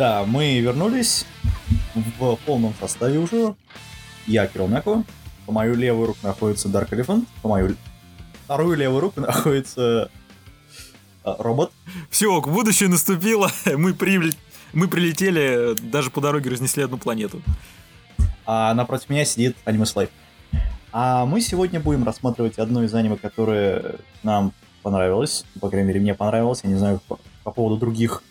Да, 0.00 0.24
мы 0.24 0.58
вернулись 0.60 1.26
в 1.94 2.36
полном 2.46 2.72
составе 2.80 3.18
уже. 3.18 3.54
Я 4.26 4.46
Кирилл. 4.46 5.04
По 5.44 5.52
мою 5.52 5.74
левую 5.74 6.06
руку 6.06 6.20
находится 6.22 6.68
Dark 6.68 6.88
Elephant. 6.88 7.26
По 7.42 7.48
мою 7.50 7.76
вторую 8.44 8.78
левую 8.78 9.00
руку 9.00 9.20
находится 9.20 10.10
а, 11.22 11.36
робот. 11.38 11.70
Все, 12.08 12.40
будущее 12.40 12.88
наступило, 12.88 13.50
мы, 13.76 13.90
приле- 13.90 14.34
мы 14.72 14.88
прилетели, 14.88 15.78
даже 15.78 16.10
по 16.10 16.22
дороге 16.22 16.48
разнесли 16.48 16.82
одну 16.82 16.96
планету. 16.96 17.42
А 18.46 18.72
напротив 18.72 19.10
меня 19.10 19.26
сидит 19.26 19.54
Аниме 19.66 19.84
Слайв. 19.84 20.08
А 20.92 21.26
мы 21.26 21.42
сегодня 21.42 21.78
будем 21.78 22.04
рассматривать 22.04 22.58
одно 22.58 22.84
из 22.84 22.94
аниме, 22.94 23.16
которое 23.16 23.96
нам 24.22 24.54
понравилось. 24.82 25.44
По 25.60 25.68
крайней 25.68 25.88
мере, 25.88 26.00
мне 26.00 26.14
понравилось. 26.14 26.60
Я 26.62 26.70
не 26.70 26.76
знаю 26.76 27.02
по, 27.06 27.18
по 27.44 27.50
поводу 27.50 27.76
других 27.76 28.22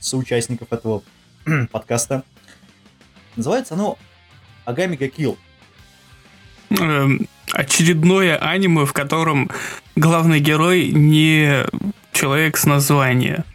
соучастников 0.00 0.72
этого 0.72 1.02
подкаста. 1.70 2.24
Называется 3.36 3.74
оно 3.74 3.96
Агами 4.64 4.96
Гакил. 4.96 5.38
Эм, 6.70 7.28
очередное 7.52 8.36
аниме, 8.36 8.86
в 8.86 8.92
котором 8.92 9.50
главный 9.96 10.40
герой 10.40 10.90
не 10.90 11.64
человек 12.12 12.56
с 12.56 12.64
названия. 12.64 13.44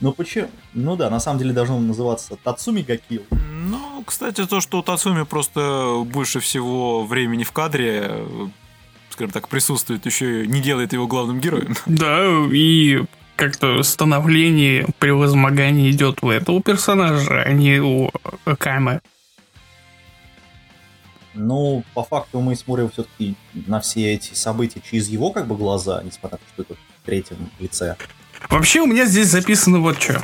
Ну 0.00 0.12
почему? 0.12 0.48
Ну 0.74 0.94
да, 0.94 1.10
на 1.10 1.18
самом 1.18 1.40
деле 1.40 1.52
должно 1.52 1.80
называться 1.80 2.36
Тацуми 2.36 2.82
Гакил. 2.82 3.24
Ну, 3.32 4.04
кстати, 4.06 4.46
то, 4.46 4.60
что 4.60 4.78
у 4.78 4.82
Тацуми 4.82 5.24
просто 5.24 6.04
больше 6.06 6.38
всего 6.38 7.04
времени 7.04 7.42
в 7.42 7.50
кадре, 7.50 8.02
э, 8.04 8.48
скажем 9.10 9.32
так, 9.32 9.48
присутствует, 9.48 10.06
еще 10.06 10.44
и 10.44 10.46
не 10.46 10.60
делает 10.60 10.92
его 10.92 11.08
главным 11.08 11.40
героем. 11.40 11.74
Да, 11.86 12.28
и 12.52 13.02
как-то 13.38 13.82
становление, 13.84 14.86
превозмогание 14.98 15.90
идет 15.92 16.18
у 16.22 16.30
этого 16.30 16.60
персонажа, 16.60 17.42
а 17.42 17.52
не 17.52 17.78
у 17.78 18.10
Камы. 18.58 19.00
Ну, 21.34 21.84
по 21.94 22.02
факту 22.02 22.40
мы 22.40 22.56
смотрим 22.56 22.90
все-таки 22.90 23.36
на 23.54 23.80
все 23.80 24.14
эти 24.14 24.34
события 24.34 24.80
через 24.80 25.08
его 25.08 25.30
как 25.30 25.46
бы 25.46 25.56
глаза, 25.56 26.02
несмотря 26.04 26.38
на 26.38 26.38
то, 26.38 26.44
что 26.52 26.62
это 26.62 26.74
в 26.74 27.06
третьем 27.06 27.50
лице. 27.60 27.96
Вообще 28.50 28.80
у 28.80 28.86
меня 28.86 29.06
здесь 29.06 29.28
записано 29.28 29.78
вот 29.78 30.02
что. 30.02 30.20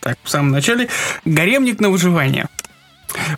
Так, 0.00 0.16
в 0.22 0.30
самом 0.30 0.52
начале. 0.52 0.88
Гаремник 1.26 1.80
на 1.80 1.90
выживание. 1.90 2.48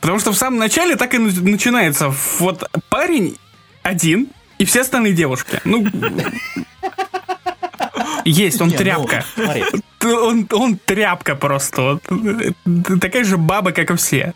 Потому 0.01 0.21
что 0.21 0.31
в 0.31 0.37
самом 0.37 0.61
начале 0.61 0.95
так 0.95 1.15
и 1.15 1.19
на- 1.19 1.33
начинается. 1.43 2.15
Вот 2.39 2.71
парень 2.91 3.37
один 3.83 4.29
и 4.59 4.65
все 4.65 4.83
остальные 4.83 5.15
девушки. 5.15 5.61
Ну, 5.65 5.85
есть, 8.25 8.61
он 8.61 8.69
ну, 8.69 8.77
тряпка. 8.77 9.25
Он, 10.03 10.47
он 10.53 10.77
тряпка 10.77 11.35
просто. 11.35 11.99
Такая 13.01 13.25
же 13.25 13.37
баба, 13.39 13.73
как 13.73 13.91
и 13.91 13.97
все. 13.97 14.35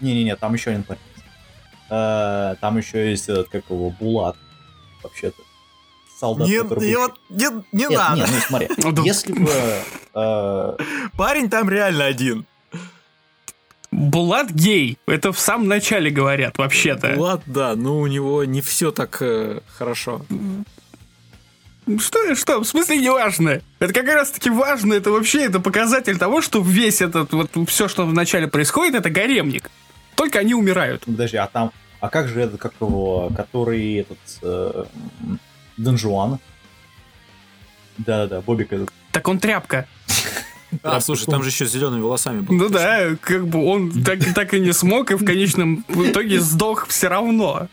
Не-не-не, 0.00 0.36
там 0.36 0.54
еще 0.54 0.70
один 0.70 0.82
парень. 0.82 1.00
Э, 1.90 2.54
Там 2.60 2.78
еще 2.78 3.10
есть 3.10 3.28
этот, 3.28 3.48
как 3.48 3.64
его, 3.68 3.90
Булат. 3.90 4.36
Вообще-то. 5.02 5.42
Солдат, 6.18 6.48
Не, 6.48 6.62
который 6.62 6.94
вот- 6.96 7.18
не, 7.30 7.46
не 7.72 7.86
Нет, 7.88 7.90
надо. 7.92 8.16
нет, 8.20 8.28
ну 8.32 8.38
смотри, 8.46 8.68
Ну, 8.78 9.04
если 9.04 9.32
бы... 9.32 9.50
э, 10.14 10.76
Парень 11.16 11.48
там 11.50 11.68
реально 11.68 12.04
один. 12.06 12.46
Булат 13.90 14.50
гей. 14.52 14.98
Это 15.06 15.32
в 15.32 15.40
самом 15.40 15.66
начале 15.66 16.10
говорят, 16.10 16.58
вообще-то. 16.58 17.14
Влад, 17.16 17.42
да, 17.46 17.74
но 17.74 17.98
у 17.98 18.06
него 18.06 18.44
не 18.44 18.60
все 18.60 18.92
так 18.92 19.16
э, 19.20 19.60
хорошо. 19.76 20.22
Что, 21.98 22.34
что, 22.34 22.60
в 22.60 22.64
смысле 22.64 22.98
не 22.98 23.10
важно? 23.10 23.60
Это 23.78 23.92
как 23.92 24.06
раз 24.06 24.30
таки 24.30 24.50
важно, 24.50 24.94
это 24.94 25.10
вообще 25.10 25.44
это 25.44 25.60
показатель 25.60 26.18
того, 26.18 26.42
что 26.42 26.60
весь 26.60 27.00
этот, 27.00 27.32
вот 27.32 27.50
все, 27.68 27.88
что 27.88 28.06
вначале 28.06 28.46
происходит, 28.48 28.94
это 28.94 29.10
гаремник. 29.10 29.70
Только 30.14 30.38
они 30.38 30.54
умирают. 30.54 31.04
Подожди, 31.04 31.36
а 31.36 31.46
там... 31.46 31.72
А 32.00 32.08
как 32.08 32.28
же 32.28 32.40
этот, 32.40 32.60
как 32.60 32.72
его, 32.80 33.30
который 33.36 33.94
этот... 33.96 34.18
э, 34.42 34.84
Дон 35.76 35.98
Жуан? 35.98 36.38
Да-да-да, 37.98 38.40
Бобик 38.40 38.72
этот. 38.72 38.90
Так 39.12 39.28
он 39.28 39.38
тряпка. 39.38 39.86
А, 40.84 41.00
слушай, 41.00 41.26
там 41.26 41.42
же 41.42 41.48
еще 41.48 41.66
с 41.66 41.72
зелеными 41.72 42.00
волосами 42.00 42.40
был. 42.42 42.54
Ну 42.54 42.68
да, 42.68 43.16
как 43.20 43.46
бы 43.46 43.64
он 43.66 43.90
так, 44.04 44.20
так 44.34 44.54
и 44.54 44.60
не 44.60 44.72
смог, 44.72 45.10
и 45.10 45.14
в 45.14 45.24
конечном 45.24 45.84
итоге 45.88 46.38
сдох 46.40 46.86
все 46.86 47.08
равно. 47.08 47.68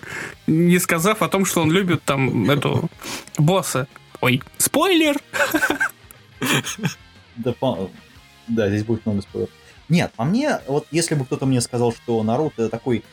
Не 0.48 0.80
сказав 0.80 1.22
о 1.22 1.28
том, 1.28 1.46
что 1.46 1.62
он 1.62 1.72
любит 1.72 2.02
там 2.04 2.50
эту 2.50 2.90
босса. 3.38 3.88
Ой, 4.22 4.42
спойлер! 4.58 5.18
Да, 7.36 7.54
по- 7.54 7.90
да, 8.48 8.70
здесь 8.70 8.84
будет 8.84 9.06
много 9.06 9.22
спойлеров. 9.22 9.54
Нет, 9.90 10.12
по 10.16 10.24
мне, 10.24 10.60
вот 10.68 10.88
если 10.92 11.16
бы 11.16 11.26
кто-то 11.26 11.46
мне 11.46 11.62
сказал, 11.62 11.94
что 11.94 12.22
Наруто 12.24 12.64
это 12.64 12.70
такой 12.70 13.04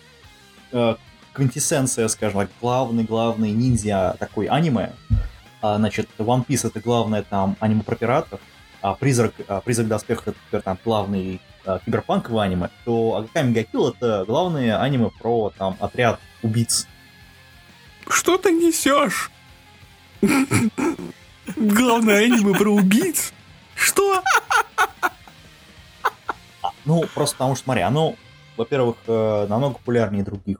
э, 0.72 0.96
квинтэссенция, 1.34 2.08
скажем 2.08 2.40
так, 2.40 2.50
главный-главный 2.60 3.50
ниндзя 3.50 4.16
такой 4.18 4.46
аниме, 4.46 4.92
а, 5.60 5.76
значит, 5.76 6.08
One 6.18 6.44
Piece 6.46 6.66
это 6.66 6.80
главное 6.80 7.22
там 7.22 7.56
аниме 7.60 7.82
про 7.82 7.96
пиратов, 7.96 8.40
а 8.80 8.94
Призрак, 8.94 9.34
а, 9.48 9.60
Призрак 9.60 9.88
доспех 9.88 10.22
это 10.26 10.36
например, 10.44 10.62
там 10.62 10.78
главный 10.84 11.40
а, 11.64 11.78
киберпанковый 11.78 12.44
аниме, 12.44 12.70
то 12.84 13.16
Агаками 13.16 13.52
Гакил 13.52 13.88
это 13.88 14.24
главное 14.26 14.80
аниме 14.80 15.10
про 15.20 15.52
там 15.56 15.76
отряд 15.80 16.20
убийц. 16.42 16.86
Что 18.08 18.36
ты 18.36 18.52
несешь? 18.52 19.30
Главное 21.56 22.24
аниме 22.24 22.54
про 22.54 22.70
убийц? 22.70 23.32
Что? 23.74 24.22
Ну, 26.84 27.04
просто 27.14 27.36
потому 27.36 27.54
что, 27.54 27.64
смотри, 27.64 27.82
оно, 27.82 28.14
во-первых, 28.56 28.96
э, 29.06 29.46
намного 29.48 29.74
популярнее 29.74 30.22
других, 30.22 30.58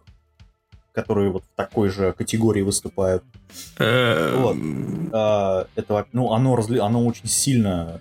которые 0.93 1.31
вот 1.31 1.45
в 1.45 1.57
такой 1.57 1.91
же 1.91 2.13
категории 2.13 2.63
выступают. 2.63 3.23
Вот. 3.79 4.57
А, 5.13 5.67
это, 5.75 6.07
ну, 6.13 6.33
оно, 6.33 6.57
разли... 6.57 6.79
оно 6.79 7.05
очень 7.05 7.29
сильно 7.29 8.01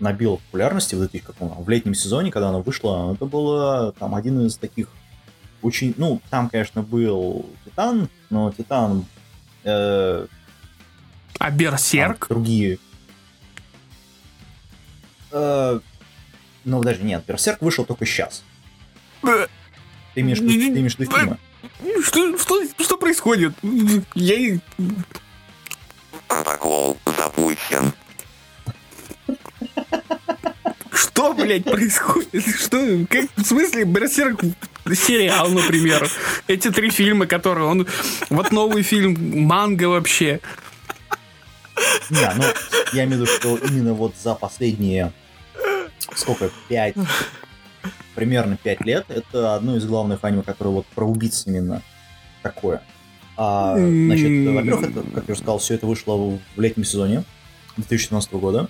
набило 0.00 0.36
популярности 0.36 0.94
в, 0.94 0.98
2000 0.98 1.24
каком, 1.24 1.62
в 1.62 1.68
летнем 1.68 1.94
сезоне, 1.94 2.30
когда 2.30 2.50
оно 2.50 2.62
вышло. 2.62 3.12
Это 3.14 3.26
было 3.26 3.92
там 3.98 4.14
один 4.14 4.46
из 4.46 4.56
таких 4.56 4.88
очень... 5.62 5.94
Ну, 5.96 6.20
там, 6.30 6.48
конечно, 6.48 6.82
был 6.82 7.46
Титан, 7.64 8.08
но 8.30 8.52
Титан 8.52 9.04
э, 9.64 10.26
А 11.38 11.50
Берсерк? 11.50 12.26
другие. 12.28 12.78
Э, 15.32 15.80
ну, 16.64 16.80
даже 16.82 17.02
нет, 17.02 17.24
Берсерк 17.26 17.60
вышел 17.60 17.84
только 17.84 18.06
сейчас. 18.06 18.42
Ты 19.22 20.20
имеешь, 20.20 20.38
в 20.38 20.42
виду- 20.42 20.74
ты 20.74 20.80
имеешь 20.80 20.96
в 20.96 21.00
виду 21.00 21.10
фильмы? 21.16 21.38
Что, 22.02 22.38
что, 22.38 22.62
что 22.78 22.96
происходит? 22.98 23.52
Я... 24.14 24.34
и- 24.36 24.58
Протокол 26.28 26.98
запущен. 27.04 27.92
Что, 30.92 31.34
блядь, 31.34 31.64
происходит? 31.64 32.44
Что? 32.56 33.04
Как, 33.10 33.26
в 33.36 33.44
смысле, 33.44 33.84
Берсерк 33.84 34.40
сериал, 34.94 35.48
например. 35.50 36.08
Эти 36.46 36.70
три 36.70 36.90
фильма, 36.90 37.26
которые 37.26 37.66
он... 37.66 37.86
Вот 38.30 38.52
новый 38.52 38.82
фильм, 38.82 39.16
манга 39.46 39.84
вообще. 39.88 40.40
Не, 42.10 42.30
ну, 42.36 42.44
я 42.92 43.04
имею 43.04 43.18
в 43.18 43.22
виду, 43.22 43.26
что 43.26 43.56
именно 43.56 43.94
вот 43.94 44.14
за 44.16 44.34
последние, 44.34 45.12
сколько, 46.14 46.50
пять, 46.68 46.94
примерно 48.14 48.56
пять 48.56 48.80
лет, 48.82 49.06
это 49.08 49.54
одно 49.54 49.76
из 49.76 49.84
главных 49.86 50.22
аниме, 50.22 50.42
которое 50.42 50.70
вот 50.70 50.86
про 50.86 51.04
убийц 51.04 51.44
именно 51.46 51.82
такое. 52.42 52.82
А, 53.36 53.74
значит, 53.76 54.54
во-первых, 54.54 54.90
это, 54.90 55.02
как 55.14 55.24
я 55.28 55.32
уже 55.32 55.40
сказал, 55.40 55.58
все 55.58 55.74
это 55.74 55.86
вышло 55.86 56.16
в 56.16 56.60
летнем 56.60 56.84
сезоне 56.84 57.24
2017 57.76 58.32
года. 58.34 58.68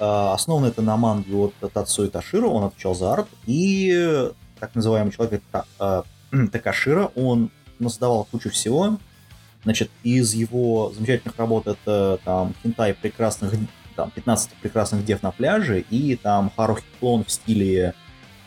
А, 0.00 0.34
основано 0.34 0.66
это 0.66 0.82
на 0.82 0.96
манге 0.96 1.36
от 1.36 1.54
Тацуи 1.72 2.08
Таширо, 2.08 2.46
он 2.48 2.64
отвечал 2.64 2.94
за 2.94 3.12
арт, 3.12 3.28
и 3.46 4.28
так 4.58 4.74
называемый 4.74 5.12
человек 5.12 5.42
Та- 5.52 5.66
а, 5.78 6.02
Такашира, 6.50 7.12
он 7.14 7.50
создавал 7.80 8.26
кучу 8.28 8.50
всего, 8.50 8.98
Значит, 9.64 9.90
из 10.02 10.34
его 10.34 10.92
замечательных 10.94 11.36
работ 11.38 11.66
это 11.66 12.18
там 12.24 12.54
хентай 12.62 12.92
прекрасных, 12.94 13.52
там, 13.96 14.10
15 14.10 14.50
прекрасных 14.60 15.04
дев 15.04 15.22
на 15.22 15.30
пляже 15.30 15.80
и 15.80 16.16
там 16.16 16.52
Харухи 16.54 16.84
клон 17.00 17.24
в 17.24 17.30
стиле 17.30 17.94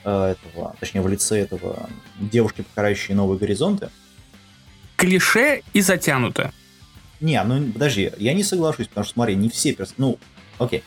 э, 0.03 0.35
этого, 0.35 0.75
точнее 0.79 1.01
в 1.01 1.07
лице 1.07 1.39
этого 1.39 1.89
девушки, 2.19 2.61
покорающей 2.61 3.15
новые 3.15 3.39
горизонты. 3.39 3.89
Клише 4.95 5.61
и 5.73 5.81
затянуто. 5.81 6.51
Не, 7.19 7.41
ну 7.43 7.71
подожди, 7.71 8.11
я 8.17 8.33
не 8.33 8.43
соглашусь, 8.43 8.87
потому 8.87 9.03
что 9.05 9.13
смотри, 9.13 9.35
не 9.35 9.49
все 9.49 9.73
персонажи. 9.73 9.95
Ну, 9.97 10.19
окей. 10.59 10.83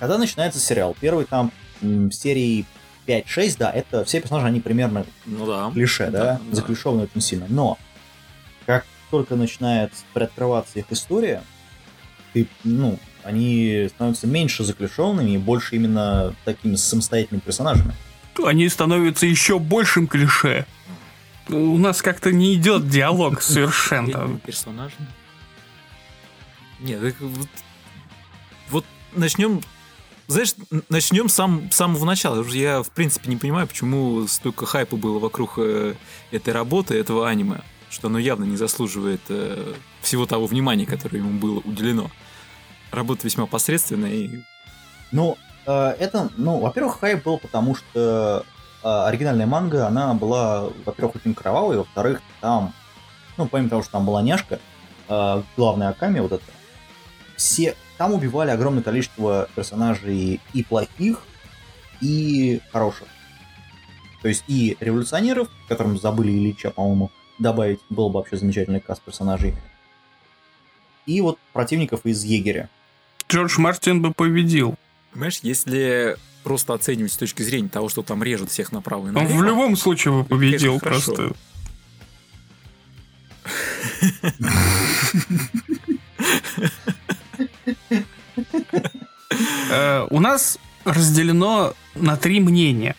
Когда 0.00 0.18
начинается 0.18 0.58
сериал, 0.58 0.96
первый 1.00 1.24
там 1.24 1.52
м, 1.82 2.10
серии 2.10 2.66
5-6, 3.06 3.56
да, 3.58 3.70
это 3.70 4.04
все 4.04 4.20
персонажи, 4.20 4.46
они 4.48 4.60
примерно 4.60 5.06
Ну 5.24 5.46
да. 5.46 5.70
клише, 5.72 6.10
да, 6.10 6.18
Да, 6.24 6.40
да. 6.50 6.56
заклишованы 6.56 7.04
очень 7.04 7.20
сильно. 7.20 7.46
Но 7.48 7.78
как 8.66 8.86
только 9.14 9.36
начинает 9.36 9.92
приоткрываться 10.12 10.80
их 10.80 10.86
история, 10.90 11.44
ты, 12.32 12.48
ну, 12.64 12.98
они 13.22 13.86
становятся 13.88 14.26
меньше 14.26 14.64
заклишованными 14.64 15.30
и 15.30 15.38
больше 15.38 15.76
именно 15.76 16.34
такими 16.44 16.74
самостоятельными 16.74 17.40
персонажами. 17.40 17.94
Они 18.44 18.68
становятся 18.68 19.26
еще 19.26 19.60
большим 19.60 20.08
клише. 20.08 20.66
У 21.48 21.78
нас 21.78 22.02
как-то 22.02 22.32
не 22.32 22.54
идет 22.54 22.88
диалог 22.88 23.40
совершенно. 23.40 24.40
Персонажами. 24.44 25.06
Нет, 26.80 27.00
так 27.00 27.20
вот, 27.20 27.48
вот 28.70 28.84
начнем, 29.14 29.60
знаешь, 30.26 30.56
начнем 30.88 31.28
сам, 31.28 31.70
с 31.70 31.76
самого 31.76 32.04
начала. 32.04 32.40
Уже 32.40 32.58
Я, 32.58 32.82
в 32.82 32.90
принципе, 32.90 33.30
не 33.30 33.36
понимаю, 33.36 33.68
почему 33.68 34.26
столько 34.26 34.66
хайпа 34.66 34.96
было 34.96 35.20
вокруг 35.20 35.54
э, 35.58 35.94
этой 36.32 36.52
работы, 36.52 36.98
этого 36.98 37.28
аниме, 37.28 37.60
что 37.94 38.08
оно 38.08 38.18
явно 38.18 38.44
не 38.44 38.56
заслуживает 38.56 39.20
э, 39.28 39.74
всего 40.02 40.26
того 40.26 40.46
внимания, 40.46 40.84
которое 40.84 41.18
ему 41.18 41.38
было 41.38 41.60
уделено. 41.60 42.10
Работа 42.90 43.22
весьма 43.24 43.46
посредственная 43.46 44.12
и 44.12 44.40
Ну, 45.12 45.38
э, 45.66 45.94
это, 45.98 46.30
ну, 46.36 46.58
во-первых, 46.58 46.98
хайп 46.98 47.24
был, 47.24 47.38
потому 47.38 47.74
что 47.74 48.44
э, 48.82 48.88
оригинальная 48.88 49.46
манга, 49.46 49.86
она 49.86 50.14
была, 50.14 50.68
во-первых, 50.84 51.16
очень 51.16 51.34
кровавой, 51.34 51.78
во-вторых, 51.78 52.20
там, 52.40 52.74
ну, 53.36 53.46
помимо 53.46 53.70
того, 53.70 53.82
что 53.82 53.92
там 53.92 54.04
была 54.04 54.22
няшка, 54.22 54.58
э, 55.08 55.42
главная 55.56 55.88
Аками, 55.88 56.20
вот 56.20 56.32
это, 56.32 56.44
все, 57.36 57.74
там 57.96 58.12
убивали 58.12 58.50
огромное 58.50 58.82
количество 58.82 59.48
персонажей 59.54 60.40
и 60.52 60.64
плохих, 60.64 61.22
и 62.00 62.60
хороших. 62.72 63.08
То 64.22 64.28
есть 64.28 64.44
и 64.48 64.76
революционеров, 64.80 65.48
которым 65.68 65.98
забыли 65.98 66.32
Ильича, 66.32 66.70
по-моему, 66.70 67.10
добавить, 67.38 67.80
был 67.90 68.08
бы 68.10 68.18
вообще 68.20 68.36
замечательный 68.36 68.80
каст 68.80 69.02
персонажей, 69.02 69.54
и 71.06 71.20
вот 71.20 71.38
противников 71.52 72.00
из 72.04 72.24
егеря. 72.24 72.68
Джордж 73.28 73.58
Мартин 73.60 74.00
бы 74.02 74.12
победил. 74.12 74.76
Понимаешь, 75.12 75.40
если 75.42 76.16
просто 76.42 76.74
оценивать 76.74 77.12
с 77.12 77.16
точки 77.16 77.42
зрения 77.42 77.68
того, 77.68 77.88
что 77.88 78.02
там 78.02 78.22
режут 78.22 78.50
всех 78.50 78.72
направо 78.72 79.06
и 79.06 79.08
Он 79.08 79.14
налево... 79.14 79.38
в 79.38 79.42
любом 79.42 79.76
случае 79.76 80.14
бы 80.14 80.24
победил 80.24 80.78
Конечно, 80.78 81.14
хорошо. 81.14 81.14
просто. 81.14 81.36
Э, 89.70 90.06
У 90.10 90.20
нас 90.20 90.58
разделено 90.84 91.74
на 91.94 92.16
три 92.16 92.40
мнения. 92.40 92.94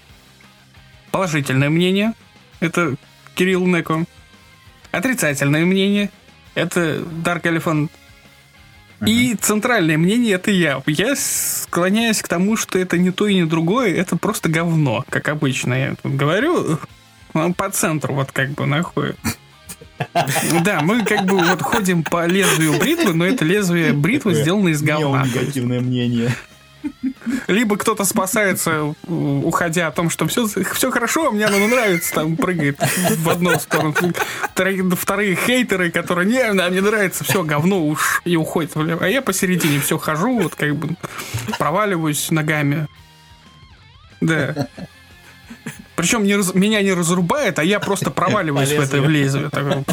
Положительное 1.12 1.70
мнение– 1.70 2.14
это 2.60 2.96
Кирилл 3.36 3.66
Неко. 3.66 4.06
Отрицательное 4.96 5.66
мнение– 5.66 6.10
это 6.56 7.00
Dark 7.24 7.42
Elephant. 7.42 7.90
И 9.06 9.36
центральное 9.36 9.98
мнение– 9.98 10.34
это 10.36 10.52
я. 10.52 10.82
Я 10.88 11.16
склоняюсь 11.18 12.22
к 12.22 12.30
тому, 12.30 12.56
что 12.56 12.80
это 12.80 12.98
не 12.98 13.12
то 13.12 13.28
и 13.28 13.36
не 13.36 13.46
другое, 13.46 13.94
это 13.94 14.16
просто 14.16 14.48
говно, 14.48 15.04
как 15.10 15.28
обычно. 15.28 15.74
Я 15.74 15.96
тут 16.02 16.16
говорю, 16.16 16.80
он 17.34 17.54
по 17.54 17.70
центру 17.72 18.14
вот 18.14 18.32
как 18.32 18.52
бы 18.52 18.66
находит. 18.66 19.18
Да, 20.64 20.80
мы 20.82 21.04
как 21.04 21.26
бы 21.26 21.40
вот 21.40 21.62
ходим 21.62 22.02
по 22.02 22.26
лезвию 22.26 22.80
бритвы, 22.80 23.14
но 23.14 23.26
это 23.26 23.44
лезвие 23.44 23.92
бритвы 23.92 24.34
сделано 24.34 24.70
из 24.70 24.82
говна. 24.82 25.26
Негативное 25.26 25.82
мнение. 25.82 26.34
Либо 27.48 27.78
кто-то 27.78 28.04
спасается, 28.06 28.94
уходя 29.08 29.88
о 29.88 29.92
том, 29.92 30.10
что 30.10 30.28
все, 30.28 30.48
все 30.48 30.92
хорошо, 30.92 31.30
а 31.30 31.32
мне 31.32 31.46
оно 31.46 31.68
нравится, 31.68 32.14
там 32.14 32.38
прыгает 32.38 32.78
в 33.18 33.30
одну 33.30 33.58
сторону. 33.60 33.94
Вторые, 34.96 35.36
хейтеры, 35.36 35.92
которые, 35.92 36.28
не, 36.28 36.54
да, 36.54 36.70
мне 36.70 36.82
нравится, 36.82 37.24
все, 37.24 37.44
говно 37.44 37.86
уж, 37.86 38.22
и 38.26 38.36
уходит. 38.36 38.72
А 38.76 39.08
я 39.08 39.22
посередине 39.22 39.80
все 39.80 39.98
хожу, 39.98 40.40
вот 40.40 40.56
как 40.56 40.76
бы 40.76 40.96
проваливаюсь 41.58 42.30
ногами. 42.32 42.88
Да. 44.22 44.68
Причем 45.96 46.24
не 46.24 46.36
раз- 46.36 46.54
меня 46.54 46.82
не 46.82 46.94
разрубает, 46.94 47.58
а 47.60 47.64
я 47.64 47.80
просто 47.80 48.12
проваливаюсь 48.12 48.70
в 48.70 48.80
это 48.80 49.02
в 49.02 49.10
лезвие. 49.10 49.50
такое, 49.50 49.84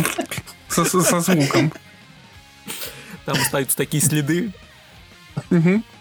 со, 0.68 0.84
со- 0.84 1.02
со 1.02 1.20
звуком. 1.20 1.72
Там 3.24 3.36
остаются 3.40 3.76
такие 3.76 4.02
следы 4.02 4.52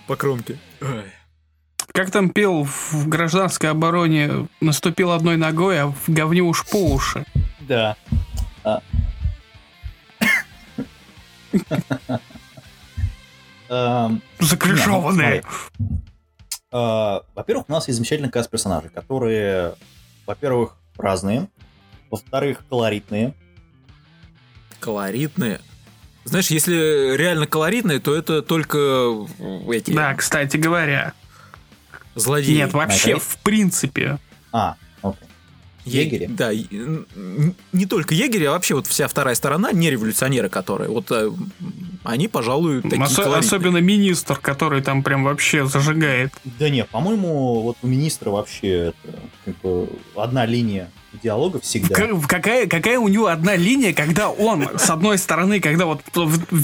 по 0.07 0.15
кромке. 0.15 0.57
Ой. 0.81 1.05
Как 1.93 2.09
там 2.11 2.29
пел 2.29 2.63
в 2.63 3.07
гражданской 3.07 3.69
обороне, 3.69 4.47
наступил 4.61 5.11
одной 5.11 5.37
ногой, 5.37 5.81
а 5.81 5.87
в 5.87 6.03
говне 6.07 6.41
уж 6.41 6.65
по 6.67 6.77
уши. 6.77 7.25
Да. 7.61 7.95
А. 8.63 8.81
Эм, 13.69 14.21
Закрышованные. 14.39 15.43
э, 16.71 17.19
Во-первых, 17.35 17.69
у 17.69 17.71
нас 17.71 17.87
есть 17.87 17.97
замечательный 17.97 18.29
каст 18.29 18.49
персонажей, 18.49 18.89
которые, 18.89 19.75
во-первых, 20.25 20.75
разные, 20.97 21.47
во-вторых, 22.09 22.63
колоритные. 22.69 23.33
Колоритные. 24.79 25.61
Знаешь, 26.23 26.47
если 26.47 27.15
реально 27.17 27.47
колоритные, 27.47 27.99
то 27.99 28.15
это 28.15 28.41
только 28.41 28.77
эти 29.71 29.91
Да, 29.91 30.13
кстати 30.13 30.57
говоря. 30.57 31.13
злодеи. 32.15 32.55
Нет, 32.57 32.73
вообще, 32.73 33.11
это- 33.11 33.19
в 33.21 33.37
принципе. 33.39 34.17
А, 34.51 34.75
окей. 35.85 35.99
Е- 36.01 36.05
егери? 36.05 36.27
Да, 36.27 36.51
не 37.71 37.85
только 37.85 38.13
егери, 38.13 38.45
а 38.45 38.51
вообще 38.51 38.75
вот 38.75 38.87
вся 38.87 39.07
вторая 39.07 39.35
сторона, 39.35 39.71
не 39.71 39.89
революционеры, 39.89 40.49
которые, 40.49 40.89
вот 40.89 41.11
э, 41.11 41.31
они, 42.03 42.27
пожалуй, 42.27 42.81
такие 42.81 42.99
колоритные. 43.07 43.39
особенно 43.39 43.77
министр, 43.77 44.37
который 44.37 44.81
там 44.81 45.03
прям 45.03 45.23
вообще 45.23 45.65
зажигает. 45.65 46.31
Да 46.43 46.69
нет, 46.69 46.89
по-моему, 46.89 47.61
вот 47.61 47.77
у 47.81 47.87
министра 47.87 48.29
вообще 48.29 48.67
это, 48.93 49.19
как 49.45 49.57
бы, 49.61 49.89
одна 50.15 50.45
линия 50.45 50.91
диалога 51.23 51.59
всегда. 51.59 51.93
К- 51.95 52.27
какая, 52.27 52.67
какая 52.67 52.97
у 52.97 53.07
него 53.07 53.27
одна 53.27 53.55
линия, 53.55 53.93
когда 53.93 54.29
он, 54.29 54.67
с 54.77 54.89
одной 54.89 55.17
стороны, 55.17 55.59
когда 55.59 55.85
вот 55.85 56.01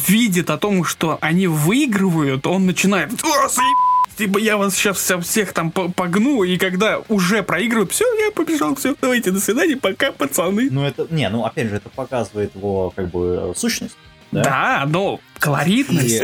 видит 0.08 0.50
о 0.50 0.58
том, 0.58 0.84
что 0.86 1.18
они 1.22 1.48
выигрывают, 1.48 2.48
он 2.48 2.66
начинает 2.66 3.12
«О, 3.12 3.48
заебись!» 3.50 3.87
Типа, 4.18 4.38
я 4.40 4.58
вас 4.58 4.76
сейчас 4.76 4.98
всех 5.26 5.54
там 5.54 5.72
по- 5.72 5.90
погну, 5.90 6.44
и 6.44 6.58
когда 6.58 7.02
уже 7.08 7.44
проигрывают, 7.44 7.92
все, 7.92 8.06
я 8.26 8.32
побежал, 8.32 8.76
все, 8.76 8.96
давайте, 9.00 9.32
до 9.32 9.40
свидания, 9.40 9.78
пока, 9.78 10.12
пацаны. 10.12 10.70
Ну 10.72 10.84
это, 10.84 11.08
не, 11.10 11.30
ну 11.30 11.46
опять 11.46 11.70
же, 11.70 11.76
это 11.78 11.90
показывает 11.90 12.56
его 12.56 12.92
как 12.96 13.10
бы 13.12 13.54
сущность. 13.56 13.96
Да. 14.32 14.44
Да, 14.44 14.86
но 14.88 15.20
колоритность 15.40 16.22
И- 16.22 16.24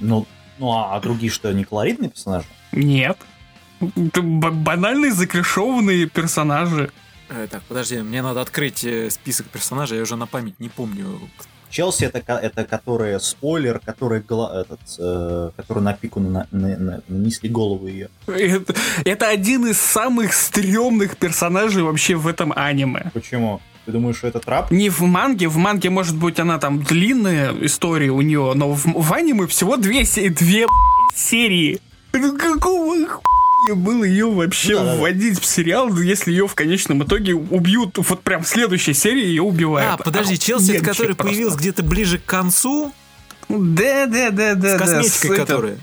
ну, 0.00 0.26
ну 0.58 0.72
а, 0.72 0.94
а 0.96 1.00
другие 1.00 1.30
что, 1.32 1.50
не 1.52 1.64
колоритные 1.64 2.10
персонажи? 2.10 2.46
нет. 2.72 3.16
Это 3.80 4.22
банальные 4.22 5.12
закрешованные 5.12 6.06
персонажи. 6.06 6.90
Э, 7.28 7.46
так, 7.48 7.62
подожди, 7.62 7.98
мне 7.98 8.22
надо 8.22 8.40
открыть 8.40 8.82
э, 8.84 9.08
список 9.10 9.46
персонажей, 9.46 9.96
я 9.98 10.02
уже 10.02 10.16
на 10.16 10.26
память 10.26 10.58
не 10.58 10.68
помню. 10.68 11.20
Челси 11.70 12.04
это, 12.04 12.18
это 12.32 12.64
которые 12.64 13.20
спойлер, 13.20 13.80
который, 13.84 14.20
гла- 14.20 14.62
этот, 14.62 14.80
э, 14.98 15.50
который 15.56 15.82
на 15.82 15.92
пику 15.92 16.20
на, 16.20 16.46
на- 16.50 16.76
на- 16.78 17.02
нанесли 17.08 17.48
голову 17.48 17.86
ее. 17.86 18.08
Это, 18.26 18.74
это 19.04 19.28
один 19.28 19.66
из 19.66 19.78
самых 19.80 20.32
стрёмных 20.32 21.16
персонажей 21.16 21.82
вообще 21.82 22.14
в 22.14 22.26
этом 22.26 22.52
аниме. 22.56 23.10
Почему? 23.14 23.60
Ты 23.86 23.92
думаешь, 23.92 24.16
что 24.16 24.28
это 24.28 24.40
трап? 24.40 24.70
Не 24.70 24.90
в 24.90 25.00
манге, 25.02 25.48
в 25.48 25.56
манге, 25.56 25.88
может 25.90 26.16
быть, 26.16 26.38
она 26.40 26.58
там 26.58 26.82
длинная 26.82 27.54
история 27.62 28.10
у 28.10 28.20
нее, 28.20 28.52
но 28.54 28.72
в, 28.74 28.84
в 28.84 29.12
аниме 29.12 29.46
всего 29.46 29.76
две, 29.76 30.04
две 30.30 30.66
серии. 31.14 31.80
Ну 32.12 32.36
какого 32.36 32.94
хуя 33.06 33.18
было 33.74 34.04
ее 34.04 34.30
вообще 34.30 34.74
Да-да-да. 34.76 34.96
вводить 34.98 35.40
в 35.40 35.44
сериал, 35.46 35.94
если 35.98 36.30
ее 36.30 36.46
в 36.46 36.54
конечном 36.54 37.02
итоге 37.04 37.34
убьют, 37.34 37.98
вот 37.98 38.22
прям 38.22 38.42
в 38.44 38.48
следующей 38.48 38.94
серии 38.94 39.24
ее 39.26 39.42
убивают. 39.42 40.00
А, 40.00 40.02
подожди, 40.02 40.38
Челси, 40.38 40.70
это 40.72 40.76
Охуенчик 40.76 40.88
который 40.88 41.14
просто. 41.14 41.32
появился 41.34 41.58
где-то 41.58 41.82
ближе 41.82 42.18
к 42.18 42.24
концу, 42.24 42.92
Да, 43.48 44.06
да, 44.06 44.30
да, 44.30 44.54
да. 44.54 44.76
с 44.76 44.78
да, 44.78 44.78
косметикой 44.78 45.36
это- 45.36 45.46
которая. 45.46 45.78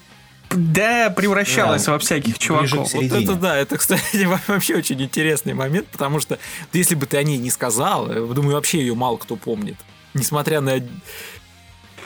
Да, 0.52 1.10
превращалась 1.10 1.84
Да, 1.86 1.94
во 1.94 2.00
всяких 2.00 2.38
чуваков. 2.40 2.94
Вот 2.94 3.04
это 3.04 3.34
да, 3.36 3.58
это, 3.58 3.78
кстати, 3.78 4.28
вообще 4.48 4.76
очень 4.76 5.02
интересный 5.02 5.54
момент, 5.54 5.88
потому 5.88 6.20
что 6.20 6.38
если 6.72 6.96
бы 6.96 7.06
ты 7.08 7.18
о 7.18 7.24
ней 7.24 7.38
не 7.38 7.50
сказал, 7.50 8.08
думаю, 8.08 8.54
вообще 8.54 8.80
ее 8.80 8.96
мало 8.96 9.18
кто 9.18 9.36
помнит. 9.36 9.76
Несмотря 10.14 10.62
на... 10.62 10.80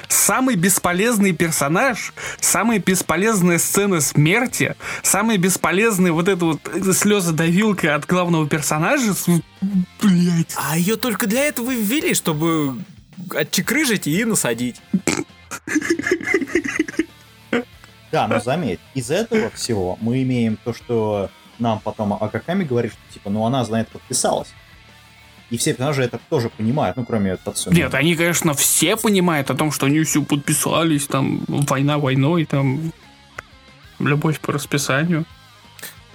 Самый 0.09 0.55
бесполезный 0.55 1.33
персонаж, 1.33 2.13
самая 2.41 2.79
бесполезная 2.79 3.59
сцена 3.59 4.01
смерти, 4.01 4.75
самая 5.03 5.37
бесполезная 5.37 6.11
вот 6.11 6.27
эта 6.27 6.45
вот 6.45 6.61
слезодавилка 6.95 7.93
от 7.93 8.07
главного 8.07 8.49
персонажа. 8.49 9.13
Блять. 10.01 10.55
А 10.57 10.77
ее 10.77 10.95
только 10.95 11.27
для 11.27 11.45
этого 11.45 11.69
и 11.69 11.81
ввели, 11.81 12.15
чтобы 12.15 12.79
отчекрыжить 13.35 14.07
и 14.07 14.25
насадить. 14.25 14.81
Да, 18.11 18.27
но 18.27 18.39
заметь, 18.39 18.79
из 18.95 19.11
этого 19.11 19.51
всего 19.51 19.95
мы 20.01 20.23
имеем 20.23 20.57
то, 20.57 20.73
что 20.73 21.29
нам 21.59 21.79
потом 21.79 22.13
Акаками 22.13 22.63
говорит, 22.63 22.93
что 22.93 23.13
типа, 23.13 23.29
ну 23.29 23.45
она, 23.45 23.63
знает, 23.63 23.89
подписалась. 23.89 24.49
И 25.49 25.57
все 25.57 25.73
персонажи 25.73 26.03
это 26.03 26.19
тоже 26.29 26.49
понимают, 26.49 26.95
ну 26.97 27.05
кроме 27.05 27.35
Тацуми. 27.35 27.75
Нет, 27.75 27.93
они, 27.95 28.15
конечно, 28.15 28.53
все 28.53 28.95
понимают 28.95 29.49
о 29.49 29.55
том, 29.55 29.71
что 29.71 29.87
они 29.87 30.03
все 30.03 30.21
подписались, 30.21 31.07
там, 31.07 31.41
война 31.47 31.97
войной, 31.97 32.45
там, 32.45 32.93
любовь 33.99 34.39
по 34.39 34.53
расписанию. 34.53 35.25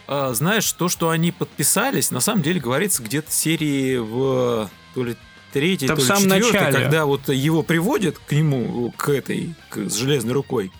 А, 0.06 0.32
знаешь, 0.34 0.70
то, 0.72 0.88
что 0.88 1.10
они 1.10 1.32
подписались, 1.32 2.10
на 2.10 2.20
самом 2.20 2.42
деле 2.42 2.60
говорится 2.60 3.02
где-то 3.02 3.30
серии 3.32 3.96
в 3.96 4.70
то 4.94 5.04
ли 5.04 5.16
третьей, 5.52 5.88
Да 5.88 5.94
то 5.94 6.00
в 6.00 6.04
ли 6.04 6.08
самом 6.08 6.22
четвертой, 6.22 6.60
начале. 6.60 6.72
когда 6.72 7.06
вот 7.06 7.28
его 7.28 7.62
приводят 7.62 8.18
к 8.18 8.32
нему, 8.32 8.92
к 8.96 9.08
этой, 9.08 9.54
к, 9.68 9.88
с 9.88 9.94
железной 9.94 10.34
рукой 10.34 10.70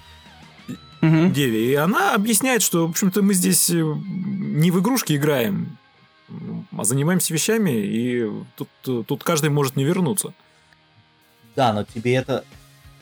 деве, 1.03 1.71
и 1.71 1.75
она 1.75 2.15
объясняет, 2.15 2.63
что, 2.63 2.87
в 2.87 2.91
общем-то, 2.91 3.21
мы 3.21 3.35
здесь 3.35 3.69
э, 3.69 3.75
не 3.75 4.71
в 4.71 4.81
игрушки 4.81 5.15
играем, 5.15 5.77
а 6.77 6.85
занимаемся 6.85 7.33
вещами, 7.33 7.71
и 7.71 8.31
тут, 8.57 9.07
тут 9.07 9.25
каждый 9.25 9.51
может 9.51 9.77
не 9.77 9.85
вернуться. 9.85 10.33
Да, 11.57 11.73
но 11.73 11.85
тебе 11.85 12.15
это... 12.15 12.45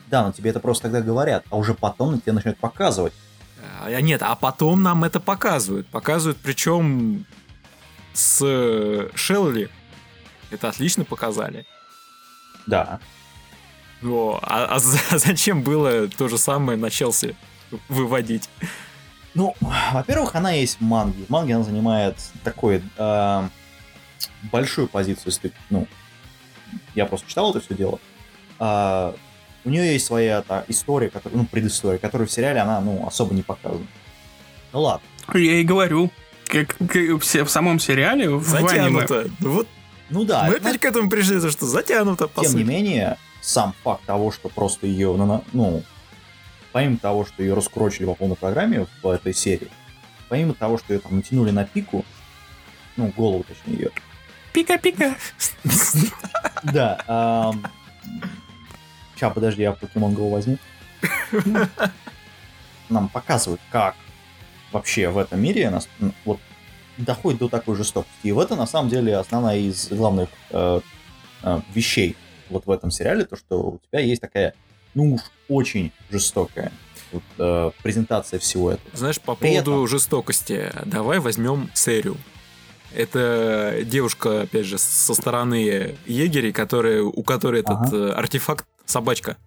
Да, 0.07 0.25
но 0.25 0.31
тебе 0.31 0.51
это 0.51 0.59
просто 0.59 0.83
тогда 0.83 1.01
говорят, 1.01 1.45
а 1.49 1.57
уже 1.57 1.73
потом 1.73 2.21
тебе 2.21 2.33
начинают 2.33 2.59
показывать. 2.59 3.13
А, 3.81 3.89
нет, 4.01 4.21
а 4.21 4.35
потом 4.35 4.83
нам 4.83 5.03
это 5.03 5.19
показывают. 5.19 5.87
Показывают, 5.87 6.37
причем 6.41 7.25
с 8.13 8.39
э, 8.43 9.09
Шелли. 9.15 9.69
Это 10.51 10.69
отлично 10.69 11.03
показали. 11.03 11.65
Да. 12.67 12.99
Но, 14.01 14.39
а, 14.43 14.65
а 14.65 14.79
за- 14.79 14.99
зачем 15.17 15.63
было 15.63 16.07
то 16.07 16.27
же 16.27 16.37
самое 16.37 16.77
на 16.77 16.89
Челси 16.89 17.35
выводить? 17.89 18.49
Ну, 19.35 19.55
во-первых, 19.93 20.35
она 20.35 20.51
есть 20.51 20.77
в 20.79 20.81
манге. 20.83 21.23
В 21.25 21.29
манге 21.29 21.55
она 21.55 21.63
занимает 21.63 22.15
такой 22.43 22.81
э, 22.97 23.47
большую 24.51 24.87
позицию, 24.87 25.23
если 25.27 25.47
ты, 25.49 25.53
ну, 25.69 25.87
я 26.95 27.05
просто 27.05 27.27
читал 27.27 27.49
это 27.51 27.59
все 27.59 27.73
дело. 27.75 27.99
А, 28.59 29.15
у 29.65 29.69
нее 29.69 29.93
есть 29.93 30.05
своя 30.05 30.41
та, 30.41 30.63
история, 30.67 31.09
которая, 31.09 31.39
ну, 31.39 31.45
предыстория, 31.45 31.97
которую 31.97 32.27
в 32.27 32.31
сериале 32.31 32.59
она, 32.59 32.79
ну, 32.81 33.05
особо 33.07 33.33
не 33.33 33.41
показана. 33.41 33.85
Ну 34.71 34.81
ладно. 34.81 35.05
Я 35.33 35.59
и 35.59 35.63
говорю, 35.63 36.11
как, 36.45 36.75
как 36.77 37.21
все 37.21 37.43
в 37.43 37.49
самом 37.49 37.79
сериале, 37.79 38.29
в 38.29 38.53
аниме. 38.53 38.67
Затянуто. 38.69 39.29
Ну 39.39 39.51
Вот 39.51 39.67
Ну 40.09 40.25
да, 40.25 40.43
мы 40.43 40.55
это- 40.55 40.67
опять 40.69 40.79
к 40.79 40.85
этому 40.85 41.09
пришли, 41.09 41.39
то 41.39 41.49
что 41.49 41.65
затянуто, 41.65 42.27
по 42.27 42.41
тем 42.41 42.51
не 42.55 42.57
сути. 42.59 42.69
менее, 42.69 43.17
сам 43.41 43.73
факт 43.83 44.03
того, 44.05 44.31
что 44.31 44.49
просто 44.49 44.85
ее, 44.87 45.15
ну, 45.15 45.43
ну, 45.53 45.83
помимо 46.73 46.97
того, 46.97 47.25
что 47.25 47.41
ее 47.41 47.53
раскурочили 47.53 48.05
по 48.05 48.15
полной 48.15 48.35
программе 48.35 48.87
в 49.01 49.07
этой 49.07 49.33
серии, 49.33 49.69
помимо 50.27 50.53
того, 50.53 50.77
что 50.77 50.93
ее 50.93 50.99
там 50.99 51.15
натянули 51.15 51.51
на 51.51 51.63
пику, 51.63 52.03
ну, 52.97 53.07
голову, 53.15 53.45
точнее, 53.45 53.77
ее, 53.77 53.91
Пика-пика. 54.53 55.15
Да. 56.63 57.53
Сейчас, 59.15 59.33
подожди, 59.33 59.63
я 59.63 59.73
Покемон 59.73 60.13
Go 60.13 60.29
возьму. 60.29 60.57
Нам 62.89 63.09
показывают, 63.09 63.59
как 63.71 63.95
вообще 64.71 65.09
в 65.09 65.17
этом 65.17 65.41
мире 65.41 65.69
нас 65.69 65.87
вот 66.25 66.39
доходит 66.97 67.39
до 67.39 67.49
такой 67.49 67.75
жестокости. 67.75 68.13
И 68.23 68.31
в 68.31 68.39
это 68.39 68.55
на 68.55 68.65
самом 68.65 68.89
деле 68.89 69.17
основная 69.17 69.57
из 69.57 69.89
главных 69.89 70.29
э, 70.51 70.81
э, 71.43 71.61
вещей 71.73 72.15
вот 72.49 72.65
в 72.65 72.71
этом 72.71 72.91
сериале, 72.91 73.25
то 73.25 73.35
что 73.35 73.61
у 73.61 73.79
тебя 73.89 73.99
есть 73.99 74.21
такая, 74.21 74.53
ну 74.93 75.13
уж 75.15 75.21
очень 75.49 75.91
жестокая 76.09 76.71
вот, 77.11 77.23
э, 77.37 77.71
презентация 77.81 78.39
всего 78.39 78.71
этого. 78.71 78.89
Знаешь, 78.95 79.19
по 79.19 79.35
При 79.35 79.49
поводу 79.49 79.71
этом- 79.71 79.87
жестокости, 79.87 80.71
давай 80.85 81.19
возьмем 81.19 81.69
Серию. 81.73 82.17
Это 82.95 83.79
девушка, 83.85 84.41
опять 84.43 84.65
же, 84.65 84.77
со 84.77 85.13
стороны 85.15 85.95
егерей, 86.05 86.51
которая, 86.53 87.01
у 87.03 87.23
которой 87.23 87.61
этот 87.61 87.77
Ага. 87.87 87.95
э, 87.97 88.09
артефакт 88.11 88.65
собачка. 88.85 89.37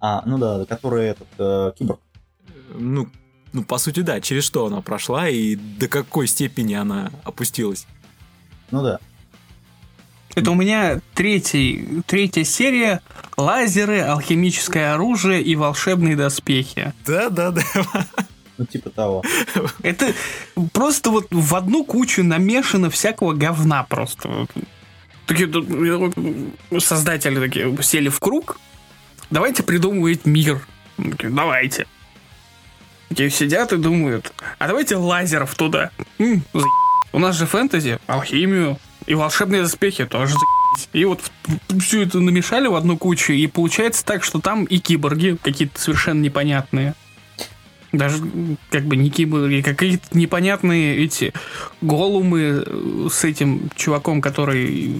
А, 0.00 0.22
ну 0.26 0.38
да, 0.38 0.64
который 0.66 1.06
этот 1.08 1.28
э, 1.38 1.72
киборг. 1.78 2.00
Ну, 2.74 3.08
ну, 3.52 3.64
по 3.64 3.78
сути, 3.78 4.00
да, 4.00 4.20
через 4.20 4.44
что 4.44 4.66
она 4.66 4.80
прошла 4.80 5.28
и 5.28 5.56
до 5.56 5.88
какой 5.88 6.26
степени 6.26 6.74
она 6.74 7.10
опустилась. 7.24 7.86
Ну 8.70 8.82
да. 8.82 8.98
Это 10.34 10.50
у 10.50 10.54
меня 10.54 11.00
третий, 11.14 12.02
третья 12.06 12.44
серия 12.44 13.02
«Лазеры, 13.36 14.00
алхимическое 14.00 14.94
оружие 14.94 15.42
и 15.42 15.56
волшебные 15.56 16.16
доспехи». 16.16 16.92
Да, 17.06 17.28
да, 17.28 17.50
да. 17.50 17.62
Ну 18.58 18.66
типа 18.66 18.90
того. 18.90 19.22
Это 19.82 20.12
просто 20.72 21.10
вот 21.10 21.28
в 21.30 21.54
одну 21.54 21.84
кучу 21.84 22.22
намешано 22.22 22.90
всякого 22.90 23.32
говна 23.32 23.84
просто. 23.84 24.46
Такие 25.26 25.48
тут, 25.48 25.66
создатели 26.82 27.38
такие 27.40 27.82
сели 27.82 28.08
в 28.08 28.20
круг. 28.20 28.58
Давайте 29.30 29.62
придумывать 29.62 30.26
мир. 30.26 30.60
Такие, 30.96 31.30
Давайте. 31.30 31.86
Такие 33.08 33.30
сидят 33.30 33.72
и 33.72 33.76
думают, 33.76 34.32
а 34.58 34.68
давайте 34.68 34.96
лазеров 34.96 35.54
туда. 35.54 35.90
М, 36.18 36.42
заебись. 36.52 36.70
У 37.12 37.18
нас 37.18 37.36
же 37.36 37.46
фэнтези, 37.46 37.98
алхимию 38.06 38.78
и 39.06 39.14
волшебные 39.14 39.62
доспехи 39.62 40.04
тоже. 40.06 40.34
И 40.92 41.04
вот 41.04 41.20
все 41.80 42.02
это 42.02 42.20
намешали 42.20 42.66
в 42.66 42.74
одну 42.74 42.96
кучу, 42.96 43.32
и 43.32 43.46
получается 43.46 44.04
так, 44.04 44.24
что 44.24 44.40
там 44.40 44.64
и 44.64 44.78
киборги 44.78 45.36
какие-то 45.42 45.78
совершенно 45.80 46.20
непонятные. 46.20 46.94
Даже 47.92 48.22
как 48.70 48.84
бы 48.84 48.96
не 48.96 49.10
киборги, 49.10 49.60
какие-то 49.60 50.16
непонятные 50.16 50.96
эти 50.96 51.34
голумы 51.82 52.64
э, 52.66 53.08
с 53.12 53.22
этим 53.24 53.68
чуваком, 53.76 54.22
который... 54.22 54.96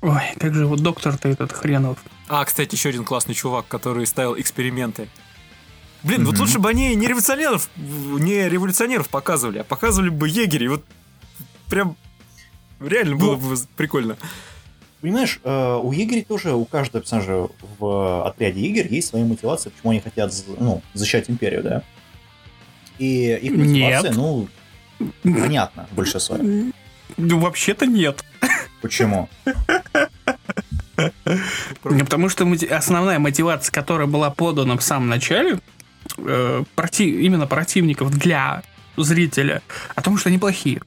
Ой, 0.00 0.22
как 0.38 0.54
же 0.54 0.66
вот 0.66 0.80
доктор-то 0.80 1.28
этот 1.28 1.52
хренов. 1.52 1.98
А, 2.28 2.44
кстати, 2.46 2.74
еще 2.74 2.88
один 2.88 3.04
классный 3.04 3.34
чувак, 3.34 3.68
который 3.68 4.06
ставил 4.06 4.38
эксперименты. 4.38 5.08
Блин, 6.02 6.24
вот 6.24 6.34
Мгм. 6.34 6.42
лучше 6.42 6.58
бы 6.58 6.68
они 6.70 6.94
не 6.94 7.06
революционеров, 7.06 7.68
не 7.76 8.48
революционеров 8.48 9.08
показывали, 9.10 9.58
а 9.58 9.64
показывали 9.64 10.10
бы 10.10 10.28
егерей. 10.28 10.68
Вот 10.68 10.84
прям 11.68 11.96
реально 12.86 13.16
было 13.16 13.36
бы 13.36 13.56
прикольно. 13.76 14.16
Понимаешь, 15.00 15.38
э, 15.44 15.80
у 15.82 15.92
егерей 15.92 16.24
тоже, 16.24 16.54
у 16.54 16.64
каждого 16.64 17.02
персонажа 17.02 17.48
в 17.78 18.26
отряде 18.26 18.60
игр 18.60 18.90
есть 18.90 19.08
своя 19.08 19.24
мотивация, 19.26 19.70
почему 19.70 19.90
они 19.90 20.00
хотят 20.00 20.32
ну, 20.58 20.82
защищать 20.94 21.28
империю, 21.28 21.62
да? 21.62 21.82
И 22.98 23.32
их 23.34 23.52
Нет. 23.52 23.58
мотивация, 23.58 24.12
ну, 24.14 24.48
понятно, 25.22 25.86
в 25.90 25.94
большинстве. 25.94 26.72
Ну, 27.16 27.38
вообще-то 27.38 27.86
нет. 27.86 28.24
Почему? 28.80 29.28
Ну, 30.96 31.98
Потому 32.00 32.28
что 32.28 32.50
основная 32.70 33.18
мотивация, 33.18 33.72
которая 33.72 34.06
была 34.06 34.30
подана 34.30 34.76
в 34.76 34.82
самом 34.82 35.08
начале, 35.08 35.58
э, 36.18 36.64
проти- 36.76 37.20
именно 37.22 37.46
противников 37.46 38.16
для 38.16 38.62
зрителя, 38.96 39.62
о 39.94 40.02
том, 40.02 40.16
что 40.18 40.28
они 40.28 40.38
плохие. 40.38 40.80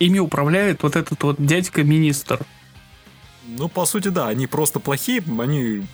Ими 0.00 0.18
управляет 0.18 0.82
вот 0.82 0.96
этот 0.96 1.22
вот 1.22 1.36
дядька-министр. 1.38 2.40
Ну, 3.46 3.68
по 3.68 3.84
сути, 3.84 4.08
да, 4.08 4.28
они 4.28 4.46
просто 4.46 4.80
плохие, 4.80 5.22
они 5.38 5.86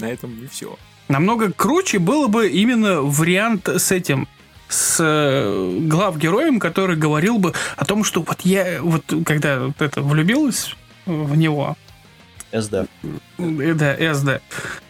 на 0.00 0.06
этом 0.06 0.32
и 0.42 0.46
все. 0.46 0.78
Намного 1.08 1.52
круче 1.52 1.98
было 1.98 2.28
бы 2.28 2.48
именно 2.48 3.02
вариант 3.02 3.68
с 3.68 3.90
этим, 3.90 4.28
с 4.68 4.98
э, 5.00 5.78
главгероем, 5.82 6.60
который 6.60 6.96
говорил 6.96 7.38
бы 7.38 7.52
о 7.76 7.84
том, 7.84 8.04
что 8.04 8.22
вот 8.22 8.42
я, 8.42 8.80
вот 8.80 9.04
когда 9.26 9.60
вот 9.64 9.82
это 9.82 10.00
влюбилась 10.00 10.76
в 11.06 11.36
него, 11.36 11.76
СД. 12.52 12.74
Э, 13.38 13.74
Да, 13.74 14.14
СД. 14.14 14.40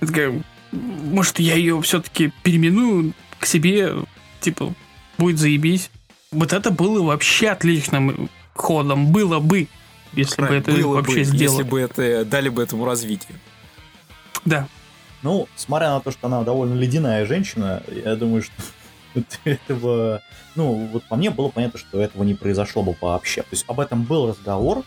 Такая, 0.01 0.43
Может, 0.73 1.39
я 1.39 1.55
ее 1.55 1.81
все-таки 1.83 2.33
переименую 2.43 3.15
к 3.39 3.47
себе, 3.47 3.95
типа, 4.41 4.75
будет 5.19 5.39
заебись. 5.39 5.91
Вот 6.31 6.53
это 6.53 6.71
было 6.71 7.03
вообще 7.03 7.49
отличным 7.49 8.29
ходом. 8.55 9.13
Было 9.13 9.39
бы, 9.39 9.69
если 10.13 10.43
бы 10.43 10.55
это 10.55 10.73
Было 10.73 10.97
вообще 10.97 11.19
бы, 11.19 11.25
сделали. 11.25 11.59
если 11.59 11.63
бы 11.63 11.81
это 11.81 12.25
дали 12.25 12.49
бы 12.49 12.63
этому 12.63 12.85
развитие. 12.85 13.39
Да. 14.45 14.69
Ну, 15.23 15.49
смотря 15.57 15.91
на 15.91 16.01
то, 16.01 16.11
что 16.11 16.27
она 16.29 16.43
довольно 16.43 16.75
ледяная 16.75 17.27
женщина, 17.27 17.83
я 17.89 18.17
думаю, 18.17 18.43
что 18.43 18.53
этого... 19.45 20.23
Ну, 20.57 20.89
вот 20.93 21.05
по 21.05 21.17
мне 21.17 21.31
было 21.31 21.49
понятно, 21.49 21.79
что 21.79 22.01
этого 22.01 22.25
не 22.25 22.35
произошло 22.35 22.83
бы 22.83 22.97
вообще. 23.01 23.43
То 23.43 23.49
есть 23.53 23.65
об 23.69 23.81
этом 23.81 24.03
был 24.03 24.29
разговор. 24.29 24.83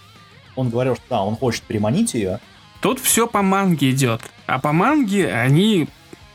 Он 0.56 0.70
говорил, 0.70 0.96
что 0.96 1.06
да, 1.10 1.22
он 1.22 1.36
хочет 1.36 1.64
приманить 1.64 2.14
ее. 2.14 2.40
Тут 2.82 3.00
все 3.00 3.28
по 3.28 3.42
манге 3.42 3.92
идет. 3.92 4.22
А 4.46 4.60
по 4.60 4.74
манге 4.74 5.32
они 5.32 5.88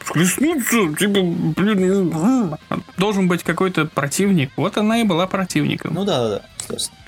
схлестнутся, 0.03 0.95
типа, 0.97 1.21
блин, 1.61 2.57
должен 2.97 3.29
быть 3.29 3.43
какой-то 3.43 3.85
противник. 3.85 4.51
Вот 4.57 4.79
она 4.79 5.01
и 5.01 5.05
была 5.05 5.27
противником. 5.27 5.93
Ну 5.95 6.05
да, 6.05 6.23
да, 6.23 6.29
да, 6.31 6.43
естественно. 6.59 6.99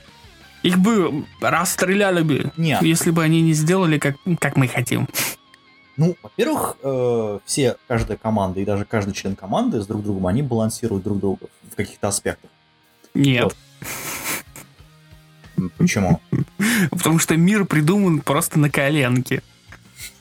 Их 0.62 0.78
бы 0.78 1.24
расстреляли 1.40 2.22
бы, 2.22 2.52
Нет. 2.56 2.82
если 2.82 3.10
бы 3.10 3.22
они 3.22 3.40
не 3.40 3.54
сделали, 3.54 3.98
как, 3.98 4.16
как 4.38 4.56
мы 4.56 4.68
хотим. 4.68 5.08
Ну, 5.96 6.16
во-первых, 6.22 6.76
э, 6.82 7.38
все, 7.44 7.76
каждая 7.88 8.16
команда 8.16 8.60
и 8.60 8.64
даже 8.64 8.84
каждый 8.84 9.12
член 9.12 9.36
команды 9.36 9.80
с 9.80 9.86
друг 9.86 10.02
другом, 10.02 10.26
они 10.26 10.42
балансируют 10.42 11.04
друг 11.04 11.18
друга 11.18 11.46
в 11.70 11.76
каких-то 11.76 12.08
аспектах. 12.08 12.50
Нет. 13.14 13.54
Вот. 15.56 15.72
Почему? 15.76 16.20
Потому 16.90 17.18
что 17.18 17.36
мир 17.36 17.64
придуман 17.66 18.20
просто 18.20 18.58
на 18.58 18.70
коленке. 18.70 19.42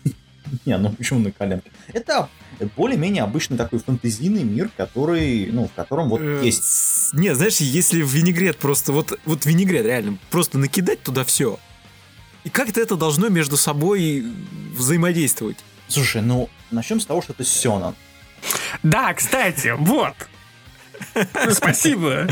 Не, 0.65 0.77
ну 0.77 0.91
почему 0.91 1.19
на 1.19 1.31
коленке? 1.31 1.71
Это 1.93 2.29
более-менее 2.75 3.23
обычный 3.23 3.57
такой 3.57 3.79
фэнтезийный 3.79 4.43
мир, 4.43 4.69
который, 4.75 5.49
ну, 5.51 5.67
в 5.67 5.73
котором 5.73 6.09
вот 6.09 6.21
Э, 6.21 6.41
есть 6.43 7.13
Не, 7.13 7.33
знаешь, 7.35 7.57
если 7.57 8.01
в 8.01 8.09
винегрет 8.09 8.57
просто, 8.57 8.91
вот, 8.91 9.17
вот 9.25 9.45
винегрет 9.45 9.85
реально, 9.85 10.17
просто 10.29 10.57
накидать 10.57 11.01
туда 11.01 11.23
все. 11.23 11.59
И 12.43 12.49
как-то 12.49 12.79
это 12.79 12.95
должно 12.95 13.29
между 13.29 13.57
собой 13.57 14.25
взаимодействовать. 14.75 15.57
Слушай, 15.87 16.21
ну, 16.21 16.49
начнем 16.71 16.99
с 16.99 17.05
того, 17.05 17.21
что 17.21 17.33
это 17.33 17.43
Сёнэн. 17.43 17.95
Да, 18.83 19.13
кстати, 19.13 19.73
вот. 19.77 20.13
Спасибо. 21.51 22.27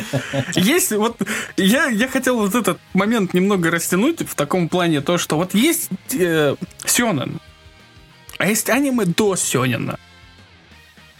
Есть 0.55 0.91
вот 0.91 1.17
я, 1.55 1.87
я 1.87 2.07
хотел 2.07 2.37
вот 2.37 2.55
этот 2.55 2.79
момент 2.93 3.33
немного 3.33 3.71
растянуть 3.71 4.27
в 4.27 4.35
таком 4.35 4.69
плане 4.69 5.01
то, 5.01 5.17
что 5.17 5.37
вот 5.37 5.53
есть 5.53 5.89
э, 6.13 6.55
Сёнэн, 6.85 7.39
а 8.37 8.47
есть 8.47 8.69
аниме 8.69 9.05
до 9.05 9.35
Сёнэна. 9.35 9.99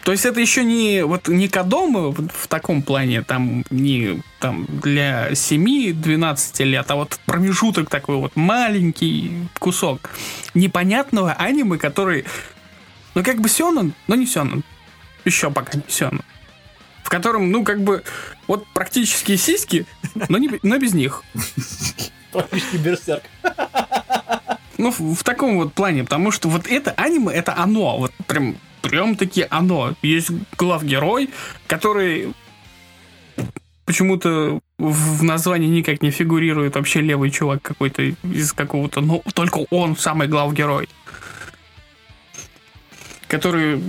То 0.08 0.14
есть 0.14 0.26
это 0.26 0.40
еще 0.40 0.64
не 0.64 1.04
вот 1.04 1.28
не 1.28 1.50
Кадома 1.50 2.12
в, 2.12 2.30
в 2.30 2.48
таком 2.48 2.82
плане, 2.82 3.24
там 3.24 3.66
не 3.70 4.22
там 4.40 4.66
для 4.70 5.34
7-12 5.34 6.64
лет, 6.64 6.90
а 6.90 6.96
вот 6.96 7.20
промежуток 7.26 7.90
такой 7.90 8.16
вот 8.16 8.38
маленький 8.38 9.34
кусок 9.60 10.12
непонятного 10.54 11.34
аниме, 11.34 11.78
который 11.78 12.24
ну 13.16 13.22
как 13.22 13.42
бы 13.42 13.50
Сёнэн, 13.50 13.94
но 14.08 14.16
не 14.16 14.26
Сёнэн. 14.26 14.64
Еще 15.26 15.52
пока 15.52 15.74
не 15.76 15.84
Сёнэн. 15.90 16.24
В 17.04 17.10
котором, 17.10 17.52
ну, 17.52 17.66
как 17.66 17.82
бы, 17.82 18.04
вот 18.48 18.66
практически 18.74 19.36
сиськи, 19.36 19.86
но, 20.30 20.38
не, 20.38 20.50
но 20.64 20.78
без 20.78 20.94
них. 20.94 21.22
Практически 22.32 22.78
берсерк. 22.78 23.24
Ну, 24.78 24.92
в, 24.92 25.16
в 25.16 25.24
таком 25.24 25.58
вот 25.58 25.74
плане, 25.74 26.06
потому 26.06 26.32
что 26.32 26.48
вот 26.48 26.68
это 26.68 26.92
аниме, 26.92 27.34
это 27.34 27.58
оно, 27.58 27.98
вот 27.98 28.14
прям, 28.26 28.56
прям 28.90 29.16
таки 29.16 29.46
оно. 29.50 29.94
Есть 30.02 30.30
главгерой, 30.58 31.30
который 31.68 32.34
почему-то 33.88 34.60
в 34.78 35.24
названии 35.24 35.68
никак 35.68 36.04
не 36.04 36.12
фигурирует 36.12 36.76
вообще 36.76 37.00
левый 37.02 37.32
чувак 37.32 37.62
какой-то 37.62 38.04
из 38.04 38.52
какого-то, 38.52 39.02
ну, 39.02 39.24
только 39.34 39.66
он 39.72 39.96
самый 39.96 40.28
главгерой. 40.28 40.90
Который, 43.30 43.82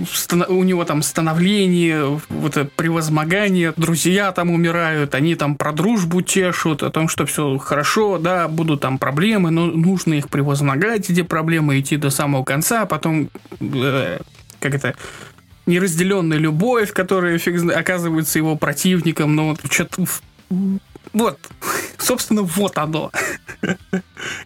у 0.49 0.63
него 0.63 0.83
там 0.83 1.01
становление, 1.01 2.19
вот 2.29 2.57
это 2.57 2.69
превозмогание, 2.75 3.73
друзья 3.77 4.31
там 4.33 4.51
умирают, 4.51 5.15
они 5.15 5.35
там 5.35 5.55
про 5.55 5.71
дружбу 5.71 6.21
чешут, 6.21 6.83
о 6.83 6.89
том, 6.89 7.07
что 7.07 7.25
все 7.25 7.57
хорошо, 7.57 8.17
да, 8.17 8.47
будут 8.47 8.81
там 8.81 8.97
проблемы, 8.97 9.49
но 9.51 9.65
нужно 9.67 10.15
их 10.15 10.29
превозмогать, 10.29 11.09
эти 11.09 11.21
проблемы, 11.21 11.79
идти 11.79 11.95
до 11.95 12.09
самого 12.09 12.43
конца, 12.43 12.81
а 12.81 12.85
потом, 12.85 13.29
э, 13.61 14.19
как 14.59 14.75
это, 14.75 14.95
неразделенная 15.65 16.37
любовь, 16.37 16.91
которая 16.93 17.37
фиг 17.37 17.71
оказывается 17.71 18.39
его 18.39 18.55
противником, 18.55 19.35
но 19.35 19.49
вот 19.49 19.71
что-то... 19.71 20.05
Вот, 21.13 21.39
собственно, 21.97 22.43
вот 22.43 22.77
оно. 22.77 23.11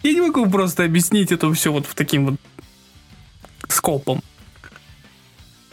Я 0.04 0.13
не 0.13 0.21
могу 0.21 0.49
просто 0.49 0.84
объяснить 0.84 1.32
это 1.32 1.52
все 1.54 1.71
вот 1.71 1.86
в 1.86 1.95
таким 1.95 2.26
вот 2.26 2.39
скопом. 3.69 4.21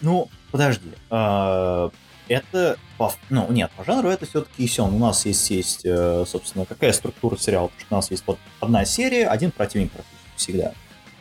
Ну, 0.00 0.29
подожди. 0.50 0.90
а, 1.11 1.90
Это, 2.29 2.79
по, 2.96 3.12
ну, 3.29 3.50
нет, 3.50 3.70
по 3.76 3.85
жанру 3.85 4.09
это 4.09 4.24
все-таки 4.26 4.66
Сён. 4.66 4.94
У 4.94 4.98
нас 4.98 5.26
есть, 5.26 5.50
есть, 5.50 5.81
э, 5.85 6.24
собственно, 6.26 6.64
какая 6.64 6.92
структура 6.92 7.37
сериала? 7.37 7.68
Потому 7.68 7.81
что 7.81 7.94
у 7.94 7.98
нас 7.98 8.11
есть 8.11 8.24
вот 8.26 8.38
одна 8.61 8.85
серия, 8.85 9.26
один 9.26 9.50
противник 9.50 9.90
практически 9.92 10.37
всегда. 10.37 10.72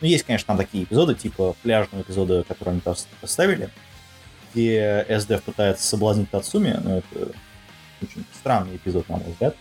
Ну, 0.02 0.08
есть, 0.08 0.24
конечно, 0.26 0.48
там 0.48 0.58
такие 0.58 0.84
эпизоды, 0.86 1.16
типа 1.16 1.56
пляжного 1.62 2.02
эпизода, 2.04 2.44
который 2.48 2.70
они 2.70 2.80
пос- 2.80 3.08
поставили, 3.22 3.70
где 4.54 5.06
СДФ 5.10 5.44
пытается 5.44 5.86
соблазнить 5.86 6.30
Тацуми, 6.32 6.80
но 6.84 6.98
это 7.00 7.32
очень 8.02 8.26
странный 8.34 8.78
эпизод, 8.78 9.10
на 9.10 9.18
мой 9.18 9.30
взгляд. 9.32 9.56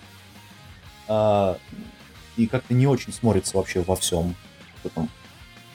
А, 1.09 1.59
и 2.37 2.47
как-то 2.47 2.73
не 2.75 2.87
очень 2.87 3.13
смотрится 3.13 3.57
вообще 3.57 3.81
во 3.81 3.97
всем 3.97 4.37
в 4.83 4.87
этом 4.87 5.11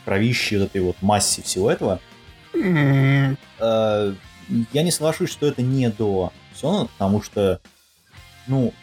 кровище, 0.05 0.59
вот 0.59 0.65
этой 0.65 0.81
вот 0.81 0.95
массе 1.01 1.41
всего 1.41 1.69
этого. 1.69 1.99
М, 2.53 3.37
Э, 3.59 4.13
я 4.73 4.83
не 4.83 4.91
соглашусь, 4.91 5.31
что 5.31 5.47
это 5.47 5.61
не 5.61 5.89
до 5.89 6.31
Сёна, 6.55 6.85
потому 6.87 7.21
что, 7.21 7.61
ну, 8.47 8.73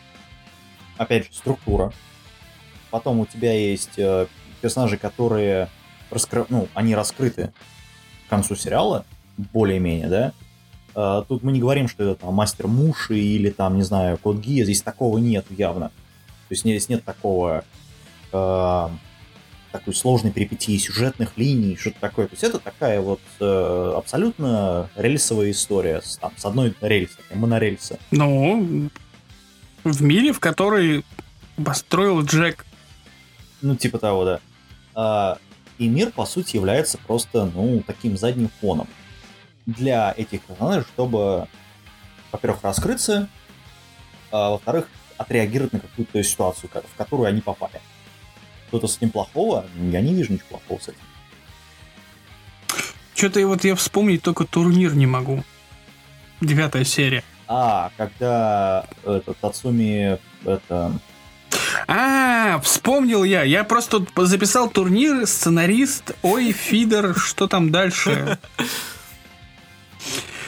опять 0.97 1.27
же, 1.27 1.33
структура. 1.33 1.93
Потом 2.91 3.21
у 3.21 3.27
тебя 3.27 3.53
есть 3.53 3.99
э, 3.99 4.27
персонажи, 4.61 4.97
которые 4.97 5.69
раскры... 6.11 6.47
ну, 6.49 6.69
они 6.75 6.95
раскрыты 6.95 7.53
к 8.27 8.31
концу 8.31 8.55
сериала, 8.55 9.05
более-менее, 9.37 10.09
да. 10.09 10.33
Э, 10.95 11.23
тут 11.27 11.43
мы 11.43 11.53
не 11.53 11.61
говорим, 11.61 11.89
что 11.89 12.05
это 12.05 12.21
там 12.21 12.35
мастер 12.35 12.67
Муши 12.67 13.19
или 13.19 13.51
там, 13.51 13.77
не 13.77 13.83
знаю, 13.83 14.19
Код 14.19 14.39
Гия, 14.39 14.65
здесь 14.65 14.83
такого 14.83 15.19
нет 15.19 15.47
явно. 15.51 15.89
То 15.89 16.53
есть 16.55 16.63
здесь 16.63 16.89
нет 16.89 17.05
такого 17.05 17.65
э, 18.33 18.89
такой 19.73 19.95
сложной 19.95 20.33
перипетии 20.33 20.77
сюжетных 20.79 21.37
линий, 21.37 21.77
что-то 21.77 22.01
такое. 22.01 22.27
То 22.27 22.33
есть 22.33 22.45
это 22.45 22.59
такая 22.59 23.01
вот 23.01 23.21
э, 23.39 23.93
абсолютно 23.97 24.91
рельсовая 24.97 25.53
история 25.53 26.03
с, 26.03 26.17
там, 26.17 26.33
с 26.37 26.45
одной 26.45 26.75
рельсы, 26.81 27.19
монорельса. 27.35 27.99
Ну, 28.11 28.91
в 29.85 30.03
мире, 30.03 30.33
в 30.33 30.41
который 30.41 31.05
построил 31.65 32.23
Джек. 32.23 32.67
Ну, 33.63 33.77
типа 33.77 33.99
того, 33.99 34.25
да. 34.25 34.41
А, 34.95 35.39
и 35.79 35.89
мир, 35.89 36.11
по 36.11 36.27
сути, 36.27 36.57
является 36.57 36.99
просто, 36.99 37.51
ну, 37.55 37.83
таким 37.87 38.17
задним 38.17 38.51
фоном 38.61 38.89
для 39.67 40.15
этих 40.17 40.43
персонажей, 40.43 40.85
чтобы, 40.95 41.47
во-первых, 42.33 42.63
раскрыться, 42.63 43.29
а 44.31 44.51
во-вторых, 44.51 44.89
отреагировать 45.17 45.73
на 45.73 45.81
какую-то 45.81 46.23
ситуацию, 46.23 46.71
в 46.71 46.97
которую 46.97 47.29
они 47.29 47.41
попали. 47.41 47.81
Что-то 48.69 48.87
с 48.87 48.97
этим 48.97 49.11
плохого? 49.11 49.67
Я 49.77 50.01
не 50.01 50.15
вижу 50.15 50.33
ничего 50.33 50.49
плохого 50.49 50.79
с 50.79 50.89
этим. 50.89 51.01
Что-то 53.15 53.47
вот 53.47 53.65
я 53.65 53.75
вспомнить 53.75 54.23
только 54.23 54.45
турнир 54.45 54.95
не 54.95 55.07
могу. 55.07 55.45
Девятая 56.41 56.85
серия. 56.85 57.23
А, 57.49 57.91
когда 57.97 58.87
этот 59.05 59.37
Тацуми 59.39 60.19
это 60.45 60.93
А, 61.87 62.61
вспомнил 62.61 63.25
я. 63.25 63.43
Я 63.43 63.65
просто 63.65 64.05
записал 64.17 64.69
турнир, 64.69 65.27
сценарист, 65.27 66.13
ой, 66.23 66.53
фидер, 66.53 67.15
что 67.17 67.49
там 67.49 67.71
дальше. 67.71 68.39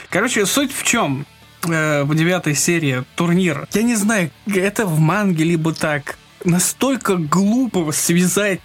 Короче, 0.09 0.45
суть 0.45 0.73
в 0.73 0.83
чем? 0.83 1.25
Э, 1.67 2.03
в 2.03 2.13
девятой 2.15 2.55
серии 2.55 3.03
турнир. 3.15 3.67
Я 3.73 3.83
не 3.83 3.95
знаю, 3.95 4.31
это 4.47 4.85
в 4.85 4.99
манге 4.99 5.43
либо 5.43 5.73
так. 5.73 6.17
Настолько 6.43 7.15
глупо 7.15 7.91
связать 7.91 8.61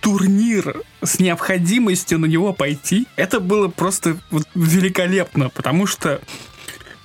турнир 0.00 0.82
с 1.02 1.18
необходимостью 1.18 2.18
на 2.18 2.26
него 2.26 2.52
пойти. 2.52 3.06
Это 3.16 3.40
было 3.40 3.68
просто 3.68 4.18
великолепно, 4.54 5.48
потому 5.48 5.86
что 5.86 6.20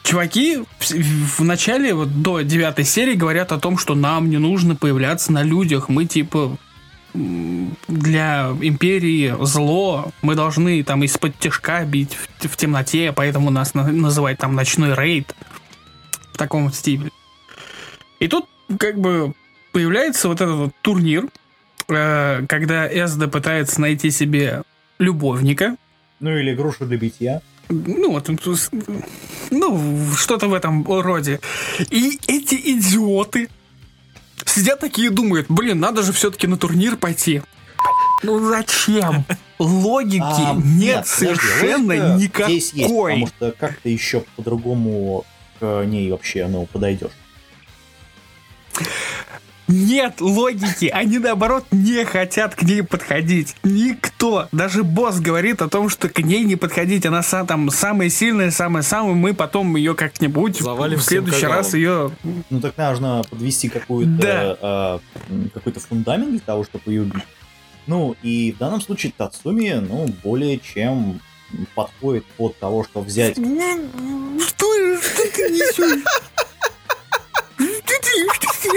Чуваки 0.08 0.64
в 0.80 1.44
начале, 1.44 1.94
вот 1.94 2.22
до 2.22 2.40
девятой 2.40 2.86
серии, 2.86 3.14
говорят 3.14 3.52
о 3.52 3.60
том, 3.60 3.78
что 3.78 3.94
нам 3.94 4.30
не 4.30 4.38
нужно 4.38 4.74
появляться 4.74 5.34
на 5.34 5.44
людях. 5.44 5.90
Мы 5.90 6.06
типа 6.06 6.56
для 7.14 8.52
империи 8.62 9.36
зло, 9.42 10.14
мы 10.22 10.36
должны 10.36 10.82
там 10.86 11.04
из-под 11.04 11.38
тяжка 11.40 11.84
бить 11.84 12.16
в, 12.16 12.48
в 12.48 12.56
темноте, 12.56 13.12
поэтому 13.14 13.50
нас 13.50 13.74
на- 13.74 13.92
называют 13.92 14.40
там 14.40 14.56
ночной 14.56 14.96
рейд 14.96 15.36
в 16.32 16.38
таком 16.38 16.72
стиле. 16.72 17.12
И 18.22 18.30
тут 18.30 18.46
как 18.80 18.98
бы 18.98 19.34
появляется 19.74 20.30
вот 20.30 20.40
этот 20.40 20.56
вот 20.56 20.72
турнир, 20.84 21.26
э, 21.90 22.46
когда 22.48 22.88
Эсда 22.88 23.28
пытается 23.28 23.82
найти 23.82 24.10
себе 24.12 24.62
любовника, 25.00 25.76
ну 26.22 26.38
или 26.38 26.56
грушу 26.56 26.86
для 26.86 26.98
битья. 26.98 27.42
Ну, 27.70 28.12
вот, 28.12 28.30
ну, 29.52 30.16
что-то 30.16 30.48
в 30.48 30.54
этом 30.54 30.86
роде. 30.86 31.40
И 31.90 32.20
эти 32.28 32.56
идиоты 32.56 33.50
сидят 34.46 34.80
такие 34.80 35.08
и 35.08 35.12
думают, 35.12 35.48
блин, 35.50 35.80
надо 35.80 36.04
же 36.04 36.14
все-таки 36.14 36.48
на 36.48 36.58
турнир 36.58 36.98
пойти. 36.98 37.42
Ну 38.24 38.50
зачем? 38.50 39.26
Логики 39.60 40.22
А, 40.22 40.54
нет, 40.56 41.06
подожди, 41.06 41.36
совершенно 41.36 42.14
логика 42.14 42.18
никакой. 42.24 42.60
Здесь 42.60 42.74
есть, 42.74 42.90
потому 42.90 43.28
что 43.28 43.52
как 43.52 43.78
ты 43.78 43.90
еще 43.90 44.24
по-другому 44.36 45.26
к 45.60 45.86
ней 45.86 46.12
вообще, 46.12 46.48
ну, 46.48 46.66
подойдешь. 46.68 47.12
Нет 49.68 50.22
логики, 50.22 50.86
они 50.86 51.20
наоборот 51.20 51.66
не 51.72 52.06
хотят 52.06 52.56
к 52.56 52.64
ней 52.64 52.84
подходить. 52.84 53.56
Никто, 53.64 54.48
даже 54.52 54.84
босс 54.84 55.20
говорит 55.20 55.62
о 55.62 55.68
том, 55.68 55.90
что 55.90 56.08
к 56.10 56.20
ней 56.20 56.44
не 56.46 56.56
подходить, 56.56 57.06
она 57.06 57.20
са- 57.22 57.46
там 57.46 57.70
самая 57.70 58.10
сильная, 58.10 58.52
самая-самая, 58.52 59.14
мы 59.14 59.34
потом 59.34 59.76
ее 59.76 59.94
как-нибудь 59.94 60.60
Завалим 60.60 61.00
в 61.00 61.04
следующий 61.04 61.46
раз 61.48 61.74
ее 61.74 62.12
Ну 62.50 62.62
так 62.62 62.78
нужно 62.78 63.24
подвести 63.30 63.68
какую-то 63.70 64.22
Да. 64.62 65.00
м, 65.30 65.50
какой-то 65.54 65.80
фундамент 65.82 66.32
для 66.32 66.40
того, 66.40 66.64
чтобы 66.64 66.84
ее 66.92 67.02
убить. 67.02 67.24
Ну 67.88 68.16
и 68.22 68.52
в 68.54 68.58
данном 68.58 68.82
случае 68.82 69.14
Тацуми, 69.16 69.74
ну, 69.88 70.08
более 70.24 70.60
чем 70.60 71.20
подходит 71.76 72.26
под 72.38 72.58
того, 72.60 72.84
что 72.84 73.02
взять 73.02 73.36
Что, 73.36 73.42
что 75.02 75.32
ты 75.36 75.50
несешь? 75.50 76.04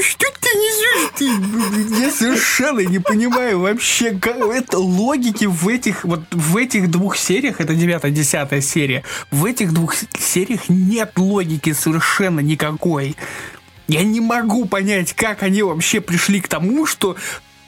Что 0.02 0.26
ты, 0.40 0.48
несешь? 0.54 1.10
Ты, 1.16 2.00
я 2.00 2.10
совершенно 2.10 2.80
не 2.80 2.98
понимаю 2.98 3.60
вообще, 3.60 4.12
как 4.12 4.36
это 4.36 4.78
логики 4.78 5.46
в 5.46 5.68
этих 5.68 6.04
вот 6.04 6.22
в 6.30 6.56
этих 6.56 6.90
двух 6.90 7.16
сериях, 7.16 7.60
это 7.60 7.74
девятая, 7.74 8.10
десятая 8.10 8.60
серия, 8.60 9.04
в 9.30 9.44
этих 9.44 9.72
двух 9.72 9.94
сериях 10.18 10.68
нет 10.68 11.12
логики 11.16 11.72
совершенно 11.72 12.40
никакой. 12.40 13.16
Я 13.88 14.04
не 14.04 14.20
могу 14.20 14.66
понять, 14.66 15.12
как 15.14 15.42
они 15.42 15.62
вообще 15.62 16.00
пришли 16.00 16.40
к 16.40 16.48
тому, 16.48 16.86
что 16.86 17.16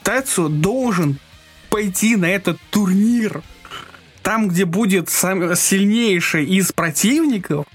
Тацу 0.03 0.47
должен 0.47 1.19
пойти 1.69 2.15
на 2.15 2.25
этот 2.25 2.59
турнир 2.69 3.41
там, 4.23 4.47
где 4.47 4.65
будет 4.65 5.09
сам, 5.09 5.55
сильнейший 5.55 6.45
из 6.45 6.71
противников, 6.71 7.65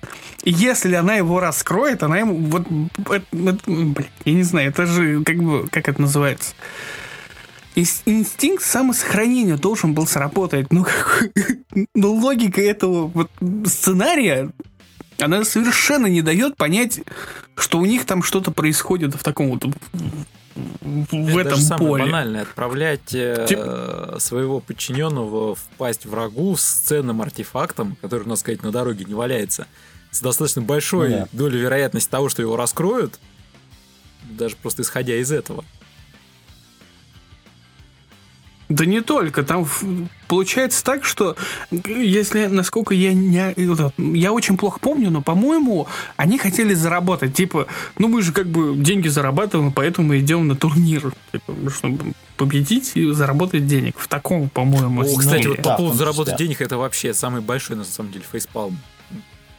если 0.44 0.94
она 0.94 1.14
его 1.14 1.40
раскроет, 1.40 2.02
она 2.02 2.18
ему 2.18 2.37
вот, 2.37 2.66
это- 3.11 3.24
это- 3.32 3.61
блин, 3.66 4.06
я 4.24 4.32
не 4.32 4.42
знаю, 4.42 4.70
это 4.70 4.87
же 4.87 5.22
как 5.24 5.37
бы 5.37 5.68
как 5.70 5.88
это 5.88 6.00
называется? 6.00 6.54
Инстинкт 7.74 8.64
самосохранения 8.64 9.56
должен 9.56 9.94
был 9.94 10.06
сработать. 10.06 10.72
Ну, 10.72 10.84
как- 10.84 11.28
ну 11.94 12.12
логика 12.14 12.61
этого 12.61 13.06
вот 13.06 13.30
сценария, 13.66 14.50
она 15.20 15.44
совершенно 15.44 16.06
не 16.06 16.22
дает 16.22 16.56
понять, 16.56 17.00
что 17.56 17.78
у 17.78 17.87
них 17.87 18.04
там 18.04 18.22
что-то 18.22 18.50
происходит 18.50 19.14
в 19.14 19.22
таком 19.22 19.50
вот 19.50 19.64
в 20.80 21.36
Это 21.38 21.48
этом 21.50 21.60
самое 21.60 21.88
поле. 21.90 22.04
банальное. 22.04 22.42
Отправлять 22.42 23.14
э, 23.14 24.16
своего 24.18 24.60
подчиненного 24.60 25.54
впасть 25.54 26.06
врагу 26.06 26.56
с 26.56 26.62
ценным 26.64 27.22
артефактом, 27.22 27.96
который, 28.00 28.24
надо 28.24 28.36
сказать, 28.40 28.62
на 28.62 28.72
дороге 28.72 29.04
не 29.04 29.14
валяется, 29.14 29.66
с 30.10 30.20
достаточно 30.20 30.62
большой 30.62 31.08
Ну 31.10 31.16
да. 31.18 31.28
долей 31.32 31.58
вероятности 31.60 32.10
того, 32.10 32.28
что 32.28 32.42
его 32.42 32.56
раскроют, 32.56 33.18
даже 34.30 34.56
просто 34.56 34.82
исходя 34.82 35.14
из 35.16 35.30
этого. 35.32 35.64
Да 38.68 38.85
не 38.85 39.00
только, 39.00 39.42
там 39.44 39.66
получается 40.26 40.85
так, 40.85 41.04
что 41.04 41.37
если, 41.70 42.46
насколько 42.46 42.92
я 42.92 43.14
не, 43.14 43.54
я 44.18 44.33
очень 44.33 44.59
плохо 44.59 44.78
помню, 44.78 45.11
но, 45.11 45.22
по-моему, 45.22 45.88
они 46.16 46.37
хотели 46.37 46.74
заработать, 46.74 47.33
типа, 47.35 47.66
ну 47.98 48.09
мы 48.09 48.20
же 48.20 48.33
как 48.33 48.46
бы 48.46 48.76
деньги 48.76 49.09
зарабатываем, 49.09 49.72
поэтому 49.72 50.09
мы 50.09 50.18
идем 50.18 50.46
на 50.46 50.54
турнир, 50.54 51.12
типа, 51.33 51.54
чтобы 51.70 52.12
победить 52.37 52.92
и 52.94 53.11
заработать 53.12 53.66
денег. 53.66 53.98
В 53.98 54.07
таком, 54.07 54.50
по-моему, 54.50 55.00
О, 55.00 55.16
кстати, 55.16 55.46
вот 55.46 55.57
по 55.57 55.62
Да, 55.62 55.76
поводу 55.76 55.92
том 55.92 55.98
заработать 55.98 56.35
числе. 56.35 56.46
денег, 56.46 56.61
это 56.61 56.76
вообще 56.76 57.14
самый 57.14 57.40
большой, 57.40 57.76
на 57.76 57.85
самом 57.85 58.12
деле, 58.12 58.24
фейспалм. 58.31 58.78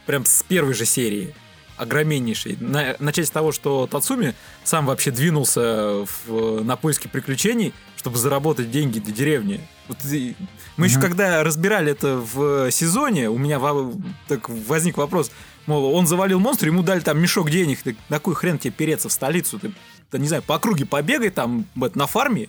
Прям 0.06 0.24
с 0.24 0.44
первой 0.44 0.74
же 0.74 0.84
серии. 0.86 1.34
Огроменнейший. 1.80 2.56
На- 2.60 2.94
начать 2.98 3.26
с 3.26 3.30
того, 3.30 3.52
что 3.52 3.86
Тацуми 3.86 4.34
сам 4.64 4.84
вообще 4.86 5.10
двинулся 5.10 6.04
в- 6.26 6.62
на 6.62 6.76
поиски 6.76 7.08
приключений, 7.08 7.72
чтобы 7.96 8.18
заработать 8.18 8.70
деньги 8.70 8.98
для 8.98 9.14
деревни. 9.14 9.60
Вот 9.88 9.96
и- 10.04 10.36
мы 10.76 10.86
еще 10.86 10.98
Мгм. 10.98 11.06
когда 11.08 11.42
разбирали 11.42 11.92
это 11.92 12.16
в 12.18 12.70
сезоне, 12.70 13.30
у 13.30 13.38
меня 13.38 13.58
во- 13.58 13.92
так 14.28 14.48
возник 14.50 14.98
вопрос, 14.98 15.30
мол, 15.66 15.94
он 15.94 16.06
завалил 16.06 16.38
монстра, 16.38 16.68
ему 16.68 16.82
дали 16.82 17.00
там 17.00 17.18
мешок 17.18 17.48
денег, 17.50 17.80
ты 17.82 17.96
на 18.10 18.18
кой 18.18 18.34
хрен 18.34 18.58
тебе 18.58 18.72
переться 18.72 19.08
в 19.08 19.12
столицу? 19.12 19.58
Ты, 19.58 19.72
да 20.12 20.18
не 20.18 20.28
знаю, 20.28 20.42
по 20.42 20.56
округе 20.56 20.84
побегай 20.84 21.30
там 21.30 21.64
на 21.74 22.06
фарме, 22.06 22.48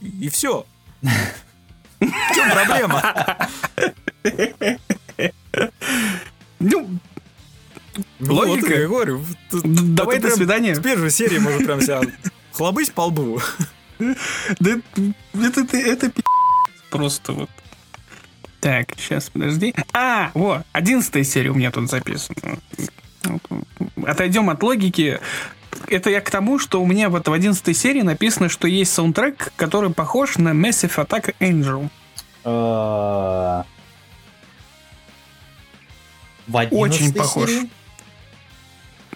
и, 0.00 0.30
все. 0.30 0.64
В 1.02 2.34
чем 2.34 2.50
проблема? 2.50 3.36
Ну, 6.58 6.88
Логика. 8.20 8.66
вот 8.66 8.70
я 8.70 8.86
говорю. 8.88 9.24
давай 9.52 10.18
это 10.18 10.28
до 10.28 10.36
свидания. 10.36 10.74
С 10.74 10.80
первой 10.80 11.10
серии 11.10 11.38
можно 11.38 11.64
прям 11.64 11.80
себя 11.80 12.02
хлобысь 12.52 12.90
по 12.90 13.02
лбу. 13.06 13.40
Да 14.60 14.70
это, 15.34 15.60
это, 15.60 15.76
это 15.76 16.12
просто 16.90 17.32
вот. 17.32 17.50
Так, 18.60 18.94
сейчас, 18.98 19.28
подожди. 19.30 19.74
А, 19.92 20.30
вот, 20.34 20.62
одиннадцатая 20.72 21.22
серия 21.24 21.50
у 21.50 21.54
меня 21.54 21.70
тут 21.70 21.90
записана. 21.90 22.58
Отойдем 24.04 24.48
от 24.48 24.62
логики. 24.62 25.20
Это 25.86 26.08
я 26.10 26.20
к 26.22 26.30
тому, 26.30 26.58
что 26.58 26.82
у 26.82 26.86
меня 26.86 27.10
вот 27.10 27.28
в 27.28 27.32
одиннадцатой 27.32 27.74
серии 27.74 28.00
написано, 28.02 28.48
что 28.48 28.66
есть 28.66 28.92
саундтрек, 28.92 29.52
который 29.56 29.90
похож 29.90 30.36
на 30.38 30.50
Massive 30.50 30.94
Attack 30.96 31.34
Angel. 31.40 31.88
э, 32.44 33.62
в 36.48 36.56
11 36.56 36.72
Очень 36.72 37.14
похож. 37.14 37.48
серии? 37.50 37.70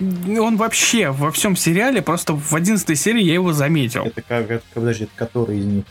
Он 0.00 0.56
вообще 0.56 1.10
во 1.10 1.30
всем 1.30 1.56
сериале, 1.56 2.02
просто 2.02 2.34
в 2.34 2.54
одиннадцатой 2.54 2.96
серии 2.96 3.22
я 3.22 3.34
его 3.34 3.52
заметил. 3.52 4.04
Это 4.04 4.22
как, 4.22 4.50
это, 4.50 4.64
подожди, 4.74 5.04
это 5.04 5.12
который 5.14 5.58
из 5.58 5.64
них? 5.64 5.84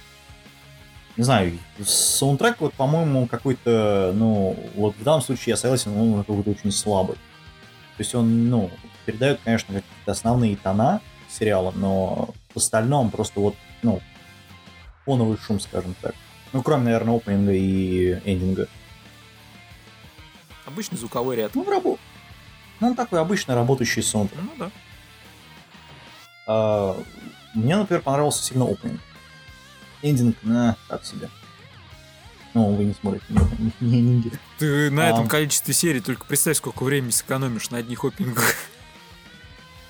Не 1.16 1.24
знаю, 1.24 1.58
саундтрек, 1.86 2.60
вот, 2.60 2.74
по-моему, 2.74 3.28
какой-то, 3.28 4.12
ну, 4.16 4.58
вот 4.76 4.96
в 4.98 5.04
данном 5.04 5.22
случае 5.22 5.52
я 5.52 5.58
согласен, 5.58 5.96
он 5.96 6.24
какой-то 6.24 6.50
очень 6.50 6.72
слабый. 6.72 7.16
То 7.16 8.00
есть 8.00 8.16
он, 8.16 8.50
ну, 8.50 8.72
передает, 9.06 9.40
конечно, 9.44 9.68
какие-то 9.68 10.12
основные 10.12 10.58
тона 10.58 11.02
сериала, 11.30 11.72
но 11.76 12.34
в 12.54 12.58
остальном 12.58 13.12
просто 13.12 13.40
вот, 13.40 13.56
ну, 13.84 14.02
фоновый 15.06 15.38
шум, 15.38 15.60
скажем 15.60 15.96
так. 16.02 16.16
Ну, 16.52 16.62
кроме, 16.62 16.86
наверное, 16.86 17.16
опенинга 17.18 17.54
и 17.54 18.20
эндинга. 18.26 18.68
Обычный 20.66 20.98
звуковой 20.98 21.36
ряд. 21.36 21.56
Ну, 21.56 21.64
в 21.64 21.70
рабо- 21.70 22.00
Ну, 22.84 22.90
он 22.90 22.96
такой 22.96 23.22
обычно 23.22 23.56
работающий 23.56 24.04
саундтрек. 24.04 24.42
Ну 24.44 24.52
да. 24.58 24.72
А, 26.46 26.98
мне, 27.54 27.78
например, 27.78 28.02
понравился 28.02 28.44
сильно 28.44 28.66
опенинг. 28.66 29.00
Эндинг, 30.02 30.36
на, 30.44 30.76
так 30.90 31.06
себе. 31.06 31.30
Ну, 32.54 32.76
вы 32.76 32.84
не 32.84 32.94
смотрите, 32.94 33.24
не, 33.30 33.72
не, 33.80 34.02
не, 34.02 34.16
не. 34.18 34.32
Ты 34.60 34.92
на 34.92 35.08
А. 35.08 35.12
этом 35.12 35.30
количестве 35.30 35.74
серий 35.74 36.02
только 36.02 36.26
представь, 36.26 36.58
сколько 36.58 36.84
времени 36.84 37.12
сэкономишь 37.12 37.70
на 37.70 37.78
одних 37.78 38.04
опенингах. 38.04 38.54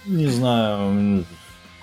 Не 0.06 0.28
знаю, 0.28 1.26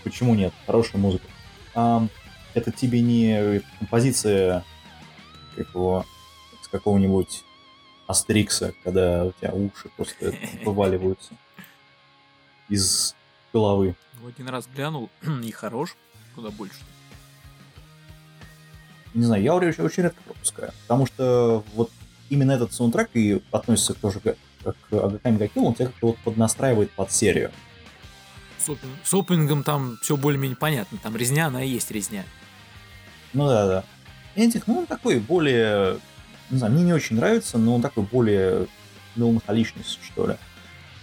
почему 0.05 0.37
нет. 0.37 0.55
Хорошая 0.65 1.01
музыка. 1.01 1.27
А, 1.75 2.07
это 2.55 2.71
тебе 2.71 3.01
не 3.01 3.63
композиция 3.81 4.65
как 5.57 5.75
его, 5.75 6.07
с 6.63 6.69
какого-нибудь 6.69 7.43
Астерикса, 8.11 8.75
когда 8.85 9.25
у 9.25 9.33
тебя 9.33 9.53
уши 9.53 9.89
просто 9.97 10.35
вываливаются 10.65 11.33
из 12.69 13.15
головы. 13.53 13.95
Ну, 14.21 14.29
Один 14.29 14.49
раз 14.49 14.67
глянул 14.75 15.09
и 15.45 15.51
хорош, 15.51 15.97
куда 16.35 16.51
больше. 16.51 16.77
Не 19.15 19.25
знаю, 19.25 19.43
я 19.43 19.55
очень, 19.55 19.83
очень 19.83 20.05
редко 20.05 20.23
пропускаю. 20.23 20.73
Потому 20.83 21.07
что 21.07 21.65
вот 21.75 21.91
именно 22.29 22.53
этот 22.53 22.73
саундтрек 22.73 23.11
и 23.15 23.43
относится 23.51 23.95
тоже 23.95 24.21
к, 24.21 24.37
к 24.65 24.93
Агаками 24.93 25.37
Гакил, 25.39 25.65
он 25.67 25.75
тебя 25.75 25.87
как-то 25.87 26.09
вот 26.09 26.19
поднастраивает 26.19 26.91
под 26.93 27.11
серию. 27.11 27.51
С, 28.59 28.69
опен- 28.69 28.97
с 29.03 29.15
опенингом 29.15 29.65
там 29.65 29.99
все 30.03 30.17
более-менее 30.17 30.57
понятно. 30.57 30.99
Там 31.03 31.17
резня, 31.17 31.47
она 31.47 31.65
и 31.65 31.69
есть 31.69 31.91
резня. 31.91 32.25
Ну 33.33 33.47
да, 33.49 33.67
да. 33.67 33.85
Эндик, 34.37 34.67
ну 34.67 34.79
он 34.81 34.87
такой 34.87 35.19
более, 35.19 35.99
не 36.51 36.59
знаю, 36.59 36.73
мне 36.73 36.83
не 36.85 36.93
очень 36.93 37.17
нравится, 37.17 37.59
но 37.59 37.75
он 37.77 37.83
такой 37.83 38.05
более 38.05 38.67
меланхоличный, 39.17 39.83
что 39.85 40.27
ли. 40.27 40.37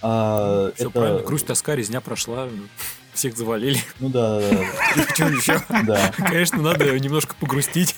А, 0.02 0.72
Все 0.76 0.84
это- 0.86 0.92
правильно, 0.92 1.20
грусть, 1.24 1.46
тоска, 1.48 1.76
резня 1.76 2.02
прошла. 2.02 2.48
Всех 3.14 3.36
завалили. 3.36 3.80
Ну 4.00 4.10
да, 4.10 4.40
да, 4.40 5.82
да. 5.88 6.12
Конечно, 6.18 6.62
надо 6.62 7.00
немножко 7.00 7.34
погрустить. 7.40 7.96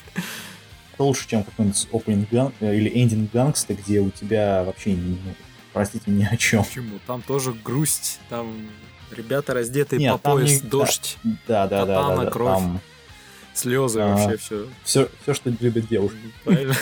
Это 0.94 1.04
лучше, 1.04 1.28
чем 1.28 1.44
какой-нибудь 1.44 1.88
opening 1.92 2.30
gun, 2.30 2.54
э, 2.62 2.76
или 2.76 2.90
ending 2.92 3.28
гангста, 3.32 3.74
где 3.74 4.00
у 4.00 4.12
тебя 4.12 4.64
вообще, 4.64 4.92
ну, 4.92 5.18
простите, 5.74 6.10
ни 6.12 6.24
о 6.24 6.38
чем. 6.38 6.64
Почему? 6.64 7.00
Там 7.06 7.22
тоже 7.22 7.52
грусть, 7.52 8.20
там 8.30 8.54
ребята 9.12 9.54
раздетые 9.54 10.12
по 10.12 10.18
пояс, 10.18 10.62
дождь, 10.62 11.18
Да, 11.48 11.68
да, 11.68 11.86
да. 11.86 12.26
кровь. 12.32 12.64
Слезы, 13.60 14.00
А. 14.00 14.16
вообще 14.16 14.38
все. 14.38 14.68
все, 14.84 15.10
все, 15.22 15.34
что 15.34 15.50
любят 15.60 15.88
девушки. 15.90 16.18
Правильно? 16.44 16.76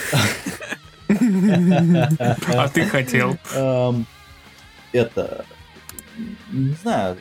А 2.48 2.68
ты 2.68 2.84
хотел. 2.86 3.36
Эм, 3.54 4.06
Это, 4.92 5.44
не 6.52 6.72
знаю, 6.82 7.16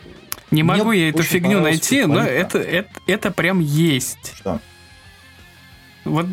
Не 0.52 0.63
могу 0.63 0.91
я 0.91 1.10
эту 1.10 1.24
фигню 1.24 1.60
найти, 1.62 2.06
но 2.06 2.20
это, 2.24 2.60
это, 2.60 2.89
это 3.08 3.32
прям 3.32 3.60
есть. 3.60 4.36
что. 4.38 4.60
Вот 6.06 6.28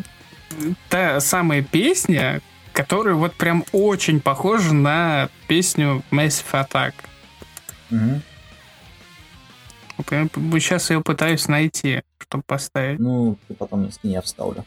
та 0.89 1.19
самая 1.19 1.61
песня, 1.63 2.41
которая 2.73 3.15
вот 3.15 3.33
прям 3.35 3.65
очень 3.71 4.19
похожа 4.21 4.73
на 4.73 5.29
песню 5.47 6.03
Massive 6.11 6.45
Attack. 6.53 6.93
Мгм. 7.89 8.21
Сейчас 9.97 10.89
я 10.89 10.99
пытаюсь 10.99 11.47
найти, 11.47 12.03
чтобы 12.17 12.43
поставить. 12.43 12.99
Ну, 12.99 13.37
ты 13.47 13.53
потом 13.53 13.91
скинь, 13.91 14.11
я 14.11 14.21
вставлю. 14.21 14.65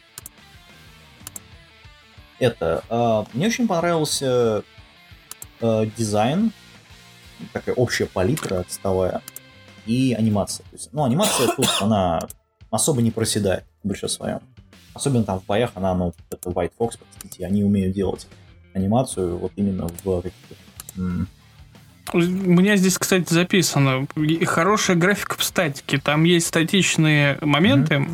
Это. 2.38 2.85
а, 2.88 3.27
мне 3.33 3.49
очень 3.49 3.67
понравился 3.67 4.62
а, 5.61 5.87
дизайн, 5.87 6.53
такая 7.53 7.75
общая 7.75 8.07
палитра 8.07 8.61
отставая, 8.61 9.23
и 9.87 10.14
анимация. 10.14 10.64
То 10.64 10.77
есть, 10.77 10.93
ну, 10.93 11.05
анимация 11.05 11.49
тут, 11.57 11.69
она 11.81 12.21
особо 12.71 13.03
не 13.03 13.11
проседает 13.11 13.64
в 13.83 13.88
большинстве 13.88 14.17
своем. 14.17 14.41
Особенно 14.95 15.25
там 15.25 15.41
в 15.41 15.47
боях 15.47 15.73
она, 15.75 15.95
ну, 15.95 16.14
это 16.31 16.51
White 16.51 16.73
Fox, 16.79 16.99
простите, 16.99 17.47
они 17.47 17.64
умеют 17.64 17.95
делать 17.95 18.27
анимацию 18.75 19.38
вот 19.38 19.53
именно 19.57 19.88
в 19.88 20.23
каких-то 20.23 20.55
У 22.12 22.18
меня 22.18 22.77
здесь, 22.77 22.99
кстати, 22.99 23.33
записано. 23.33 24.07
Хорошая 24.47 24.97
графика 24.97 25.37
в 25.37 25.44
статике. 25.44 25.99
Там 25.99 26.25
есть 26.25 26.47
статичные 26.47 27.38
моменты, 27.40 28.09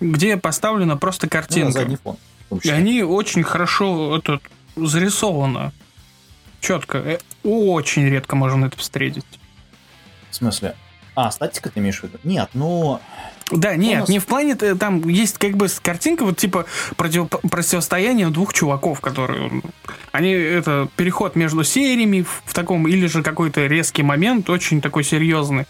где 0.00 0.36
поставлена 0.36 0.96
просто 0.96 1.26
ну, 1.26 1.30
картинка. 1.30 1.72
задний 1.72 1.96
фон. 1.96 2.16
И 2.62 2.68
они 2.70 3.02
очень 3.02 3.42
хорошо 3.42 4.18
этот, 4.18 4.42
зарисованы. 4.76 5.72
Четко. 6.60 6.98
Э, 6.98 7.18
Очень 7.42 8.08
редко 8.08 8.36
можно 8.36 8.66
это 8.66 8.78
встретить. 8.78 9.24
В 10.30 10.34
смысле? 10.36 10.76
А, 11.14 11.30
статика 11.30 11.68
ты 11.70 11.80
имеешь 11.80 12.00
в 12.00 12.04
виду? 12.04 12.18
Нет, 12.24 12.50
ну... 12.54 13.00
Да, 13.50 13.76
нет, 13.76 14.00
нас- 14.00 14.08
не 14.08 14.18
в 14.18 14.24
плане, 14.24 14.56
э, 14.58 14.74
там 14.76 15.06
есть 15.06 15.36
как 15.36 15.58
бы 15.58 15.66
картинка, 15.82 16.24
вот 16.24 16.38
типа 16.38 16.64
против, 16.96 17.28
противостояние 17.28 18.30
двух 18.30 18.54
чуваков, 18.54 19.02
которые, 19.02 19.48
м, 19.48 19.62
они, 20.10 20.30
это, 20.30 20.88
переход 20.96 21.36
между 21.36 21.62
сериями 21.62 22.22
в, 22.22 22.42
в 22.46 22.54
таком, 22.54 22.88
или 22.88 23.06
же 23.06 23.22
какой-то 23.22 23.66
резкий 23.66 24.02
момент, 24.02 24.48
очень 24.48 24.80
такой 24.80 25.04
серьезный. 25.04 25.66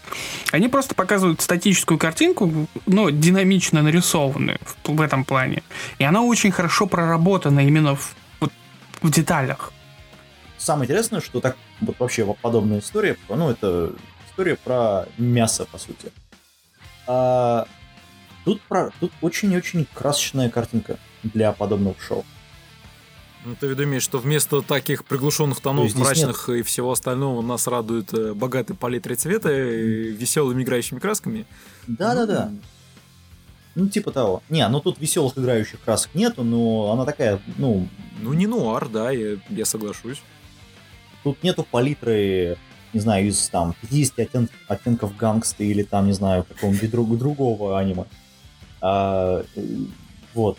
Они 0.53 0.69
просто 0.69 0.95
показывают 0.95 1.41
статическую 1.41 1.97
картинку, 1.97 2.67
но 2.85 3.09
динамично 3.09 3.81
нарисованную 3.81 4.59
в, 4.85 4.93
в 4.93 5.01
этом 5.01 5.25
плане. 5.25 5.61
И 5.99 6.05
она 6.05 6.21
очень 6.21 6.51
хорошо 6.51 6.85
проработана 6.87 7.67
именно 7.67 7.97
в, 7.97 8.15
вот, 8.39 8.53
в 9.01 9.11
деталях. 9.11 9.73
Самое 10.57 10.85
интересное, 10.85 11.19
что 11.19 11.41
так 11.41 11.57
вот 11.81 11.97
вообще 11.99 12.25
подобная 12.41 12.79
история, 12.79 13.17
ну, 13.27 13.49
это 13.49 13.91
история 14.33 14.55
про 14.55 15.05
мясо, 15.17 15.65
по 15.71 15.77
сути. 15.77 16.11
А 17.05 17.67
тут, 18.45 18.61
про, 18.61 18.91
тут 18.99 19.11
очень-очень 19.21 19.85
красочная 19.93 20.49
картинка 20.49 20.97
для 21.21 21.51
подобного 21.51 21.95
шоу. 21.99 22.25
Ну, 23.45 23.55
ты 23.59 23.67
имеешь, 23.67 24.03
что 24.03 24.19
вместо 24.19 24.61
таких 24.61 25.03
приглушенных 25.05 25.57
То 25.57 25.63
тонов, 25.63 25.93
мрачных 25.95 26.49
и 26.49 26.61
всего 26.63 26.91
остального 26.93 27.41
нас 27.41 27.67
радует 27.67 28.13
э, 28.13 28.33
богатой 28.33 28.75
палитрой 28.75 29.17
цвета 29.17 29.51
и 29.51 30.11
веселыми 30.13 30.63
играющими 30.63 30.99
красками? 30.99 31.45
Да-да-да. 31.87 32.51
Ну, 33.75 33.89
типа 33.89 34.11
того. 34.11 34.41
Не, 34.49 34.65
ну 34.69 34.79
тут 34.79 34.97
веселых 34.99 35.37
играющих 35.37 35.81
красок 35.81 36.15
нету, 36.15 36.43
но 36.43 36.91
она 36.93 37.05
такая, 37.05 37.39
ну, 37.57 37.87
Ну, 38.21 38.33
не 38.33 38.47
нуар, 38.47 38.87
да, 38.87 39.11
я, 39.11 39.37
я 39.49 39.65
соглашусь. 39.65 40.21
тут 41.23 41.43
нету 41.43 41.67
палитры, 41.69 42.57
не 42.93 42.99
знаю, 42.99 43.27
из 43.27 43.49
там 43.49 43.75
50 43.81 44.19
оттен- 44.19 44.49
оттенков 44.67 45.15
гангста 45.17 45.63
или 45.63 45.83
там, 45.83 46.05
не 46.07 46.13
знаю, 46.13 46.43
какого-нибудь 46.43 46.91
друг- 46.91 47.17
другого 47.17 47.79
аниме. 47.79 48.05
А, 48.81 49.43
э, 49.55 49.61
вот. 50.33 50.57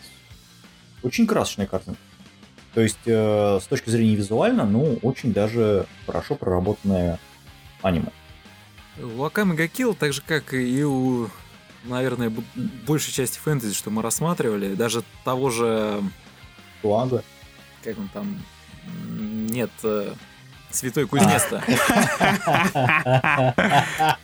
Очень 1.03 1.27
красочная 1.27 1.66
картинка. 1.66 2.01
То 2.75 2.81
есть, 2.81 2.99
э, 3.07 3.61
с 3.62 3.66
точки 3.66 3.90
зрения 3.90 4.16
визуально, 4.16 4.64
ну, 4.66 4.99
очень 5.03 5.33
даже 5.33 5.87
хорошо 6.07 6.35
проработанное 6.35 7.18
аниме. 7.83 8.09
У 9.01 9.23
Акаме 9.23 9.55
Гакил, 9.55 9.94
так 9.94 10.12
же 10.12 10.23
как 10.23 10.55
и 10.55 10.83
у, 10.85 11.29
наверное, 11.85 12.33
большей 12.87 13.12
части 13.12 13.38
фэнтези, 13.38 13.75
что 13.75 13.90
мы 13.90 14.03
рассматривали, 14.03 14.75
даже 14.75 15.05
того 15.25 15.51
же, 15.51 16.03
Туага. 16.83 17.23
как 17.85 17.99
он 17.99 18.09
там, 18.12 18.42
нет, 19.51 19.70
э, 19.83 20.14
Святой 20.75 21.07
Кузнец-то. 21.07 21.63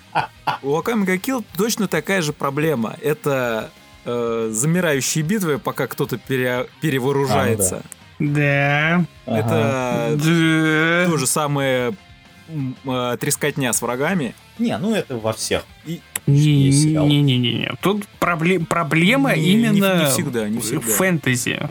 У 0.62 0.76
Акаме 0.76 1.04
Гакил 1.06 1.44
точно 1.56 1.88
такая 1.88 2.22
же 2.22 2.32
проблема. 2.32 2.96
Это 3.02 3.70
э, 4.04 4.48
замирающие 4.52 5.24
битвы, 5.24 5.58
пока 5.58 5.86
кто-то 5.86 6.18
пере- 6.18 6.66
перевооружается. 6.80 7.82
Да. 8.18 9.04
Ага. 9.26 9.38
Это 9.38 10.16
Да. 10.18 11.06
то 11.10 11.16
же 11.16 11.26
самое 11.26 11.94
э, 12.84 13.16
трескотня 13.20 13.72
с 13.72 13.80
врагами. 13.80 14.34
Не, 14.58 14.76
ну 14.78 14.94
это 14.94 15.16
во 15.16 15.32
всех. 15.32 15.64
Не- 16.26 16.72
сериал. 16.72 17.06
Не-не-не. 17.06 17.72
Тут 17.80 18.04
пробле- 18.20 18.64
проблема 18.64 19.34
Не- 19.34 19.42
не- 19.42 19.52
именно 19.52 20.00
не 20.00 20.06
всегда, 20.10 20.48
не 20.48 20.58
в 20.58 20.62
всегда. 20.64 20.92
фэнтези. 20.92 21.70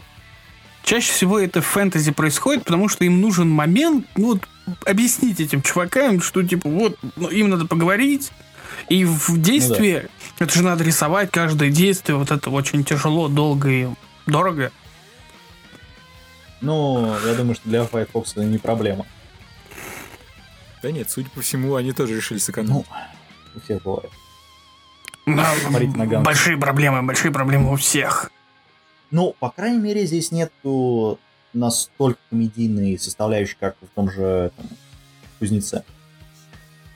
Чаще 0.84 1.12
всего 1.12 1.40
это 1.40 1.62
в 1.62 1.66
фэнтези 1.66 2.12
происходит, 2.12 2.64
потому 2.64 2.90
что 2.90 3.04
им 3.06 3.22
нужен 3.22 3.50
момент, 3.50 4.08
ну, 4.16 4.34
вот, 4.34 4.48
объяснить 4.86 5.40
этим 5.40 5.62
чувакам, 5.62 6.22
что, 6.22 6.42
типа, 6.44 6.70
вот, 6.70 6.98
ну, 7.16 7.28
им 7.30 7.50
надо 7.50 7.66
поговорить, 7.66 8.32
и 8.88 9.06
в 9.06 9.38
действии, 9.38 10.08
это 10.40 10.54
же 10.54 10.64
надо 10.64 10.84
рисовать 10.84 11.32
каждое 11.32 11.70
действие, 11.70 12.18
вот 12.18 12.32
это 12.32 12.50
очень 12.50 12.84
тяжело, 12.84 13.28
долго 13.28 13.70
и 13.70 13.88
дорого. 14.26 14.72
Ну, 16.62 17.16
я 17.26 17.34
думаю, 17.36 17.56
что 17.56 17.70
для 17.70 17.86
Firefox 17.86 18.32
это 18.32 18.44
не 18.44 18.58
проблема. 18.58 19.06
Да 20.82 20.92
нет, 20.92 21.10
судя 21.10 21.30
по 21.30 21.42
всему, 21.42 21.76
они 21.76 21.92
тоже 21.92 22.16
решили 22.16 22.40
сэкономить. 22.40 22.72
Ну, 22.72 22.86
у 23.56 23.60
всех 23.60 23.84
бывает. 23.84 24.12
Да, 25.26 25.54
большие 26.22 26.58
проблемы, 26.58 27.02
большие 27.04 27.32
проблемы 27.32 27.72
у 27.72 27.76
всех. 27.76 28.32
Ну, 29.12 29.36
по 29.40 29.50
крайней 29.50 29.80
мере, 29.80 30.06
здесь 30.06 30.32
нету 30.32 31.20
настолько 31.54 32.20
комедийной 32.30 32.98
составляющей, 33.00 33.58
как 33.60 33.76
в 33.82 33.88
том 33.96 34.12
же 34.12 34.52
там, 34.56 34.66
Кузнеце. 35.40 35.84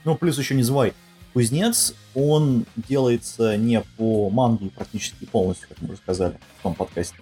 Ну, 0.04 0.16
плюс 0.16 0.38
еще 0.38 0.54
не 0.54 0.62
забывай, 0.62 0.92
Кузнец, 1.32 1.94
он 2.14 2.64
делается 2.76 3.56
не 3.56 3.80
по 3.96 4.30
манге 4.30 4.70
практически 4.70 5.24
полностью, 5.24 5.68
как 5.68 5.80
мы 5.80 5.88
уже 5.88 5.96
сказали 5.96 6.38
в 6.60 6.62
том 6.62 6.74
подкасте. 6.74 7.16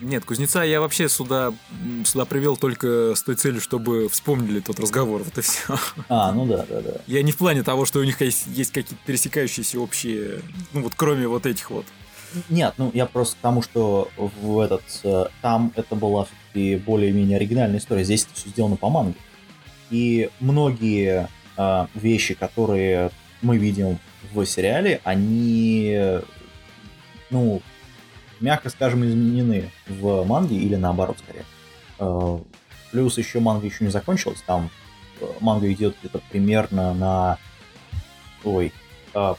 Нет, 0.00 0.26
кузнеца 0.26 0.62
я 0.62 0.80
вообще 0.80 1.08
сюда, 1.08 1.54
сюда 2.04 2.26
привел 2.26 2.58
только 2.58 3.14
с 3.14 3.22
той 3.22 3.34
целью, 3.34 3.62
чтобы 3.62 4.08
вспомнили 4.10 4.60
тот 4.60 4.78
разговор. 4.78 5.22
Вот 5.22 5.38
и 5.38 5.40
все. 5.40 5.78
А, 6.10 6.32
ну 6.32 6.46
да, 6.46 6.66
да, 6.68 6.82
да. 6.82 6.90
Я 7.06 7.22
не 7.22 7.32
в 7.32 7.38
плане 7.38 7.62
того, 7.62 7.86
что 7.86 8.00
у 8.00 8.04
них 8.04 8.20
есть, 8.20 8.46
есть 8.46 8.72
какие-то 8.72 8.94
пересекающиеся 9.06 9.80
общие, 9.80 10.42
ну 10.74 10.82
вот 10.82 10.92
кроме 10.94 11.26
вот 11.26 11.46
этих 11.46 11.70
вот. 11.70 11.86
Нет, 12.48 12.74
ну 12.76 12.90
я 12.94 13.06
просто 13.06 13.36
к 13.36 13.40
тому, 13.40 13.62
что 13.62 14.10
в 14.16 14.60
этот 14.60 14.82
э, 15.04 15.26
там 15.42 15.72
это 15.76 15.94
была 15.94 16.24
все-таки 16.24 16.76
более-менее 16.76 17.36
оригинальная 17.36 17.78
история. 17.78 18.04
Здесь 18.04 18.24
это 18.24 18.34
все 18.34 18.48
сделано 18.48 18.76
по 18.76 18.90
манге. 18.90 19.16
И 19.90 20.30
многие 20.40 21.28
э, 21.56 21.86
вещи, 21.94 22.34
которые 22.34 23.10
мы 23.42 23.58
видим 23.58 23.98
в 24.32 24.44
сериале, 24.44 25.00
они, 25.04 26.20
ну, 27.30 27.62
мягко 28.40 28.70
скажем, 28.70 29.04
изменены 29.04 29.70
в 29.86 30.24
манге 30.24 30.56
или 30.56 30.76
наоборот, 30.76 31.18
скорее. 31.18 31.44
Э, 31.98 32.38
плюс 32.92 33.18
еще 33.18 33.40
манга 33.40 33.66
еще 33.66 33.84
не 33.84 33.90
закончилась. 33.90 34.42
Там 34.46 34.70
э, 35.20 35.26
манга 35.40 35.72
идет 35.72 35.96
где-то 36.00 36.20
примерно 36.30 36.94
на... 36.94 37.38
Ой. 38.44 38.72
э, 39.14 39.34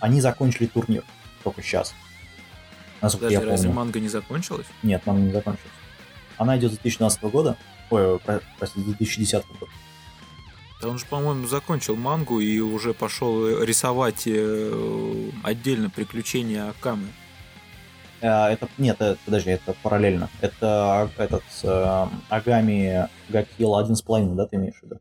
они 0.00 0.20
закончили 0.20 0.66
турнир 0.66 1.04
только 1.44 1.62
сейчас. 1.62 1.94
Насколько 3.02 3.24
Даже 3.26 3.34
я 3.34 3.40
разве 3.50 3.68
помню. 3.68 3.72
манга 3.80 4.00
не 4.00 4.08
закончилась? 4.08 4.66
Нет, 4.82 5.04
манга 5.06 5.22
не 5.22 5.32
закончилась. 5.32 5.72
Она 6.38 6.56
идет 6.56 6.70
с 6.72 6.76
2012 6.78 7.22
года. 7.24 7.56
Ой, 7.90 8.18
про- 8.20 8.40
простите, 8.58 8.86
2010 8.86 9.44
года. 9.60 9.72
Да 10.80 10.88
он 10.88 10.98
же, 10.98 11.06
по-моему, 11.06 11.46
закончил 11.46 11.96
мангу 11.96 12.40
и 12.40 12.58
уже 12.60 12.94
пошел 12.94 13.62
рисовать 13.62 14.22
э, 14.26 15.30
отдельно 15.44 15.90
приключения 15.90 16.68
Акамы. 16.70 17.06
Э, 18.20 18.46
Это, 18.52 18.68
нет, 18.78 18.96
это, 19.00 19.18
подожди, 19.24 19.50
это 19.50 19.74
параллельно. 19.82 20.28
Это 20.40 21.10
этот 21.18 21.44
э, 21.62 22.06
Агами 22.28 23.08
Гакил 23.28 23.76
один 23.76 23.94
с 23.96 24.02
половиной, 24.02 24.36
да, 24.36 24.46
ты 24.46 24.56
имеешь 24.56 24.74
в 24.80 24.82
виду? 24.84 25.00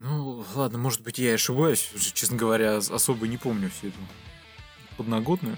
Ну, 0.00 0.44
ладно, 0.54 0.78
может 0.78 1.00
быть, 1.02 1.18
я 1.18 1.34
ошибаюсь. 1.34 1.90
Честно 2.14 2.36
говоря, 2.36 2.76
ос- 2.78 2.90
особо 2.90 3.26
не 3.26 3.36
помню 3.38 3.70
всю 3.70 3.88
эту 3.88 3.98
подноготную. 4.96 5.56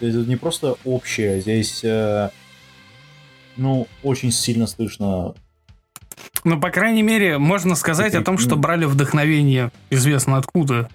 То 0.00 0.06
есть 0.06 0.18
это 0.18 0.28
не 0.28 0.36
просто 0.36 0.76
общее, 0.84 1.40
здесь, 1.40 1.84
э, 1.84 2.30
ну, 3.56 3.86
очень 4.02 4.32
сильно 4.32 4.66
слышно. 4.66 5.34
Ну, 6.44 6.58
по 6.60 6.70
крайней 6.70 7.02
мере, 7.02 7.36
можно 7.38 7.74
сказать 7.74 8.14
о 8.14 8.22
том, 8.22 8.38
что 8.38 8.56
Ну. 8.56 8.62
брали 8.62 8.86
вдохновение 8.86 9.70
известно 9.90 10.38
откуда. 10.38 10.88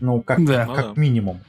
Ну, 0.00 0.20
как, 0.22 0.44
Да. 0.44 0.66
как 0.66 0.86
Ну 0.88 0.94
да. 0.94 1.00
минимум. 1.00 1.40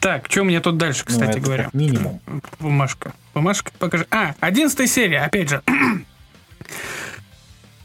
Так, 0.00 0.26
что 0.30 0.42
у 0.42 0.44
меня 0.44 0.60
тут 0.60 0.76
дальше, 0.76 1.02
Ну, 1.06 1.12
кстати 1.12 1.30
это 1.30 1.40
говоря? 1.40 1.64
Как 1.64 1.74
минимум. 1.74 2.20
Бумажка. 2.60 3.12
Бумажка, 3.34 3.72
покажи. 3.78 4.06
А, 4.10 4.34
одиннадцатая 4.40 4.86
серия, 4.86 5.20
опять 5.20 5.48
же. 5.48 5.62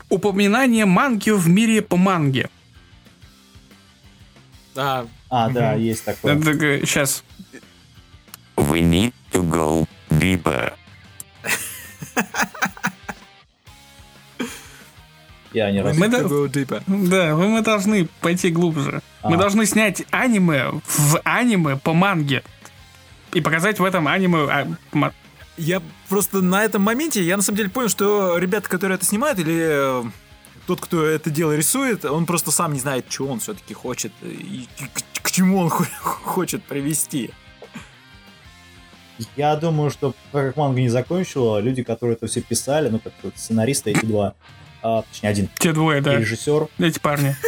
Упоминание 0.10 0.86
манги 0.86 1.32
в 1.32 1.48
мире 1.48 1.82
по 1.82 1.96
манге. 1.98 2.50
А, 4.76 5.08
А, 5.36 5.50
да, 5.50 5.74
есть 5.74 6.06
такое. 6.06 6.36
Сейчас. 6.86 7.24
We 8.56 8.82
need 8.84 9.14
to 9.32 9.42
go 9.50 9.88
deeper. 10.12 10.74
Я 15.54 15.72
не 15.72 15.82
раз. 15.82 15.98
Мы 15.98 16.06
deeper. 16.06 16.84
Да, 16.86 17.36
мы 17.36 17.48
мы 17.48 17.62
должны 17.64 18.08
пойти 18.22 18.52
глубже. 18.52 19.02
Мы 19.24 19.36
А. 19.36 19.40
должны 19.40 19.66
снять 19.66 20.04
аниме 20.12 20.70
в 20.86 21.20
аниме 21.24 21.78
по 21.78 21.94
манге. 21.94 22.44
И 23.34 23.42
показать 23.42 23.80
в 23.80 23.84
этом 23.84 24.08
аниме... 24.08 24.48
а, 24.52 24.68
ма- 24.92 25.14
Я 25.58 25.82
просто 26.10 26.42
на 26.44 26.64
этом 26.64 26.84
моменте, 26.84 27.24
я 27.24 27.38
на 27.38 27.42
самом 27.42 27.58
деле 27.58 27.70
понял, 27.72 27.90
что 27.90 28.38
ребята, 28.38 28.70
которые 28.70 28.98
это 28.98 29.06
снимают, 29.06 29.40
или 29.40 29.56
э, 29.60 30.04
тот, 30.68 30.80
кто 30.80 31.04
это 31.04 31.32
дело 31.32 31.56
рисует, 31.56 32.06
он 32.06 32.28
просто 32.28 32.52
сам 32.52 32.74
не 32.74 32.80
знает, 32.80 33.06
что 33.10 33.26
он 33.28 33.40
все-таки 33.40 33.74
хочет 33.74 34.12
и 34.22 34.68
чему 35.34 35.60
он 35.60 35.70
хо- 35.70 35.84
хочет 36.02 36.64
привести. 36.64 37.32
Я 39.36 39.56
думаю, 39.56 39.90
что 39.90 40.14
как 40.32 40.56
манга 40.58 40.82
не 40.82 40.90
закончила, 40.90 41.60
люди, 41.60 41.84
которые 41.84 42.16
это 42.16 42.28
все 42.28 42.42
писали, 42.42 42.90
ну, 42.90 43.00
как 43.00 43.14
вот 43.24 43.34
сценаристы, 43.38 43.92
эти 43.92 44.06
два, 44.06 44.34
а, 44.82 45.04
точнее, 45.04 45.30
один, 45.30 45.50
Те 45.60 45.72
двое, 45.74 46.02
да. 46.02 46.16
режиссер, 46.18 46.68
Эти 46.80 47.00
парни. 47.00 47.36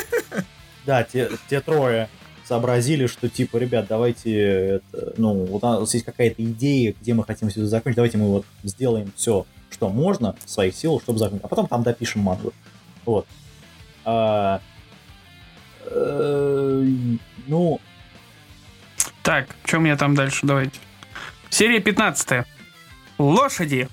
Да, 0.85 1.03
те, 1.03 1.31
те 1.49 1.61
трое 1.61 2.09
сообразили, 2.43 3.07
что 3.07 3.27
типа, 3.27 3.57
ребят, 3.57 3.87
давайте, 3.89 4.39
это, 4.93 5.13
ну, 5.17 5.33
вот 5.45 5.63
у 5.63 5.65
нас 5.65 5.91
есть 5.95 6.05
какая-то 6.05 6.43
идея, 6.43 6.93
где 7.01 7.15
мы 7.15 7.23
хотим 7.23 7.49
все 7.49 7.61
это 7.61 7.69
закончить, 7.69 7.95
давайте 7.95 8.19
мы 8.19 8.27
вот 8.27 8.45
сделаем 8.63 9.11
все, 9.15 9.47
что 9.71 9.89
можно 9.89 10.35
в 10.45 10.49
своих 10.49 10.75
силах, 10.75 11.01
чтобы 11.01 11.17
закончить, 11.17 11.43
а 11.43 11.47
потом 11.47 11.65
там 11.67 11.81
допишем 11.81 12.21
мангу. 12.21 12.53
Вот. 13.03 13.25
А, 14.03 14.61
э, 15.87 16.85
ну, 17.47 17.79
Так, 19.23 19.55
что 19.65 19.77
у 19.77 19.81
меня 19.81 19.97
там 19.97 20.15
дальше? 20.15 20.39
Давайте. 20.43 20.79
Серия 21.49 21.79
15. 21.79 22.45
Лошади. 23.17 23.87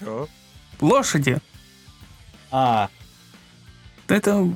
да. 0.00 0.26
Лошади. 0.80 1.38
А, 2.50 2.88
Это, 4.08 4.48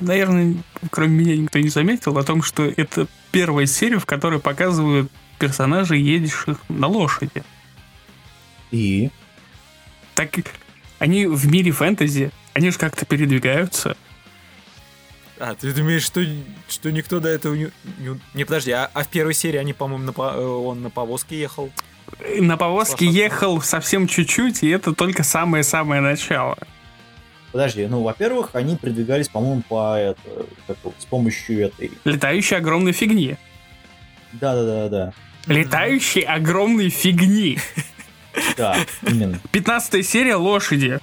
наверное, 0.00 0.56
кроме 0.90 1.24
меня 1.24 1.36
никто 1.36 1.58
не 1.58 1.68
заметил 1.68 2.18
о 2.18 2.24
том, 2.24 2.42
что 2.42 2.64
это 2.64 3.06
первая 3.30 3.66
серия, 3.66 3.98
в 3.98 4.06
которой 4.06 4.40
показывают 4.40 5.10
персонажей, 5.38 6.00
едущих 6.00 6.58
на 6.68 6.88
лошади. 6.88 7.42
и? 8.70 9.10
Так 10.14 10.30
они 10.98 11.26
в 11.26 11.46
мире 11.46 11.70
фэнтези, 11.70 12.32
они 12.54 12.70
же 12.70 12.78
как-то 12.78 13.06
передвигаются. 13.06 13.96
А, 15.40 15.54
ты 15.54 15.72
думаешь, 15.72 16.02
что, 16.02 16.24
что 16.68 16.90
никто 16.90 17.20
до 17.20 17.28
этого 17.28 17.54
не... 17.54 17.70
Не, 18.34 18.44
подожди, 18.44 18.72
а, 18.72 18.90
а 18.92 19.04
в 19.04 19.08
первой 19.08 19.34
серии 19.34 19.58
они, 19.58 19.72
по-моему, 19.72 20.04
на, 20.04 20.22
э, 20.22 20.44
он 20.44 20.82
на 20.82 20.90
повозке 20.90 21.38
ехал? 21.38 21.70
На 22.38 22.56
повозке 22.56 23.06
Лошадка. 23.06 23.22
ехал 23.22 23.62
совсем 23.62 24.08
чуть-чуть, 24.08 24.62
и 24.62 24.68
это 24.68 24.94
только 24.94 25.22
самое-самое 25.22 26.00
начало. 26.00 26.58
Подожди, 27.52 27.86
ну, 27.86 28.02
во-первых, 28.02 28.50
они 28.54 28.76
передвигались, 28.76 29.28
по-моему, 29.28 29.62
по 29.68 29.96
это, 29.98 30.20
как 30.66 30.76
с 30.98 31.04
помощью 31.04 31.66
этой. 31.66 31.92
Летающей 32.04 32.56
огромной 32.56 32.92
фигни. 32.92 33.36
Да-да-да-да. 34.32 35.12
Летающей 35.46 36.22
огромной 36.22 36.90
фигни. 36.90 37.58
Да, 38.56 38.76
именно. 39.02 39.40
15 39.52 40.06
серия 40.06 40.36
лошади. 40.36 41.00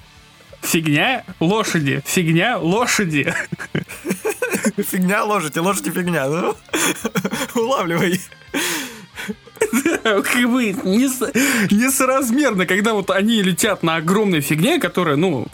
Фигня, 0.62 1.24
лошади, 1.40 2.02
фигня, 2.04 2.58
лошади. 2.58 3.34
Фигня 4.76 5.24
лошадь, 5.24 5.56
и 5.56 5.60
лошадь 5.60 5.86
и 5.86 5.90
фигня, 5.90 6.28
ну, 6.28 6.56
улавливай. 7.54 8.20
Как 10.02 10.50
бы 10.50 10.72
нес- 10.84 11.32
несоразмерно, 11.70 12.66
когда 12.66 12.94
вот 12.94 13.10
они 13.10 13.42
летят 13.42 13.82
на 13.82 13.96
огромной 13.96 14.40
фигне, 14.40 14.78
которая, 14.78 15.16
ну, 15.16 15.46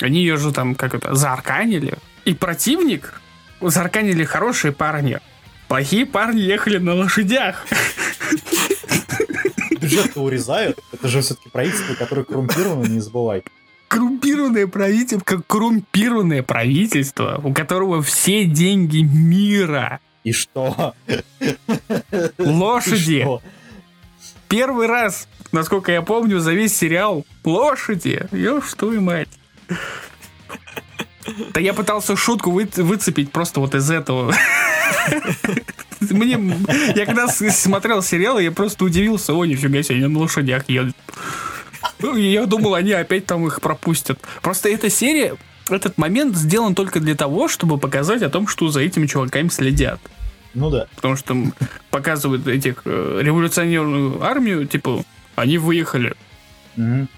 они 0.00 0.20
ее 0.20 0.36
же 0.36 0.52
там 0.52 0.74
как 0.74 0.94
это, 0.94 1.14
заарканили. 1.14 1.94
И 2.24 2.34
противник 2.34 3.20
заарканили 3.60 4.24
хорошие 4.24 4.72
парни. 4.72 5.20
Плохие 5.66 6.06
парни 6.06 6.40
ехали 6.40 6.78
на 6.78 6.94
лошадях. 6.94 7.66
Бюджет-то 9.80 10.20
урезают. 10.20 10.78
Это 10.92 11.08
же 11.08 11.20
все-таки 11.20 11.48
правительство, 11.50 11.94
которое 11.94 12.24
коррумпировано, 12.24 12.86
не 12.86 13.00
забывай. 13.00 13.42
Коррумпированное 13.88 14.66
правительство, 14.66 15.24
как 15.24 15.46
коррумпированное 15.46 16.42
правительство, 16.42 17.40
у 17.42 17.52
которого 17.54 18.02
все 18.02 18.44
деньги 18.44 18.98
мира. 18.98 20.00
И 20.24 20.32
что? 20.32 20.94
И 21.40 21.54
Лошади. 22.38 23.20
что? 23.22 23.42
Первый 24.48 24.86
раз, 24.86 25.26
насколько 25.52 25.90
я 25.92 26.02
помню, 26.02 26.38
за 26.40 26.52
весь 26.52 26.76
сериал 26.76 27.24
лошади. 27.44 28.26
Ёж 28.32 28.74
твою 28.74 29.00
мать. 29.00 29.28
Да 31.52 31.60
я 31.60 31.74
пытался 31.74 32.16
шутку 32.16 32.50
вы- 32.50 32.68
выцепить 32.76 33.30
просто 33.32 33.60
вот 33.60 33.74
из 33.74 33.90
этого. 33.90 34.34
Мне, 36.00 36.38
я 36.94 37.06
когда 37.06 37.28
смотрел 37.28 38.02
сериал, 38.02 38.38
я 38.38 38.50
просто 38.52 38.84
удивился, 38.84 39.34
о, 39.34 39.44
нифига 39.44 39.82
себе, 39.82 39.96
они 39.96 40.06
на 40.06 40.18
лошадях 40.20 40.68
едут. 40.68 40.96
Ну, 42.00 42.16
Я 42.16 42.46
думал, 42.46 42.74
они 42.74 42.92
опять 42.92 43.26
там 43.26 43.46
их 43.46 43.60
пропустят. 43.60 44.18
Просто 44.42 44.68
эта 44.68 44.88
серия, 44.90 45.36
этот 45.68 45.98
момент 45.98 46.36
сделан 46.36 46.74
только 46.74 47.00
для 47.00 47.14
того, 47.14 47.48
чтобы 47.48 47.78
показать 47.78 48.22
о 48.22 48.30
том, 48.30 48.46
что 48.46 48.68
за 48.68 48.80
этими 48.80 49.06
чуваками 49.06 49.48
следят 49.48 50.00
Ну 50.54 50.70
да. 50.70 50.86
потому 50.96 51.16
что 51.16 51.36
показывают 51.90 52.46
этих 52.46 52.82
э, 52.84 53.20
революционерную 53.22 54.22
армию, 54.22 54.66
типа, 54.66 55.04
они 55.36 55.58
выехали. 55.58 56.14
Мгм. 56.76 57.08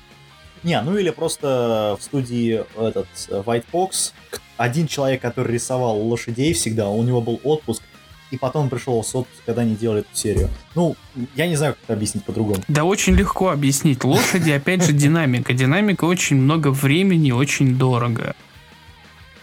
Не, 0.62 0.81
ну 0.83 0.97
или 0.99 1.11
просто 1.11 1.97
в 1.99 2.03
студии 2.03 2.64
этот 2.78 3.09
э, 3.28 3.43
White 3.47 3.64
Fox, 3.72 4.12
один 4.59 4.87
человек, 4.89 5.22
который 5.22 5.55
рисовал 5.55 5.99
лошадей 6.07 6.53
всегда, 6.53 6.89
у 6.91 7.03
него 7.03 7.22
был 7.22 7.41
отпуск, 7.45 7.83
и 8.31 8.37
потом 8.39 8.68
пришел 8.70 9.03
с 9.03 9.14
отпуска, 9.14 9.43
когда 9.47 9.62
они 9.62 9.74
делали 9.74 10.01
эту 10.01 10.14
серию. 10.16 10.51
Ну, 10.74 10.97
я 11.35 11.47
не 11.49 11.57
знаю, 11.57 11.74
как 11.74 11.83
это 11.85 11.93
объяснить 11.95 12.24
по-другому. 12.24 12.62
Да 12.68 12.85
очень 12.85 13.14
легко 13.14 13.51
объяснить. 13.51 14.05
Лошади, 14.05 14.51
опять 14.51 14.85
же, 14.85 14.93
динамика. 14.93 15.53
Динамика 15.53 16.05
очень 16.05 16.37
много 16.37 16.68
времени, 16.70 17.33
очень 17.33 17.76
дорого. 17.76 18.35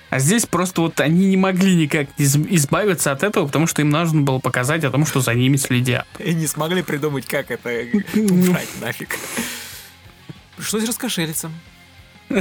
А 0.09 0.19
здесь 0.19 0.45
просто 0.45 0.81
вот 0.81 1.01
они 1.01 1.27
не 1.27 1.35
могли 1.35 1.75
никак 1.75 2.07
из- 2.17 2.37
избавиться 2.37 3.11
от 3.11 3.23
этого, 3.23 3.45
потому 3.45 3.67
что 3.67 3.81
им 3.81 3.89
нужно 3.89 4.21
было 4.21 4.39
показать 4.39 4.85
о 4.85 4.89
том, 4.91 5.05
что 5.05 5.19
за 5.19 5.33
ними 5.33 5.57
следят. 5.57 6.07
И 6.19 6.33
не 6.33 6.47
смогли 6.47 6.81
придумать, 6.81 7.25
как 7.25 7.51
это 7.51 7.69
убрать 8.15 8.69
нафиг. 8.79 9.17
Пришлось 10.55 10.87
раскошелиться. 10.87 11.51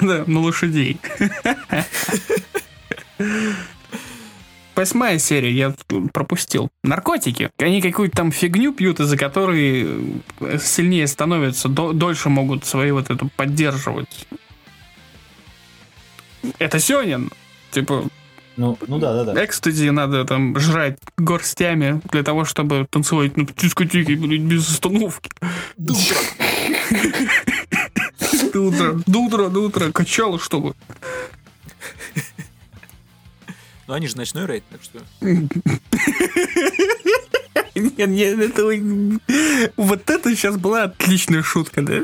Да, 0.00 0.22
на 0.28 0.38
лошадей. 0.40 1.00
Восьмая 4.82 5.18
серия, 5.18 5.50
я 5.50 5.74
пропустил. 6.12 6.68
Наркотики. 6.84 7.50
Они 7.58 7.82
какую-то 7.82 8.16
там 8.16 8.30
фигню 8.30 8.72
пьют, 8.72 9.00
из-за 9.00 9.16
которой 9.16 9.88
э, 10.38 10.58
сильнее 10.62 11.08
становятся, 11.08 11.68
до- 11.68 11.92
дольше 11.92 12.28
могут 12.28 12.64
свои 12.64 12.92
вот 12.92 13.10
это 13.10 13.28
поддерживать. 13.36 14.28
Это 16.60 16.78
Сёнин. 16.78 17.32
Типа, 17.72 18.04
Ну, 18.56 18.78
ну 18.86 19.00
да, 19.00 19.24
да, 19.24 19.32
да. 19.32 19.44
экстази 19.44 19.90
надо 19.90 20.24
там 20.24 20.56
жрать 20.60 20.96
горстями 21.16 22.00
для 22.12 22.22
того, 22.22 22.44
чтобы 22.44 22.86
танцевать 22.88 23.36
на 23.36 23.46
дискотеке, 23.46 24.14
блядь, 24.14 24.42
без 24.42 24.70
остановки. 24.70 25.28
До 25.76 25.94
утра, 28.60 28.92
до 29.06 29.18
утра, 29.22 29.48
до 29.48 29.58
утра, 29.60 29.90
качало, 29.90 30.38
чтобы. 30.38 30.76
Ну, 33.88 33.94
они 33.94 34.06
же 34.06 34.18
ночной 34.18 34.46
рейд, 34.46 34.64
так 34.68 34.82
что... 34.82 35.02
Нет, 37.74 38.08
нет, 38.08 38.38
это... 38.38 38.62
Вот 39.78 40.10
это 40.10 40.36
сейчас 40.36 40.58
была 40.58 40.82
отличная 40.84 41.42
шутка, 41.42 41.80
да? 41.80 42.02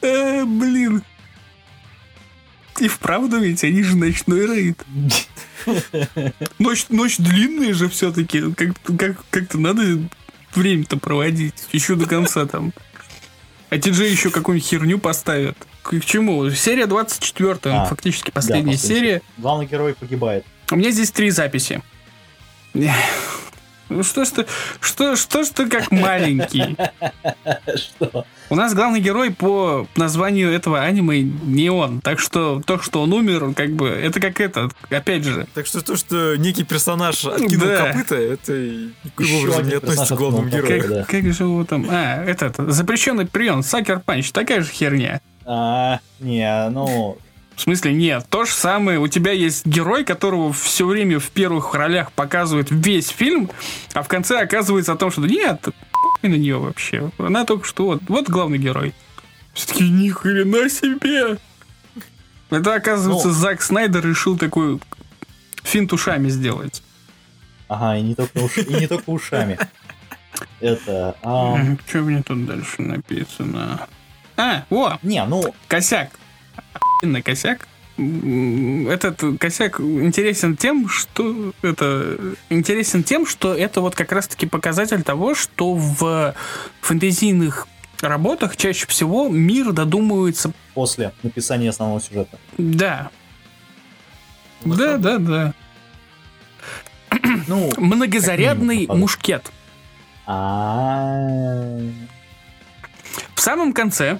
Э, 0.00 0.44
Блин. 0.44 1.04
И 2.80 2.88
вправду 2.88 3.38
ведь 3.38 3.62
они 3.62 3.84
же 3.84 3.96
ночной 3.96 4.46
рейд. 4.46 4.84
Ночь, 6.58 6.86
ночь 6.88 7.18
длинная 7.18 7.74
же 7.74 7.88
все-таки. 7.88 8.52
Как, 8.54 8.70
как, 8.98 9.24
как-то 9.30 9.58
надо 9.58 10.00
время-то 10.56 10.96
проводить. 10.96 11.68
Еще 11.70 11.94
до 11.94 12.06
конца 12.06 12.46
там. 12.46 12.72
А 13.70 13.76
TJ 13.76 14.08
еще 14.08 14.30
какую-нибудь 14.30 14.68
херню 14.68 14.98
поставят. 14.98 15.56
К, 15.82 15.98
к 16.00 16.04
чему? 16.04 16.48
Серия 16.50 16.86
24, 16.86 17.58
А, 17.64 17.84
фактически 17.86 18.26
Да, 18.26 18.32
последняя 18.34 18.72
последняя 18.72 18.96
серия. 18.96 19.22
Главный 19.38 19.66
герой 19.66 19.94
погибает. 19.94 20.44
У 20.70 20.76
меня 20.76 20.90
здесь 20.90 21.10
три 21.10 21.30
записи. 21.30 21.82
Ну 23.88 24.02
что 24.04 24.24
ж 24.24 24.28
ты, 24.28 24.46
что, 24.80 25.16
что 25.16 25.44
ж 25.44 25.48
ты 25.48 25.68
как 25.68 25.90
маленький? 25.90 26.76
Что? 27.76 28.24
У 28.48 28.54
нас 28.54 28.74
главный 28.74 29.00
герой 29.00 29.30
по 29.30 29.86
названию 29.96 30.50
этого 30.50 30.80
аниме 30.82 31.20
не 31.22 31.70
он. 31.70 32.00
Так 32.00 32.18
что 32.18 32.62
то, 32.64 32.78
что 32.80 33.02
он 33.02 33.12
умер, 33.12 33.52
как 33.54 33.70
бы, 33.70 33.88
это 33.88 34.20
как 34.20 34.40
это, 34.40 34.70
опять 34.90 35.24
же. 35.24 35.46
Так 35.54 35.66
что 35.66 35.82
то, 35.82 35.96
что 35.96 36.36
некий 36.36 36.64
персонаж 36.64 37.24
откинул 37.24 37.66
Да. 37.66 37.86
копыта, 37.92 38.14
это 38.14 38.52
никаким 39.04 39.36
образом 39.40 39.68
не 39.68 39.74
относится 39.74 40.14
к 40.14 40.18
главному 40.18 40.48
герою. 40.48 40.80
Как, 40.80 40.90
да. 40.90 41.04
как 41.04 41.32
же 41.32 41.44
его 41.44 41.64
там... 41.64 41.86
А, 41.90 42.24
этот, 42.24 42.56
запрещенный 42.72 43.26
прием, 43.26 43.62
Сакер 43.62 44.00
Панч, 44.00 44.32
такая 44.32 44.62
же 44.62 44.70
херня. 44.70 45.20
А, 45.44 46.00
не, 46.20 46.68
ну, 46.70 47.18
В 47.56 47.60
смысле, 47.60 47.92
нет, 47.92 48.26
то 48.30 48.44
же 48.44 48.52
самое. 48.52 48.98
У 48.98 49.08
тебя 49.08 49.32
есть 49.32 49.66
герой, 49.66 50.04
которого 50.04 50.52
все 50.52 50.86
время 50.86 51.18
в 51.18 51.28
первых 51.30 51.74
ролях 51.74 52.12
показывает 52.12 52.68
весь 52.70 53.08
фильм, 53.08 53.50
а 53.92 54.02
в 54.02 54.08
конце 54.08 54.40
оказывается 54.40 54.92
о 54.92 54.96
том, 54.96 55.10
что 55.10 55.22
нет, 55.22 55.60
похуй 55.92 56.30
на 56.30 56.34
нее 56.36 56.58
вообще. 56.58 57.10
Она 57.18 57.44
только 57.44 57.66
что 57.66 57.84
вот, 57.86 58.02
вот 58.08 58.28
главный 58.28 58.58
герой. 58.58 58.94
Все-таки 59.54 59.88
ни 59.88 60.08
хрена 60.08 60.68
себе. 60.70 61.38
Это, 62.50 62.74
оказывается, 62.74 63.28
Ну. 63.28 63.34
Зак 63.34 63.62
Снайдер 63.62 64.06
решил 64.06 64.36
такой 64.38 64.78
финт 65.62 65.92
ушами 65.92 66.28
сделать. 66.28 66.82
ага, 67.68 67.96
и 67.96 68.02
не 68.02 68.14
только, 68.14 68.38
уш- 68.38 68.58
и 68.58 68.74
не 68.74 68.86
только 68.86 69.08
ушами. 69.10 69.58
Это, 70.60 71.16
а, 71.22 71.56
Что 71.88 71.98
мне 71.98 72.22
тут 72.22 72.46
дальше 72.46 72.82
написано? 72.82 73.86
А, 74.36 74.64
о, 74.70 74.98
не, 75.02 75.24
ну, 75.24 75.54
косяк. 75.68 76.10
Охуенный 76.72 77.22
косяк. 77.22 77.68
Этот 77.98 79.22
косяк 79.38 79.78
интересен 79.80 80.56
тем, 80.56 80.88
что 80.88 81.52
это 81.62 82.16
интересен 82.48 83.04
тем, 83.04 83.26
что 83.26 83.54
это 83.54 83.80
вот 83.80 83.94
как 83.94 84.12
раз-таки 84.12 84.46
показатель 84.46 85.02
того, 85.02 85.34
что 85.34 85.74
в 85.74 86.34
фэнтезийных 86.80 87.68
работах 88.00 88.56
чаще 88.56 88.86
всего 88.86 89.28
мир 89.28 89.72
додумывается. 89.72 90.52
после 90.74 91.12
написания 91.22 91.68
основного 91.68 92.00
сюжета. 92.00 92.38
Да. 92.58 93.10
Да, 94.64 94.96
да, 94.96 95.18
да. 95.18 95.54
Ну, 97.46 97.70
Многозарядный 97.76 98.74
Как 98.78 98.80
минимум, 98.88 99.00
мушкет. 99.00 99.52
а 100.26 101.78
В 103.34 103.40
самом 103.40 103.72
конце 103.72 104.18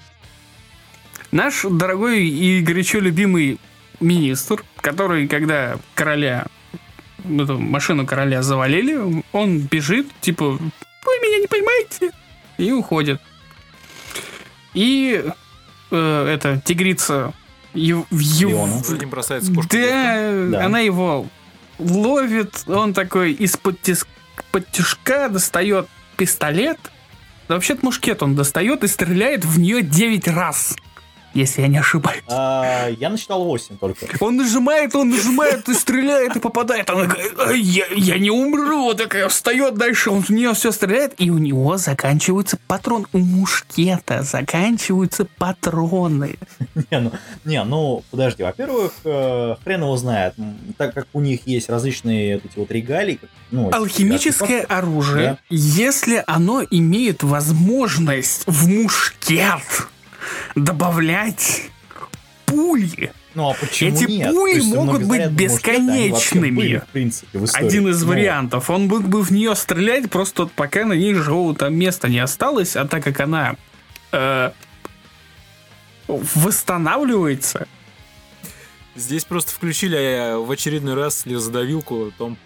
наш 1.31 1.63
дорогой 1.69 2.27
и 2.27 2.61
горячо 2.61 2.99
любимый 3.01 3.59
министр, 4.01 4.65
который, 4.81 5.29
когда 5.29 5.77
короля, 5.95 6.47
эту 7.25 7.59
машину 7.59 8.07
короля 8.07 8.43
завалили, 8.43 9.23
он 9.33 9.59
бежит, 9.61 10.09
типа, 10.21 10.51
вы 10.51 11.13
меня 11.23 11.39
не 11.39 11.47
поймаете, 11.47 12.11
и 12.59 12.73
уходит. 12.73 13.21
И 14.75 15.23
э, 15.91 16.27
эта 16.35 16.61
тигрица 16.65 17.33
ев- 17.75 18.07
в 18.11 18.19
ев- 18.19 18.99
ним 19.01 19.11
бросается 19.11 19.51
да, 19.53 20.49
Да. 20.59 20.65
она 20.67 20.81
его 20.81 21.27
ловит, 21.79 22.65
он 22.67 22.95
такой 22.95 23.33
из-под 23.33 23.81
тис- 23.83 24.07
под 24.51 24.71
тишка 24.71 25.29
достает 25.29 25.89
пистолет. 26.17 26.79
Вообще-то 27.55 27.85
мушкет 27.85 28.23
он 28.23 28.35
достает 28.35 28.85
и 28.85 28.89
стреляет 28.89 29.45
в 29.45 29.59
нее 29.59 29.83
9 29.83 30.29
раз. 30.29 30.77
Если 31.35 31.63
я 31.63 31.69
не 31.69 31.79
ошибаюсь. 31.79 32.23
а, 32.29 32.89
я 32.89 33.09
насчитал 33.11 33.45
8 33.45 33.79
только. 33.79 34.07
Он 34.21 34.37
нажимает, 34.37 34.95
он 34.95 35.11
нажимает 35.11 35.69
и 35.69 35.75
стреляет 35.75 36.37
и 36.37 36.41
попадает. 36.41 36.89
Она 36.91 37.05
такая, 37.07 37.27
«Ай, 37.49 37.61
я, 37.61 37.87
я 37.97 38.19
не 38.19 38.31
умру. 38.31 38.95
Такая 38.95 39.29
встает 39.29 39.75
дальше, 39.75 40.11
он 40.11 40.23
в 40.23 40.31
нее 40.31 40.53
все 40.55 40.73
стреляет. 40.73 41.15
И 41.19 41.31
у 41.31 41.39
него 41.39 41.77
заканчиваются 41.77 42.59
патроны. 42.67 43.07
У 43.13 43.19
мушкета 43.19 44.23
заканчиваются 44.23 45.27
патроны. 45.39 46.37
Не, 46.91 47.01
ну, 47.01 47.13
не, 47.45 47.65
ну, 47.65 48.05
подожди, 48.11 48.43
во-первых, 48.43 48.93
э, 49.05 49.57
хрен 49.65 49.83
его 49.83 49.97
знает, 49.97 50.35
так 50.77 50.95
как 50.95 51.07
у 51.13 51.21
них 51.21 51.47
есть 51.47 51.69
различные 51.69 52.37
вот 52.37 52.45
эти 52.45 52.59
вот 52.59 52.71
регалии, 52.71 53.19
ну, 53.51 53.71
Алхимическое 53.73 54.63
оружие, 54.63 55.25
Да. 55.33 55.39
если 55.51 56.23
оно 56.27 56.63
имеет 56.71 57.23
возможность 57.23 58.45
в 58.47 58.69
мушкет 58.69 59.61
добавлять 60.55 61.71
пули, 62.47 63.13
Ну 63.35 63.51
а 63.51 63.55
почему 63.55 63.97
Эти 63.97 64.05
нет? 64.11 64.31
пули 64.33 64.55
есть 64.57 64.67
могут 64.75 65.03
быть 65.05 65.21
многозарядные 65.21 65.49
мушкеты, 65.49 65.71
они 65.79 65.89
вообще 66.11 66.35
бесконечными. 66.35 66.57
были, 66.57 66.77
в 66.79 66.87
принципе, 66.89 67.39
в 67.39 67.45
истории. 67.45 67.67
один 67.67 67.89
из 67.89 68.03
Ну, 68.03 68.09
вариантов, 68.09 68.71
он 68.71 68.87
мог 68.89 69.03
бы 69.09 69.23
в 69.23 69.31
нее 69.31 69.55
стрелять, 69.57 70.11
просто 70.11 70.43
вот 70.43 70.53
пока 70.53 70.85
на 70.85 70.93
ней 70.93 71.15
живого 71.15 71.55
там 71.55 71.75
места 71.75 72.09
не 72.09 72.19
осталось, 72.19 72.77
а 72.77 72.87
так 72.87 73.03
как 73.05 73.21
она 73.21 73.57
э, 74.13 74.51
восстанавливается, 76.09 77.67
Здесь 78.95 79.25
просто 79.25 79.53
включили 79.53 79.97
э, 79.97 80.37
в 80.37 80.51
очередной 80.51 80.93
раз 80.93 81.21
слезодавилку, 81.21 82.11
потом 82.11 82.37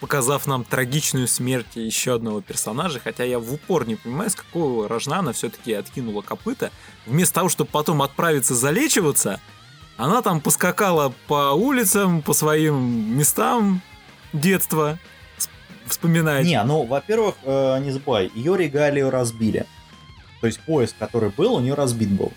показав 0.00 0.46
нам 0.46 0.64
трагичную 0.64 1.28
смерть 1.28 1.74
еще 1.74 2.14
одного 2.14 2.40
персонажа, 2.40 3.00
хотя 3.02 3.24
я 3.24 3.38
в 3.38 3.52
упор 3.52 3.86
не 3.86 3.96
понимаю, 3.96 4.30
с 4.30 4.34
какого 4.34 4.88
рожна 4.88 5.18
она 5.18 5.32
все-таки 5.32 5.72
откинула 5.72 6.22
копыта. 6.22 6.70
Вместо 7.06 7.36
того, 7.36 7.48
чтобы 7.48 7.70
потом 7.70 8.02
отправиться 8.02 8.54
залечиваться, 8.54 9.40
она 9.96 10.22
там 10.22 10.40
поскакала 10.40 11.12
по 11.26 11.52
улицам, 11.52 12.22
по 12.22 12.32
своим 12.32 13.16
местам 13.16 13.82
детства, 14.32 14.98
вспоминать. 15.86 16.44
Не, 16.44 16.62
ну, 16.64 16.84
во-первых, 16.84 17.36
э, 17.44 17.78
не 17.80 17.90
забывай, 17.90 18.30
ее 18.34 18.56
регалию 18.56 19.10
разбили. 19.10 19.66
То 20.40 20.46
есть 20.46 20.60
поезд, 20.60 20.94
который 20.98 21.30
был, 21.30 21.54
у 21.54 21.60
нее 21.60 21.74
разбит 21.74 22.10
был. 22.10 22.32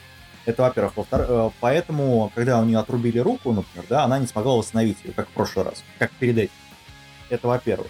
Это, 0.45 0.63
во-первых. 0.63 0.97
Во-вторых, 0.97 1.27
э, 1.29 1.49
поэтому, 1.59 2.31
когда 2.33 2.59
у 2.59 2.65
нее 2.65 2.79
отрубили 2.79 3.19
руку, 3.19 3.51
например, 3.51 3.85
да, 3.89 4.03
она 4.03 4.19
не 4.19 4.27
смогла 4.27 4.55
восстановить 4.55 4.97
ее, 5.03 5.13
как 5.13 5.27
в 5.27 5.31
прошлый 5.31 5.65
раз, 5.65 5.83
как 5.97 6.11
перед 6.11 6.37
этим. 6.37 6.53
Это, 7.29 7.47
во-первых. 7.47 7.87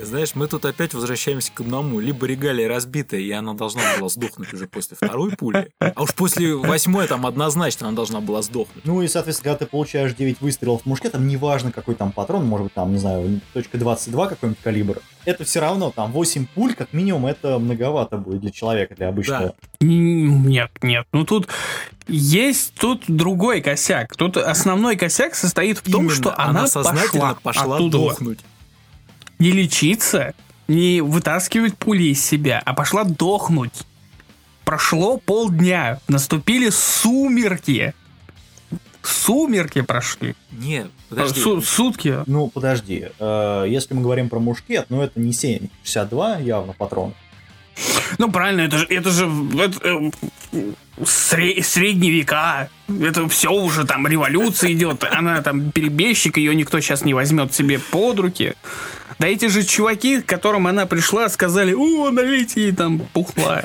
Знаешь, 0.00 0.36
мы 0.36 0.46
тут 0.46 0.64
опять 0.64 0.94
возвращаемся 0.94 1.50
к 1.52 1.60
одному. 1.60 1.98
Либо 1.98 2.24
регалия 2.24 2.68
разбитая, 2.68 3.20
и 3.20 3.32
она 3.32 3.54
должна 3.54 3.82
была 3.98 4.08
сдохнуть 4.08 4.52
уже 4.54 4.68
после 4.68 4.96
второй 4.96 5.32
пули. 5.32 5.72
А 5.80 6.00
уж 6.02 6.14
после 6.14 6.54
восьмой 6.54 7.08
там 7.08 7.26
однозначно 7.26 7.88
она 7.88 7.96
должна 7.96 8.20
была 8.20 8.42
сдохнуть. 8.42 8.84
Ну 8.84 9.02
и, 9.02 9.08
соответственно, 9.08 9.54
когда 9.54 9.64
ты 9.64 9.68
получаешь 9.68 10.14
9 10.14 10.40
выстрелов 10.40 10.82
в 10.82 10.86
мушке, 10.86 11.10
там 11.10 11.26
неважно, 11.26 11.72
какой 11.72 11.96
там 11.96 12.12
патрон, 12.12 12.46
может 12.46 12.66
быть, 12.66 12.74
там, 12.74 12.92
не 12.92 12.98
знаю, 12.98 13.40
точка 13.52 13.76
22 13.76 14.28
какой-нибудь 14.28 14.62
калибр, 14.62 15.00
это 15.24 15.42
все 15.42 15.58
равно, 15.58 15.90
там, 15.90 16.12
8 16.12 16.46
пуль, 16.54 16.74
как 16.74 16.92
минимум, 16.92 17.26
это 17.26 17.58
многовато 17.58 18.18
будет 18.18 18.40
для 18.40 18.52
человека, 18.52 18.94
для 18.94 19.08
обычного. 19.08 19.56
Н- 19.80 20.46
Нет, 20.46 20.70
нет. 20.80 21.08
Ну 21.12 21.24
тут 21.24 21.48
есть 22.06 22.72
тут 22.74 23.02
другой 23.08 23.62
косяк. 23.62 24.14
Тут 24.16 24.36
основной 24.36 24.94
косяк 24.94 25.34
состоит 25.34 25.78
в 25.78 25.90
том, 25.90 26.02
Именно, 26.04 26.14
что 26.14 26.38
она, 26.40 26.68
сознательно 26.68 27.34
пошла, 27.34 27.62
пошла 27.62 27.74
оттуда. 27.74 27.98
дохнуть. 27.98 28.38
Не 29.38 29.52
лечиться, 29.52 30.34
не 30.66 31.00
вытаскивать 31.00 31.76
пули 31.78 32.10
из 32.12 32.24
себя, 32.24 32.60
а 32.64 32.74
пошла 32.74 33.04
дохнуть. 33.04 33.84
Прошло 34.64 35.16
полдня, 35.18 36.00
наступили 36.08 36.70
сумерки. 36.70 37.94
Сумерки 39.02 39.80
прошли. 39.80 40.34
Не, 40.50 40.86
подожди. 41.08 41.40
су- 41.40 41.62
сутки. 41.62 42.18
Ну, 42.26 42.48
подожди, 42.48 43.08
э, 43.18 43.64
если 43.68 43.94
мы 43.94 44.02
говорим 44.02 44.28
про 44.28 44.38
мушкет, 44.40 44.86
ну 44.90 45.00
это 45.00 45.18
не 45.20 45.32
7, 45.32 45.68
62 45.84 46.38
явно 46.38 46.72
патрон. 46.74 47.14
Ну 48.18 48.30
правильно, 48.30 48.62
это 48.62 48.78
же, 48.78 48.86
это 48.86 49.10
же 49.10 49.30
это, 49.58 49.78
э, 50.52 50.62
сре- 51.02 51.62
средние 51.62 52.12
века. 52.12 52.68
Это 52.88 53.28
все 53.28 53.50
уже 53.52 53.84
там 53.84 54.06
революция 54.06 54.72
идет. 54.72 55.04
Она 55.04 55.40
там 55.42 55.70
перебежчик, 55.70 56.36
ее 56.38 56.54
никто 56.54 56.80
сейчас 56.80 57.04
не 57.04 57.14
возьмет 57.14 57.54
себе 57.54 57.78
под 57.78 58.18
руки. 58.20 58.54
Да 59.18 59.26
эти 59.28 59.46
же 59.48 59.62
чуваки, 59.64 60.20
к 60.20 60.26
которым 60.26 60.66
она 60.66 60.86
пришла, 60.86 61.28
сказали, 61.28 61.72
о, 61.74 62.10
налейте 62.10 62.62
ей 62.62 62.72
там 62.72 63.00
пухлая. 63.12 63.64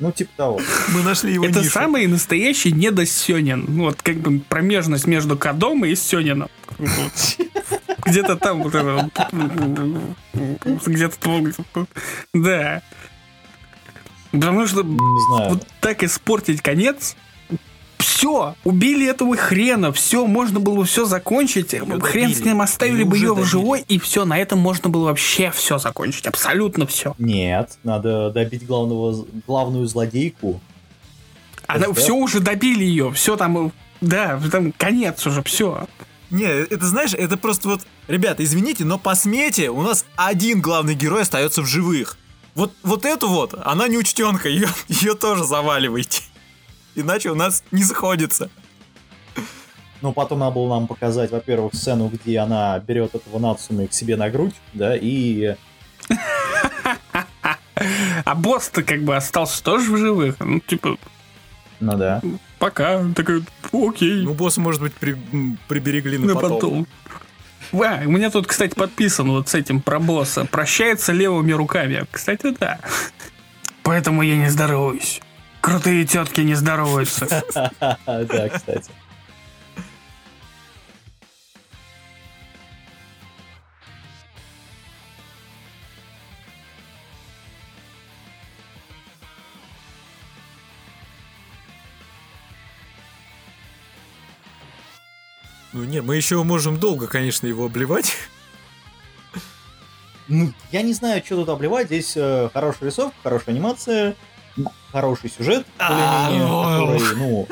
Ну, 0.00 0.12
типа 0.12 0.30
того. 0.36 0.60
Мы 0.94 1.02
нашли 1.02 1.32
его 1.34 1.44
Это 1.44 1.58
нишу. 1.60 1.70
самый 1.70 2.06
настоящий 2.06 2.70
недосёнин. 2.70 3.64
Ну, 3.68 3.84
Вот 3.84 4.00
как 4.02 4.16
бы 4.18 4.38
промежность 4.40 5.06
между 5.08 5.36
Кадом 5.36 5.84
и 5.84 5.94
Сёнином. 5.96 6.48
Где-то 8.08 8.36
там 8.36 8.62
вот 8.62 8.74
это 8.74 9.10
Где-то... 10.86 11.86
Да. 12.34 12.82
Потому 14.32 14.66
что 14.66 14.82
Не 14.82 14.98
знаю. 15.36 15.50
вот 15.54 15.66
так 15.80 16.02
испортить 16.02 16.60
конец. 16.62 17.16
Все, 17.98 18.54
убили 18.62 19.08
этого 19.08 19.36
хрена, 19.36 19.92
все, 19.92 20.24
можно 20.26 20.60
было 20.60 20.84
все 20.84 21.04
закончить. 21.04 21.70
Хрен 21.70 22.32
с 22.32 22.40
ним 22.40 22.60
оставили 22.60 23.02
бы 23.02 23.16
ее 23.16 23.32
в 23.32 23.36
добили. 23.36 23.50
живой, 23.50 23.84
и 23.88 23.98
все, 23.98 24.24
на 24.24 24.38
этом 24.38 24.60
можно 24.60 24.88
было 24.88 25.06
вообще 25.06 25.50
все 25.50 25.78
закончить, 25.78 26.26
абсолютно 26.26 26.86
все. 26.86 27.14
Нет, 27.18 27.76
надо 27.82 28.30
добить 28.30 28.64
главного, 28.66 29.26
главную 29.48 29.86
злодейку. 29.86 30.60
Она 31.66 31.88
Да. 31.88 31.94
все 31.94 32.14
уже 32.14 32.38
добили 32.38 32.84
ее, 32.84 33.10
все 33.12 33.36
там, 33.36 33.72
да, 34.00 34.40
там 34.50 34.72
конец 34.72 35.26
уже, 35.26 35.42
все. 35.42 35.86
Не, 36.30 36.44
это 36.44 36.86
знаешь, 36.86 37.14
это 37.14 37.36
просто 37.36 37.68
вот... 37.68 37.82
Ребята, 38.06 38.44
извините, 38.44 38.84
но 38.84 38.98
по 38.98 39.14
смете 39.14 39.70
у 39.70 39.82
нас 39.82 40.04
один 40.16 40.60
главный 40.60 40.94
герой 40.94 41.22
остается 41.22 41.62
в 41.62 41.66
живых. 41.66 42.18
Вот, 42.54 42.72
вот 42.82 43.04
эту 43.04 43.28
вот, 43.28 43.54
она 43.64 43.88
не 43.88 43.96
учтенка, 43.96 44.48
ее, 44.48 44.68
ее 44.88 45.14
тоже 45.14 45.44
заваливайте. 45.44 46.22
Иначе 46.94 47.30
у 47.30 47.34
нас 47.34 47.62
не 47.70 47.84
сходится. 47.84 48.50
Ну, 50.00 50.12
потом 50.12 50.40
надо 50.40 50.52
было 50.52 50.68
нам 50.68 50.86
показать, 50.86 51.30
во-первых, 51.30 51.74
сцену, 51.74 52.08
где 52.08 52.38
она 52.38 52.78
берет 52.78 53.14
этого 53.14 53.38
Нацуми 53.38 53.86
к 53.86 53.92
себе 53.92 54.16
на 54.16 54.30
грудь, 54.30 54.54
да, 54.72 54.96
и... 54.96 55.54
А 58.24 58.34
босс-то 58.34 58.82
как 58.82 59.04
бы 59.04 59.14
остался 59.16 59.62
тоже 59.62 59.92
в 59.92 59.96
живых. 59.96 60.36
Ну, 60.40 60.58
типа, 60.58 60.96
Ну 61.80 61.96
да. 61.96 62.20
Пока, 62.58 63.04
такой, 63.14 63.44
окей. 63.72 64.22
Ну, 64.22 64.34
босс, 64.34 64.56
может 64.56 64.80
быть, 64.80 64.94
при- 64.94 65.16
приберегли 65.68 66.18
на, 66.18 66.26
на 66.28 66.34
потом. 66.34 66.50
потом. 66.54 66.86
А, 67.72 68.02
у 68.06 68.10
меня 68.10 68.30
тут, 68.30 68.46
кстати, 68.46 68.74
подписан 68.74 69.30
вот 69.30 69.48
с 69.48 69.54
этим 69.54 69.80
про 69.80 69.98
босса. 69.98 70.44
Прощается 70.46 71.12
левыми 71.12 71.52
руками. 71.52 72.04
Кстати, 72.10 72.54
да. 72.58 72.78
Поэтому 73.82 74.22
я 74.22 74.36
не 74.36 74.48
здороваюсь. 74.48 75.20
Крутые 75.60 76.04
тетки 76.06 76.40
не 76.40 76.54
здороваются. 76.54 77.42
Да, 78.06 78.48
кстати. 78.48 78.90
Ну, 95.72 95.84
не, 95.84 96.00
мы 96.00 96.16
еще 96.16 96.42
можем 96.44 96.78
долго, 96.78 97.06
конечно, 97.06 97.46
его 97.46 97.66
обливать. 97.66 98.14
Ну, 100.28 100.52
я 100.72 100.82
не 100.82 100.92
знаю, 100.92 101.22
что 101.24 101.36
тут 101.36 101.48
обливать. 101.48 101.86
Здесь 101.86 102.12
э, 102.16 102.50
хорошая 102.52 102.90
рисовка, 102.90 103.16
хорошая 103.22 103.54
анимация, 103.54 104.14
хороший 104.92 105.30
сюжет, 105.30 105.66
А, 105.78 106.28
который, 106.30 107.16
ну, 107.16 107.48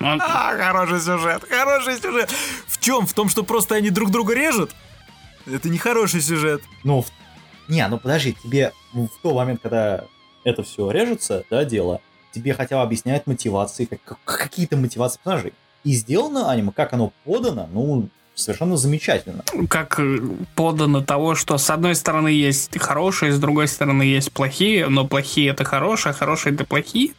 Он- 0.00 0.20
А, 0.22 0.56
хороший 0.56 1.00
сюжет, 1.00 1.44
хороший 1.48 2.00
сюжет. 2.00 2.30
В 2.66 2.80
чем? 2.80 3.06
В 3.06 3.12
том, 3.14 3.28
что 3.28 3.42
просто 3.44 3.74
они 3.76 3.90
друг 3.90 4.10
друга 4.10 4.34
режут? 4.34 4.72
Это 5.46 5.68
не 5.68 5.78
хороший 5.78 6.20
сюжет. 6.20 6.62
ну, 6.84 7.04
не, 7.68 7.86
ну 7.88 7.98
подожди, 7.98 8.32
тебе 8.42 8.72
в 8.92 9.08
тот 9.22 9.34
момент, 9.34 9.60
когда 9.62 10.04
это 10.44 10.62
все 10.62 10.90
режется, 10.90 11.44
да, 11.50 11.64
дело, 11.64 12.00
тебе 12.32 12.54
хотя 12.54 12.76
бы 12.76 12.82
объясняют 12.82 13.26
мотивации, 13.26 13.84
как- 13.84 14.02
как- 14.04 14.18
какие-то 14.24 14.76
мотивации 14.76 15.18
персонажей. 15.18 15.52
И 15.88 15.94
сделано 15.94 16.50
аниме, 16.50 16.70
как 16.70 16.92
оно 16.92 17.14
подано, 17.24 17.66
ну, 17.72 18.10
совершенно 18.34 18.76
замечательно. 18.76 19.42
Как 19.70 19.98
э, 19.98 20.18
подано 20.54 21.00
того, 21.00 21.34
что 21.34 21.56
с 21.56 21.70
одной 21.70 21.94
стороны 21.94 22.28
есть 22.28 22.78
хорошие, 22.78 23.32
с 23.32 23.38
другой 23.38 23.68
стороны 23.68 24.02
есть 24.02 24.30
плохие, 24.30 24.90
но 24.90 25.06
плохие 25.06 25.48
это 25.48 25.64
хорошие, 25.64 26.10
а 26.10 26.12
хорошие 26.12 26.54
это 26.54 26.66
плохие. 26.66 27.12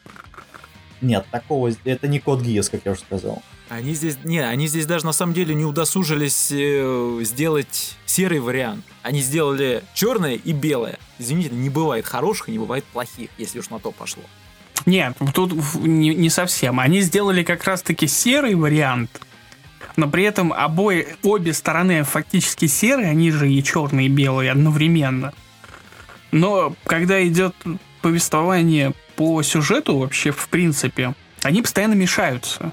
Нет, 1.02 1.26
такого, 1.32 1.72
это 1.84 2.08
не 2.08 2.20
код 2.20 2.42
Гиас, 2.42 2.70
как 2.70 2.82
я 2.86 2.92
уже 2.92 3.02
сказал. 3.02 3.42
Они 3.70 3.96
здесь, 3.96 4.20
не, 4.24 4.38
они 4.38 4.68
здесь 4.68 4.86
даже 4.86 5.04
на 5.08 5.14
самом 5.14 5.34
деле 5.34 5.56
не 5.56 5.66
удосужились 5.66 6.52
э, 6.52 7.22
сделать 7.24 7.96
серый 8.06 8.40
вариант. 8.40 8.86
Они 9.02 9.22
сделали 9.22 9.82
черное 9.96 10.36
и 10.36 10.54
белое. 10.54 11.00
Извините, 11.18 11.56
не 11.56 11.72
бывает 11.72 12.06
хороших 12.06 12.50
и 12.50 12.52
не 12.52 12.60
бывает 12.60 12.84
плохих, 12.86 13.32
если 13.40 13.58
уж 13.58 13.72
на 13.72 13.80
то 13.80 13.92
пошло. 13.92 14.22
Нет, 14.86 15.16
тут 15.34 15.54
не, 15.76 16.16
не 16.16 16.30
совсем. 16.30 16.80
Они 16.80 17.02
сделали 17.02 17.44
как 17.44 17.64
раз-таки 17.64 18.08
серый 18.08 18.56
вариант, 18.56 19.22
но 19.96 20.10
при 20.10 20.24
этом 20.24 20.54
обои, 20.54 21.08
обе 21.24 21.54
стороны 21.54 22.04
фактически 22.04 22.66
серые, 22.66 23.10
они 23.10 23.32
же 23.32 23.52
и 23.52 23.64
черные, 23.64 24.08
и 24.08 24.10
белые 24.10 24.52
одновременно. 24.52 25.34
Но 26.32 26.76
когда 26.86 27.26
идет 27.28 27.56
повествование 28.02 28.94
по 29.16 29.42
сюжету 29.44 29.98
вообще, 29.98 30.32
в 30.32 30.48
принципе, 30.50 31.14
они 31.44 31.62
постоянно 31.62 31.96
мешаются. 31.96 32.72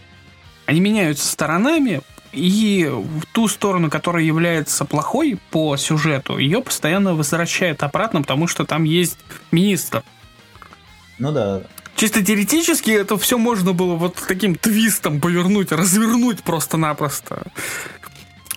Они 0.66 0.80
меняются 0.80 1.26
сторонами, 1.26 2.00
и 2.32 2.88
в 2.92 3.24
ту 3.32 3.48
сторону, 3.48 3.88
которая 3.88 4.22
является 4.22 4.84
плохой 4.84 5.38
по 5.50 5.76
сюжету, 5.76 6.38
ее 6.38 6.60
постоянно 6.60 7.14
возвращает 7.14 7.82
обратно, 7.82 8.20
потому 8.20 8.46
что 8.46 8.64
там 8.64 8.84
есть 8.84 9.18
министр. 9.50 10.02
Ну 11.18 11.32
да, 11.32 11.62
Чисто 11.96 12.22
теоретически 12.22 12.90
это 12.90 13.16
все 13.16 13.38
можно 13.38 13.72
было 13.72 13.94
вот 13.94 14.16
таким 14.28 14.54
твистом 14.54 15.20
повернуть, 15.20 15.72
развернуть 15.72 16.42
просто-напросто. 16.42 17.44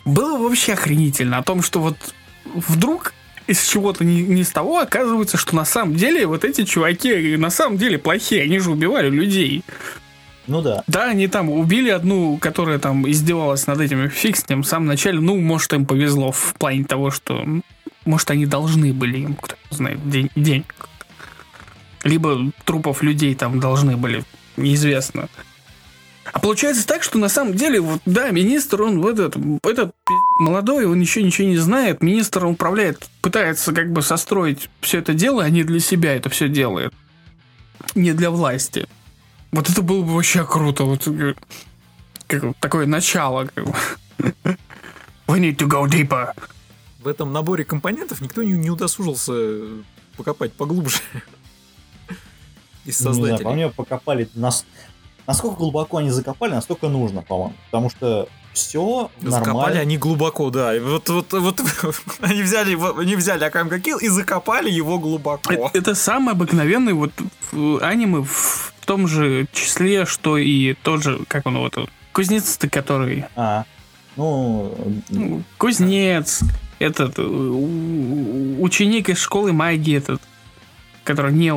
Было 0.04 0.38
вообще 0.38 0.74
охренительно 0.74 1.38
о 1.38 1.44
том, 1.44 1.62
что 1.62 1.80
вот 1.80 1.96
вдруг 2.54 3.14
из 3.48 3.66
чего-то 3.66 4.04
ни, 4.04 4.22
ни 4.22 4.44
с 4.44 4.50
того 4.50 4.80
оказывается, 4.80 5.38
что 5.38 5.56
на 5.56 5.66
самом 5.66 5.96
деле 5.96 6.28
вот 6.28 6.44
эти 6.44 6.66
чуваки 6.66 7.38
на 7.38 7.50
самом 7.50 7.78
деле 7.78 7.98
плохие, 7.98 8.44
они 8.44 8.60
же 8.60 8.72
убивали 8.72 9.10
людей. 9.10 9.64
ну 10.46 10.62
да. 10.62 10.84
Да, 10.88 11.06
они 11.06 11.28
там 11.28 11.50
убили 11.50 11.90
одну, 11.90 12.38
которая 12.38 12.78
там 12.78 13.10
издевалась 13.10 13.68
над 13.68 13.80
с 13.80 14.50
ним 14.50 14.64
в 14.64 14.68
самом 14.68 14.88
начале. 14.88 15.20
Ну, 15.20 15.40
может, 15.40 15.72
им 15.74 15.86
повезло 15.86 16.32
в 16.32 16.56
плане 16.60 16.84
того, 16.84 17.10
что 17.10 17.46
может, 18.06 18.32
они 18.32 18.46
должны 18.46 18.92
были 18.92 19.20
им, 19.20 19.36
кто 19.36 19.56
знает, 19.70 20.10
день, 20.10 20.30
денег. 20.36 20.89
Либо 22.04 22.52
трупов 22.66 23.04
людей 23.04 23.36
там 23.36 23.60
должны 23.60 23.98
были, 23.98 24.24
неизвестно. 24.58 25.30
А 26.32 26.40
получается 26.40 26.86
так, 26.86 27.04
что 27.04 27.18
на 27.18 27.30
самом 27.30 27.56
деле, 27.56 27.80
вот, 27.82 28.02
да, 28.06 28.30
министр, 28.30 28.84
он 28.84 29.02
вот 29.02 29.20
этот, 29.20 29.36
этот 29.64 29.96
молодой, 30.40 30.86
он 30.86 31.00
еще 31.00 31.24
ничего 31.24 31.48
не 31.48 31.58
знает. 31.58 32.04
Министр 32.04 32.46
он 32.46 32.54
управляет, 32.54 33.10
пытается 33.22 33.74
как 33.74 33.92
бы 33.92 34.02
состроить 34.02 34.70
все 34.82 35.00
это 35.00 35.14
дело, 35.14 35.44
а 35.44 35.50
не 35.50 35.64
для 35.64 35.80
себя 35.80 36.16
это 36.16 36.30
все 36.30 36.48
делает. 36.48 36.94
Не 37.96 38.14
для 38.14 38.30
власти. 38.30 38.88
Вот 39.52 39.70
это 39.70 39.82
было 39.82 40.04
бы 40.04 40.14
вообще 40.14 40.46
круто. 40.46 40.84
Вот 40.84 41.08
как 42.28 42.44
такое 42.60 42.86
начало. 42.86 43.50
как. 43.54 43.66
We 45.28 45.40
need 45.40 45.58
to 45.58 45.68
go 45.68 45.88
deeper. 45.88 46.34
в 47.00 47.08
этом 47.08 47.32
наборе 47.32 47.64
компонентов 47.64 48.20
никто 48.22 48.44
не, 48.44 48.54
не 48.54 48.70
удосужился 48.70 49.34
покопать 50.18 50.54
поглубже. 50.54 51.00
Из 52.90 53.00
Не 53.00 53.04
знаю, 53.04 53.16
создателей. 53.16 53.44
по 53.46 53.52
мне 53.54 53.70
покопали... 53.70 54.30
нас- 54.36 54.66
Насколько 55.28 55.58
глубоко 55.58 55.98
они 55.98 56.10
закопали, 56.10 56.54
настолько 56.54 56.88
нужно, 56.90 57.22
по-моему. 57.22 57.54
Потому 57.70 57.90
что 57.92 58.28
все 58.54 59.12
Закопали 59.22 59.48
нормально. 59.54 59.80
они 59.82 59.98
глубоко, 59.98 60.50
да. 60.50 60.76
И 60.76 60.80
Вот, 60.80 61.08
вот, 61.10 61.32
вот 61.34 61.62
они 62.22 62.42
взяли, 62.42 62.72
его- 62.72 62.98
они 62.98 63.16
взяли 63.16 63.44
Акам 63.44 63.70
Килл 63.80 64.00
и 64.00 64.08
закопали 64.08 64.72
его 64.72 64.98
глубоко. 64.98 65.54
Это, 65.54 65.70
это 65.78 65.96
самый 65.96 66.34
обыкновенный 66.34 66.94
вот 66.94 67.12
аниме 67.82 68.24
в 68.24 68.74
том 68.86 69.08
же 69.08 69.48
числе, 69.54 70.06
что 70.08 70.36
и 70.38 70.74
тот 70.74 71.04
же, 71.04 71.20
как 71.28 71.46
он 71.46 71.60
вот, 71.60 71.78
кузнец-то, 72.12 72.68
который... 72.68 73.26
А, 73.36 73.66
ну, 74.16 74.74
ну, 75.10 75.44
Кузнец, 75.60 76.42
этот, 76.80 77.20
ученик 78.60 79.10
из 79.10 79.20
школы 79.20 79.54
магии 79.54 79.96
этот, 79.98 80.22
который 81.04 81.34
не 81.34 81.54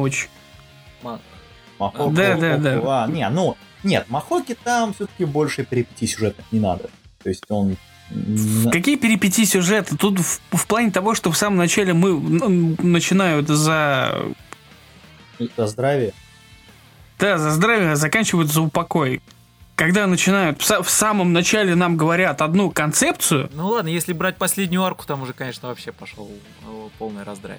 Махоки. 1.79 2.15
Да, 2.15 2.37
да, 2.37 2.57
да. 2.57 3.05
А, 3.05 3.07
не, 3.09 3.29
ну, 3.29 3.57
нет, 3.83 4.07
Махоки 4.09 4.57
там 4.63 4.95
все-таки 4.95 5.25
больше 5.25 5.65
перипетий 5.65 6.07
сюжетных 6.07 6.47
не 6.53 6.61
надо. 6.61 6.91
То 7.23 7.29
есть 7.29 7.45
он... 7.49 7.77
Какие 8.71 8.97
перипетии 8.97 9.45
сюжета? 9.45 9.97
Тут 9.97 10.21
в, 10.21 10.41
в 10.51 10.67
плане 10.67 10.91
того, 10.91 11.15
что 11.15 11.33
в 11.33 11.37
самом 11.37 11.57
начале 11.57 11.95
мы 11.95 12.21
начинают 12.83 13.49
за 13.49 14.23
За 15.57 15.67
здравие. 15.67 16.13
Да, 17.19 17.39
за 17.39 17.51
здравие, 17.53 17.93
а 17.93 17.97
заканчивают 17.97 18.51
за 18.51 18.61
упокой. 18.61 19.23
Когда 19.77 20.07
начинают, 20.07 20.61
в 20.61 20.91
самом 20.91 21.33
начале 21.33 21.75
нам 21.75 21.97
говорят 21.97 22.43
одну 22.43 22.71
концепцию, 22.71 23.49
Ну 23.55 23.69
ладно, 23.69 23.89
если 23.89 24.13
брать 24.13 24.37
последнюю 24.37 24.85
арку, 24.85 25.07
там 25.07 25.23
уже, 25.23 25.33
конечно, 25.33 25.69
вообще 25.69 25.93
пошел 25.93 26.29
э, 26.29 26.89
полный 26.99 27.23
раздрай. 27.23 27.59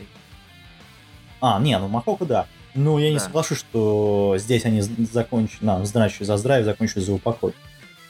А, 1.42 1.60
не, 1.60 1.78
ну 1.80 1.88
Махоку 1.88 2.26
да. 2.26 2.46
Ну, 2.76 2.98
я 2.98 3.10
не 3.10 3.18
Да. 3.18 3.24
соглашусь, 3.24 3.60
что 3.60 4.36
здесь 4.38 4.66
они 4.66 4.82
закончили, 4.82 5.64
на, 5.66 5.86
значит, 5.86 6.26
за 6.26 6.38
здравие, 6.38 6.66
закончили 6.66 7.02
за 7.02 7.14
упокой. 7.14 7.54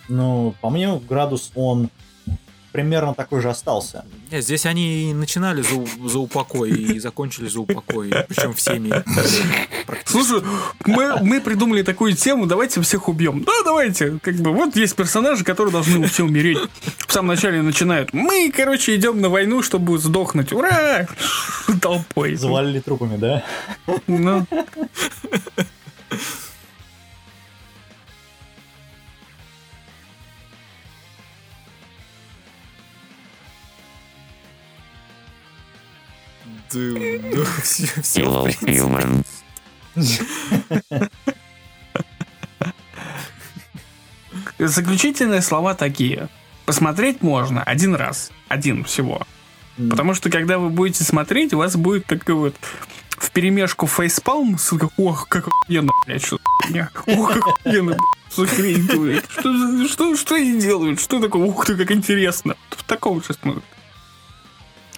Ну, 0.10 0.54
по 0.62 0.70
мне, 0.70 1.00
градус 1.08 1.52
он 1.56 1.90
примерно 2.74 3.14
такой 3.14 3.40
же 3.40 3.50
остался. 3.50 4.04
Не, 4.32 4.42
здесь 4.42 4.66
они 4.66 5.12
и 5.12 5.14
начинали 5.14 5.62
за, 5.62 6.10
за 6.10 6.20
упокой 6.20 6.72
и 6.72 7.00
закончили 7.00 7.48
за 7.48 7.62
упокой. 7.62 8.12
Причем 8.28 8.54
всеми. 8.54 8.92
слушай, 10.06 10.42
мы, 10.86 11.18
мы 11.22 11.40
придумали 11.40 11.84
такую 11.84 12.14
тему, 12.14 12.48
давайте 12.48 12.82
всех 12.82 13.08
убьем. 13.08 13.44
Да, 13.44 13.54
давайте. 13.64 14.20
Как 14.22 14.36
бы 14.36 14.52
вот 14.52 14.76
есть 14.76 14.96
персонажи, 14.96 15.44
которые 15.44 15.72
должны 15.72 16.06
все 16.08 16.26
умереть. 16.26 16.58
В 17.08 17.14
самом 17.14 17.30
начале 17.30 17.62
начинают. 17.62 18.12
Мы, 18.12 18.52
короче, 18.54 18.96
идем 18.96 19.22
на 19.22 19.30
войну, 19.30 19.62
чтобы 19.62 19.98
сдохнуть. 20.00 20.52
Ура! 20.52 21.08
Толпой. 21.80 22.36
Завалили 22.36 22.80
трупами, 22.80 23.18
да? 23.18 23.44
Ну, 24.08 24.48
все, 37.74 38.02
все, 38.02 38.22
Hello, 38.22 38.46
humans. 38.62 39.26
заключительные 44.60 45.42
слова 45.42 45.74
такие. 45.74 46.30
Посмотреть 46.66 47.22
можно 47.22 47.64
один 47.64 47.96
раз. 47.96 48.32
Один 48.48 48.84
всего. 48.84 49.26
Потому 49.78 50.14
что 50.14 50.30
когда 50.30 50.60
вы 50.60 50.70
будете 50.70 51.04
смотреть, 51.04 51.54
у 51.54 51.58
вас 51.58 51.76
будет 51.76 52.06
такой 52.06 52.36
вот 52.36 52.56
в 53.10 53.32
перемешку 53.32 53.88
фейспалм 53.88 54.58
с 54.58 54.72
ох, 54.98 55.28
как 55.28 55.48
охуенно, 55.48 55.92
блядь, 56.06 56.24
что. 56.24 56.40
Ох, 57.08 57.34
как 57.34 57.48
охуенно, 57.48 57.98
что 58.32 58.46
хрень. 58.46 58.88
Что, 59.30 59.88
что, 59.88 60.16
что 60.16 60.36
они 60.36 60.60
делают? 60.60 61.02
Что 61.02 61.20
такое? 61.20 61.44
Ух 61.44 61.66
ты, 61.66 61.76
как 61.76 61.92
интересно. 61.92 62.56
В 62.70 62.84
таком 62.84 63.24
же 63.24 63.34
смотрят. 63.34 63.64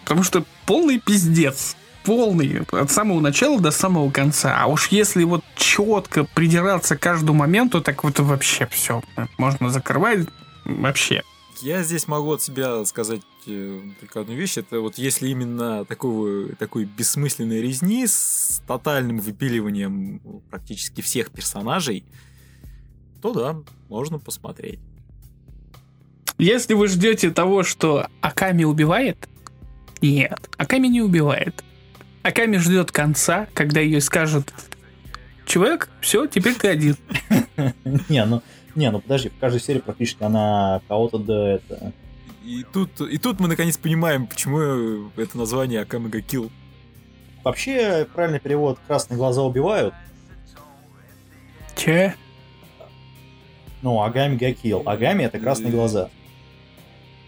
Потому 0.03 0.23
что 0.23 0.45
полный 0.65 0.99
пиздец. 0.99 1.77
Полный. 2.05 2.61
От 2.71 2.91
самого 2.91 3.19
начала 3.19 3.59
до 3.59 3.71
самого 3.71 4.11
конца. 4.11 4.55
А 4.61 4.67
уж 4.67 4.89
если 4.89 5.23
вот 5.23 5.43
четко 5.55 6.23
придираться 6.23 6.95
к 6.95 6.99
каждому 6.99 7.39
моменту, 7.39 7.81
так 7.81 8.03
вот 8.03 8.19
вообще 8.19 8.67
все. 8.67 9.01
Можно 9.37 9.69
закрывать 9.69 10.27
вообще. 10.65 11.23
Я 11.61 11.83
здесь 11.83 12.07
могу 12.07 12.33
от 12.33 12.41
себя 12.41 12.83
сказать 12.85 13.21
э, 13.47 13.81
только 13.99 14.21
одну 14.21 14.35
вещь. 14.35 14.57
Это 14.57 14.81
вот 14.81 14.97
если 14.97 15.29
именно 15.29 15.85
такого, 15.85 16.49
такой 16.59 16.85
бессмысленной 16.85 17.61
резни 17.61 18.05
с 18.05 18.61
тотальным 18.67 19.19
выпиливанием 19.19 20.19
практически 20.49 21.01
всех 21.01 21.31
персонажей, 21.31 22.03
то 23.21 23.33
да, 23.33 23.55
можно 23.89 24.19
посмотреть. 24.19 24.79
Если 26.37 26.73
вы 26.73 26.87
ждете 26.87 27.31
того, 27.31 27.63
что 27.63 28.07
Аками 28.21 28.65
убивает, 28.65 29.29
нет, 30.01 30.49
Аками 30.57 30.87
не 30.87 31.01
убивает. 31.01 31.63
Аками 32.25 32.57
ждет 32.57 32.91
конца, 32.91 33.47
когда 33.53 33.81
ее 33.81 34.01
скажут, 34.01 34.51
чувак, 35.45 35.89
все, 36.01 36.25
теперь 36.25 36.55
ты 36.55 36.69
один. 36.69 36.97
Не, 38.09 38.25
ну, 38.25 38.41
не, 38.73 38.89
ну 38.89 38.99
подожди, 38.99 39.29
в 39.29 39.37
каждой 39.37 39.61
серии 39.61 39.77
практически 39.77 40.23
она 40.23 40.81
кого-то 40.87 41.19
да 41.19 41.51
это... 41.53 41.93
И 42.43 42.65
тут, 42.73 42.99
и 42.99 43.19
тут 43.19 43.39
мы 43.39 43.47
наконец 43.47 43.77
понимаем, 43.77 44.25
почему 44.25 45.11
это 45.15 45.37
название 45.37 45.81
Акамега 45.81 46.17
Kill. 46.17 46.51
Вообще, 47.43 48.07
правильный 48.11 48.39
перевод 48.39 48.79
«красные 48.87 49.17
глаза 49.19 49.43
убивают», 49.43 49.93
Че? 51.75 52.15
ну, 53.83 54.01
Агами 54.01 54.35
Гакил. 54.35 54.81
Агами— 54.87 55.23
это 55.25 55.37
красные 55.37 55.71
глаза. 55.71 56.09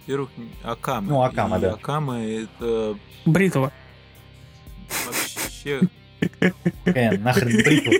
Во-первых, 0.02 0.32
Акама. 0.64 1.08
Ну, 1.08 1.22
Акама, 1.22 1.58
И 1.58 1.62
да. 1.62 1.74
Акама 1.74 2.20
это 2.24 2.98
Бритва. 3.26 3.72
Вообще... 5.68 5.88
Какая 6.84 7.18
нахрен 7.18 7.64
бритва? 7.64 7.94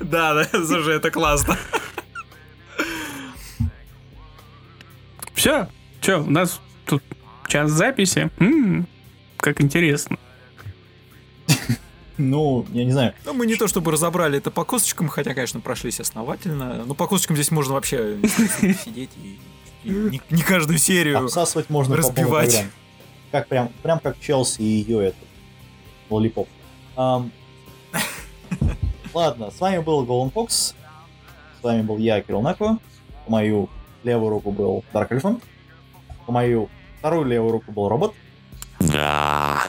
Да, 0.00 0.34
да, 0.34 0.44
слушай, 0.44 0.96
это 0.96 1.10
классно. 1.10 1.56
Все, 5.34 5.68
че, 6.00 6.18
у 6.18 6.30
нас 6.30 6.60
тут 6.86 7.02
час 7.48 7.70
записи. 7.70 8.30
М, 8.38 8.86
как 9.38 9.60
интересно. 9.60 10.18
Ну, 12.16 12.64
я 12.72 12.84
не 12.84 12.92
знаю. 12.92 13.12
Ну, 13.24 13.32
мы 13.34 13.46
не 13.46 13.56
то 13.56 13.66
чтобы 13.66 13.90
разобрали 13.90 14.38
это 14.38 14.52
по 14.52 14.64
косточкам, 14.64 15.08
хотя, 15.08 15.34
конечно, 15.34 15.60
прошлись 15.60 15.98
основательно. 15.98 16.84
Но 16.84 16.94
по 16.94 17.08
косточкам 17.08 17.34
здесь 17.36 17.50
можно 17.50 17.74
вообще 17.74 18.18
сидеть 18.84 19.10
и 19.16 19.38
не, 19.84 20.20
не 20.30 20.42
каждую 20.42 20.78
серию. 20.78 21.18
Обсасывать 21.18 21.70
можно 21.70 21.96
по 21.96 22.02
разбивать. 22.02 22.50
программе. 22.50 22.70
Как 23.30 23.48
прям, 23.48 23.68
прям 23.82 23.98
как 23.98 24.18
Челси 24.20 24.60
и 24.60 24.64
ее 24.64 25.06
этот 25.08 25.18
лолипоп. 26.10 26.48
Ам, 26.96 27.30
Ладно, 29.14 29.50
с 29.50 29.60
вами 29.60 29.78
был 29.78 30.04
Golden 30.04 30.32
Fox. 30.32 30.74
С 31.60 31.62
вами 31.62 31.82
был 31.82 31.98
я, 31.98 32.20
Кирилл 32.20 32.42
Нако. 32.42 32.78
По 33.24 33.30
мою 33.30 33.68
левую 34.02 34.30
руку 34.30 34.50
был 34.50 34.84
Дарк 34.92 35.12
Эльфон. 35.12 35.40
По 36.26 36.32
мою 36.32 36.68
вторую 36.98 37.24
левую 37.24 37.52
руку 37.52 37.70
был 37.70 37.88
робот. 37.88 38.12
Да. 38.80 39.62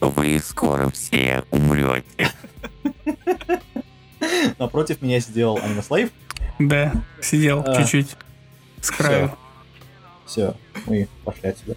Вы 0.00 0.40
скоро 0.40 0.90
все 0.90 1.44
умрете. 1.50 2.30
Напротив 4.58 5.00
меня 5.00 5.20
сидел 5.20 5.56
Аниме 5.62 5.82
Слайв. 5.82 6.10
Да, 6.58 6.92
сидел 7.20 7.62
А. 7.66 7.76
чуть-чуть 7.76 8.16
с 8.80 8.90
краю. 8.90 9.36
Все, 10.26 10.54
мы 10.86 11.08
пошли 11.24 11.50
отсюда. 11.50 11.76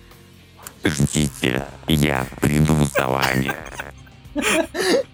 Ждите, 0.84 1.66
я 1.88 2.26
приду 2.40 2.76
за 2.86 3.08
вами. 3.08 3.54